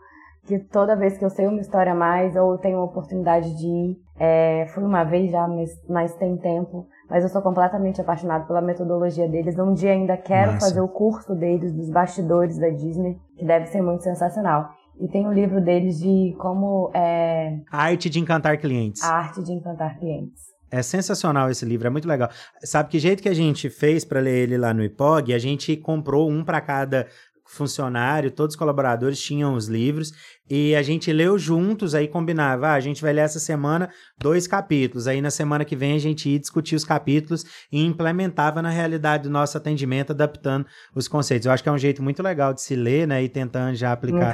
[0.46, 3.66] Que toda vez que eu sei uma história a mais, ou tenho a oportunidade de
[3.66, 8.46] ir, é, fui uma vez já, mas, mas tem tempo, mas eu sou completamente apaixonada
[8.46, 9.58] pela metodologia deles.
[9.58, 10.66] Um dia ainda quero Nossa.
[10.66, 14.70] fazer o curso deles, dos bastidores da Disney, que deve ser muito sensacional.
[14.98, 16.90] E tem um livro deles de como.
[16.94, 17.58] É...
[17.70, 19.02] A arte de encantar clientes.
[19.02, 20.49] A arte de encantar clientes.
[20.70, 22.30] É sensacional esse livro, é muito legal.
[22.62, 25.34] Sabe que jeito que a gente fez para ler ele lá no IPOG?
[25.34, 27.06] A gente comprou um para cada
[27.50, 30.12] funcionário, todos os colaboradores tinham os livros
[30.48, 34.46] e a gente leu juntos, aí combinava, ah, a gente vai ler essa semana dois
[34.46, 38.70] capítulos, aí na semana que vem a gente ia discutir os capítulos e implementava na
[38.70, 40.64] realidade do nosso atendimento, adaptando
[40.94, 41.46] os conceitos.
[41.46, 43.90] Eu acho que é um jeito muito legal de se ler, né, e tentando já
[43.90, 44.32] aplicar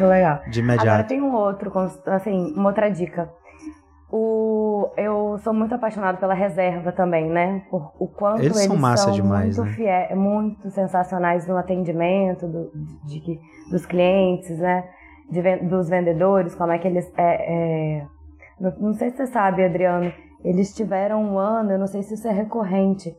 [0.50, 0.88] de imediato.
[0.88, 1.72] Agora tem um outro,
[2.06, 3.30] assim, uma outra dica.
[4.10, 7.62] O, eu sou muito apaixonado pela reserva também, né?
[7.68, 9.76] Por o quanto eles, eles são, massa são demais, muito, né?
[9.76, 12.70] fiel, muito sensacionais no atendimento do,
[13.04, 14.88] de, de, dos clientes, né?
[15.28, 17.12] De, dos vendedores, como é que eles.
[17.16, 18.06] É, é...
[18.60, 20.12] Não, não, sei se você sabe, Adriano,
[20.44, 23.12] eles tiveram um ano, eu não sei se isso é recorrente,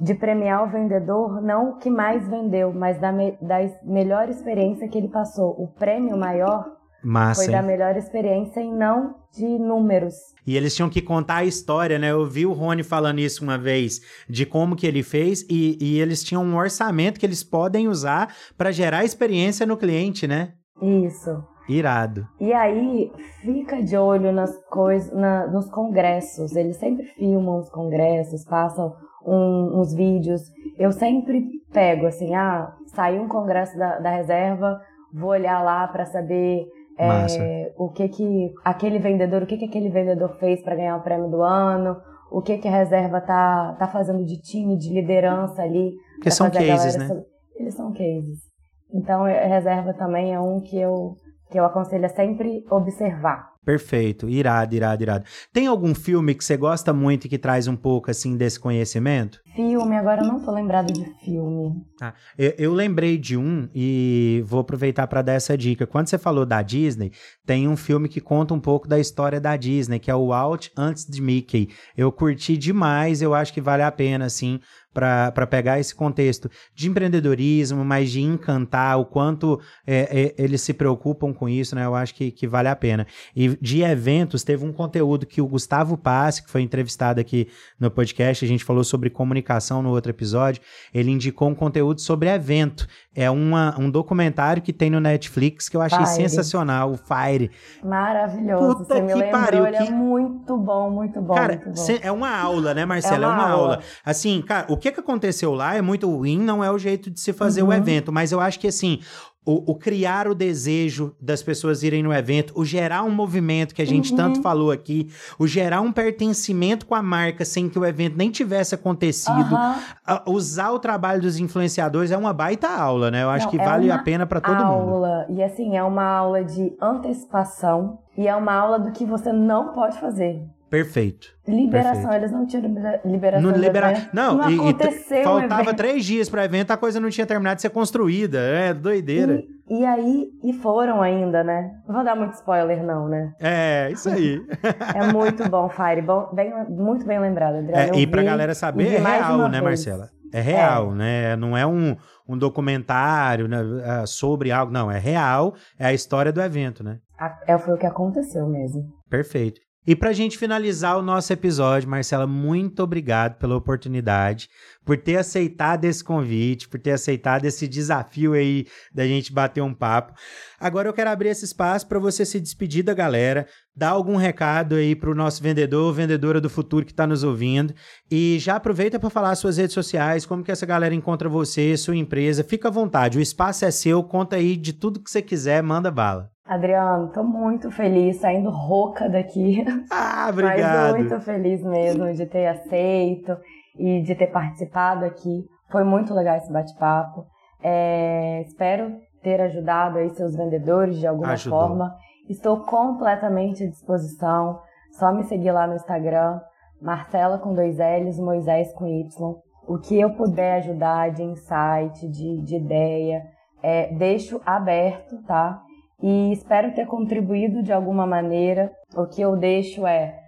[0.00, 4.86] de premiar o vendedor, não o que mais vendeu, mas da, me, da melhor experiência
[4.86, 5.50] que ele passou.
[5.60, 10.14] O prêmio maior Massa, Foi da melhor experiência e não de números.
[10.46, 12.10] E eles tinham que contar a história, né?
[12.10, 16.00] Eu vi o Rony falando isso uma vez, de como que ele fez, e, e
[16.00, 20.54] eles tinham um orçamento que eles podem usar para gerar experiência no cliente, né?
[20.82, 21.44] Isso.
[21.68, 22.26] Irado.
[22.40, 23.12] E aí,
[23.42, 26.56] fica de olho nas coisas, na, nos congressos.
[26.56, 30.40] Eles sempre filmam os congressos, passam um, uns vídeos.
[30.78, 34.80] Eu sempre pego assim, ah, saiu um congresso da, da reserva,
[35.12, 36.66] vou olhar lá para saber
[36.98, 41.02] é, o que que aquele vendedor, o que que aquele vendedor fez para ganhar o
[41.02, 41.96] prêmio do ano,
[42.30, 45.92] o que que a reserva tá, tá fazendo de time, de liderança ali.
[46.16, 47.22] Porque são cases, né?
[47.56, 48.48] Eles são cases.
[48.92, 51.14] Então, a reserva também é um que eu,
[51.50, 53.50] que eu aconselho sempre observar.
[53.68, 55.24] Perfeito, irado, irado, irado.
[55.52, 59.42] Tem algum filme que você gosta muito e que traz um pouco assim desse conhecimento?
[59.54, 61.84] Filme, agora eu não tô lembrado de filme.
[62.00, 65.86] Ah, eu, eu lembrei de um e vou aproveitar para dar essa dica.
[65.86, 67.12] Quando você falou da Disney,
[67.44, 70.72] tem um filme que conta um pouco da história da Disney, que é o Out
[70.74, 71.68] antes de Mickey.
[71.94, 74.60] Eu curti demais, eu acho que vale a pena, assim,
[74.92, 80.72] para pegar esse contexto de empreendedorismo, mas de encantar, o quanto é, é, eles se
[80.72, 81.84] preocupam com isso, né?
[81.84, 83.06] Eu acho que, que vale a pena.
[83.34, 87.48] E de eventos, teve um conteúdo que o Gustavo Passe, que foi entrevistado aqui
[87.78, 90.62] no podcast, a gente falou sobre comunicação no outro episódio,
[90.92, 92.86] ele indicou um conteúdo sobre evento.
[93.20, 96.28] É uma, um documentário que tem no Netflix que eu achei Fire.
[96.28, 97.50] sensacional, o Fire.
[97.82, 99.88] Maravilhoso, Puta você me lembrou, pariu, ele é que...
[99.88, 101.98] é muito bom, muito bom, Cara, muito bom.
[102.00, 103.26] é uma aula, né, Marcela?
[103.26, 103.74] É uma, é uma aula.
[103.74, 103.82] aula.
[104.04, 107.18] Assim, cara, o que que aconteceu lá é muito ruim, não é o jeito de
[107.18, 107.70] se fazer uhum.
[107.70, 109.00] o evento, mas eu acho que assim,
[109.44, 113.80] o, o, criar o desejo das pessoas irem no evento, o gerar um movimento que
[113.80, 114.16] a gente uhum.
[114.16, 115.08] tanto falou aqui,
[115.38, 120.34] o gerar um pertencimento com a marca sem que o evento nem tivesse acontecido, uhum.
[120.34, 123.22] usar o trabalho dos influenciadores é uma baita aula, né?
[123.22, 124.84] Eu acho Não, que é vale a pena para todo aula.
[124.84, 124.94] mundo.
[124.96, 129.32] Aula e assim é uma aula de antecipação e é uma aula do que você
[129.32, 130.42] não pode fazer.
[130.70, 131.28] Perfeito.
[131.46, 132.62] Liberação, eles não tinham
[133.04, 133.50] liberação.
[133.50, 134.08] Não, libera...
[134.12, 135.20] não, não e, aconteceu.
[135.20, 138.38] E faltava três dias para evento, a coisa não tinha terminado de ser construída.
[138.38, 139.42] É doideira.
[139.68, 141.70] E, e, aí, e foram ainda, né?
[141.86, 143.32] Não vou dar muito spoiler, não, né?
[143.40, 144.40] É, isso aí.
[144.94, 146.02] é muito bom, Fire.
[146.02, 147.94] Bom, bem, muito bem lembrado, Adriano.
[147.94, 149.62] É, e vi, galera saber, é real, né, vez.
[149.62, 150.10] Marcela?
[150.32, 150.94] É real, é.
[150.94, 151.36] né?
[151.36, 151.96] Não é um,
[152.28, 154.90] um documentário né, é, sobre algo, não.
[154.90, 156.98] É real, é a história do evento, né?
[157.46, 158.84] É, foi o que aconteceu mesmo.
[159.08, 159.60] Perfeito.
[159.88, 164.50] E para a gente finalizar o nosso episódio, Marcela, muito obrigado pela oportunidade,
[164.84, 169.72] por ter aceitado esse convite, por ter aceitado esse desafio aí da gente bater um
[169.72, 170.12] papo.
[170.60, 174.74] Agora eu quero abrir esse espaço para você se despedir da galera, dar algum recado
[174.74, 177.72] aí para o nosso vendedor ou vendedora do futuro que está nos ouvindo
[178.10, 181.96] e já aproveita para falar suas redes sociais, como que essa galera encontra você, sua
[181.96, 182.44] empresa.
[182.44, 185.90] Fica à vontade, o espaço é seu, conta aí de tudo que você quiser, manda
[185.90, 186.30] bala.
[186.48, 189.62] Adriano, tô muito feliz, saindo rouca daqui.
[189.90, 190.92] Ah, obrigado.
[190.92, 193.36] Mas muito feliz mesmo de ter aceito
[193.76, 195.44] e de ter participado aqui.
[195.70, 197.26] Foi muito legal esse bate-papo.
[197.62, 201.60] É, espero ter ajudado aí seus vendedores de alguma Ajudou.
[201.60, 201.94] forma.
[202.30, 204.58] Estou completamente à disposição.
[204.92, 206.40] Só me seguir lá no Instagram,
[206.80, 209.36] Marcela com dois L's, Moisés com Y.
[209.66, 213.22] O que eu puder ajudar de insight, de, de ideia,
[213.62, 215.62] é, deixo aberto, tá?
[216.02, 218.70] E espero ter contribuído de alguma maneira.
[218.96, 220.18] O que eu deixo é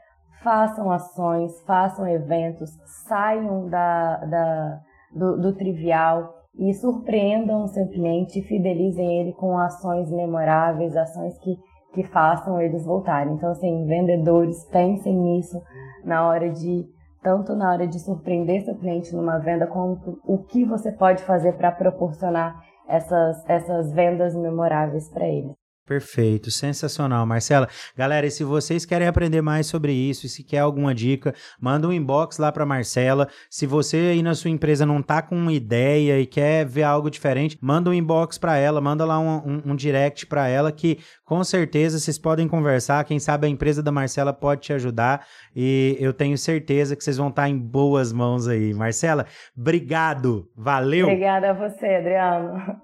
[0.42, 2.70] façam ações, façam eventos,
[3.06, 4.80] saiam da, da
[5.14, 11.56] do, do, trivial e surpreendam o seu cliente fidelizem ele com ações memoráveis, ações que,
[11.92, 13.34] que façam eles voltarem.
[13.34, 15.60] Então, assim, vendedores, pensem nisso
[16.04, 16.88] na hora de
[17.22, 21.52] tanto na hora de surpreender seu cliente numa venda, quanto o que você pode fazer
[21.52, 25.59] para proporcionar essas, essas vendas memoráveis para eles.
[25.90, 27.68] Perfeito, sensacional, Marcela.
[27.96, 31.88] Galera, e se vocês querem aprender mais sobre isso e se quer alguma dica, manda
[31.88, 33.26] um inbox lá para Marcela.
[33.50, 37.10] Se você aí na sua empresa não tá com uma ideia e quer ver algo
[37.10, 41.00] diferente, manda um inbox para ela, manda lá um, um, um direct para ela que
[41.24, 43.04] com certeza vocês podem conversar.
[43.04, 45.26] Quem sabe a empresa da Marcela pode te ajudar
[45.56, 48.72] e eu tenho certeza que vocês vão estar tá em boas mãos aí.
[48.72, 49.26] Marcela,
[49.58, 51.08] obrigado, valeu.
[51.08, 52.80] Obrigada a você, Adriano.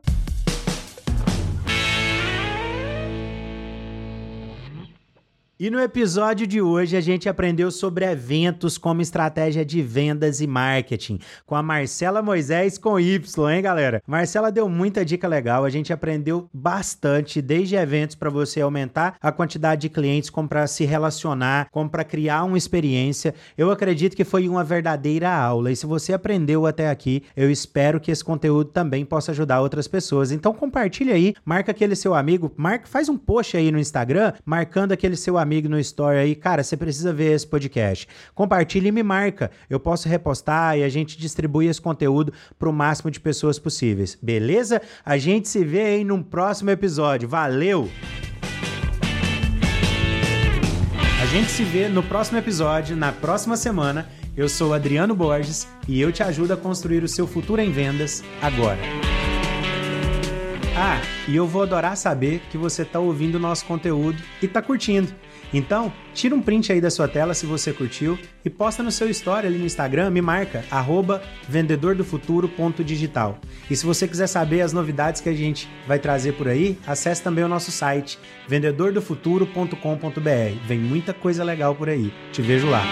[5.59, 10.47] E no episódio de hoje a gente aprendeu sobre eventos como estratégia de vendas e
[10.47, 14.03] marketing com a Marcela Moisés com Y, hein, galera?
[14.07, 19.33] Marcela deu muita dica legal, a gente aprendeu bastante, desde eventos para você aumentar a
[19.33, 23.35] quantidade de clientes, como para se relacionar, como para criar uma experiência.
[23.57, 27.99] Eu acredito que foi uma verdadeira aula e se você aprendeu até aqui, eu espero
[27.99, 30.33] que esse conteúdo também possa ajudar outras pessoas.
[30.33, 34.93] Então compartilha aí, marca aquele seu amigo, marca, faz um post aí no Instagram, marcando
[34.93, 38.09] aquele seu amigo amigo no story aí, cara, você precisa ver esse podcast.
[38.35, 39.51] Compartilhe e me marca.
[39.71, 44.19] Eu posso repostar e a gente distribui esse conteúdo para o máximo de pessoas possíveis.
[44.21, 44.83] Beleza?
[45.05, 47.29] A gente se vê aí num próximo episódio.
[47.29, 47.89] Valeu!
[51.23, 54.09] A gente se vê no próximo episódio, na próxima semana.
[54.37, 58.23] Eu sou Adriano Borges e eu te ajudo a construir o seu futuro em vendas
[58.43, 58.81] agora.
[60.79, 64.61] Ah, e eu vou adorar saber que você está ouvindo o nosso conteúdo e está
[64.61, 65.09] curtindo.
[65.53, 69.09] Então, tira um print aí da sua tela se você curtiu e posta no seu
[69.11, 70.65] story ali no Instagram, me marca,
[71.49, 73.39] vendedordofuturo.digital.
[73.71, 77.23] E se você quiser saber as novidades que a gente vai trazer por aí, acesse
[77.23, 78.19] também o nosso site,
[78.49, 80.67] vendedordofuturo.com.br.
[80.67, 82.13] Vem muita coisa legal por aí.
[82.33, 82.83] Te vejo lá.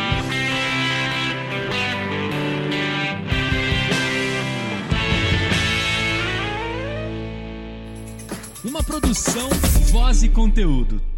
[8.64, 9.50] Uma produção,
[9.92, 11.13] voz e conteúdo.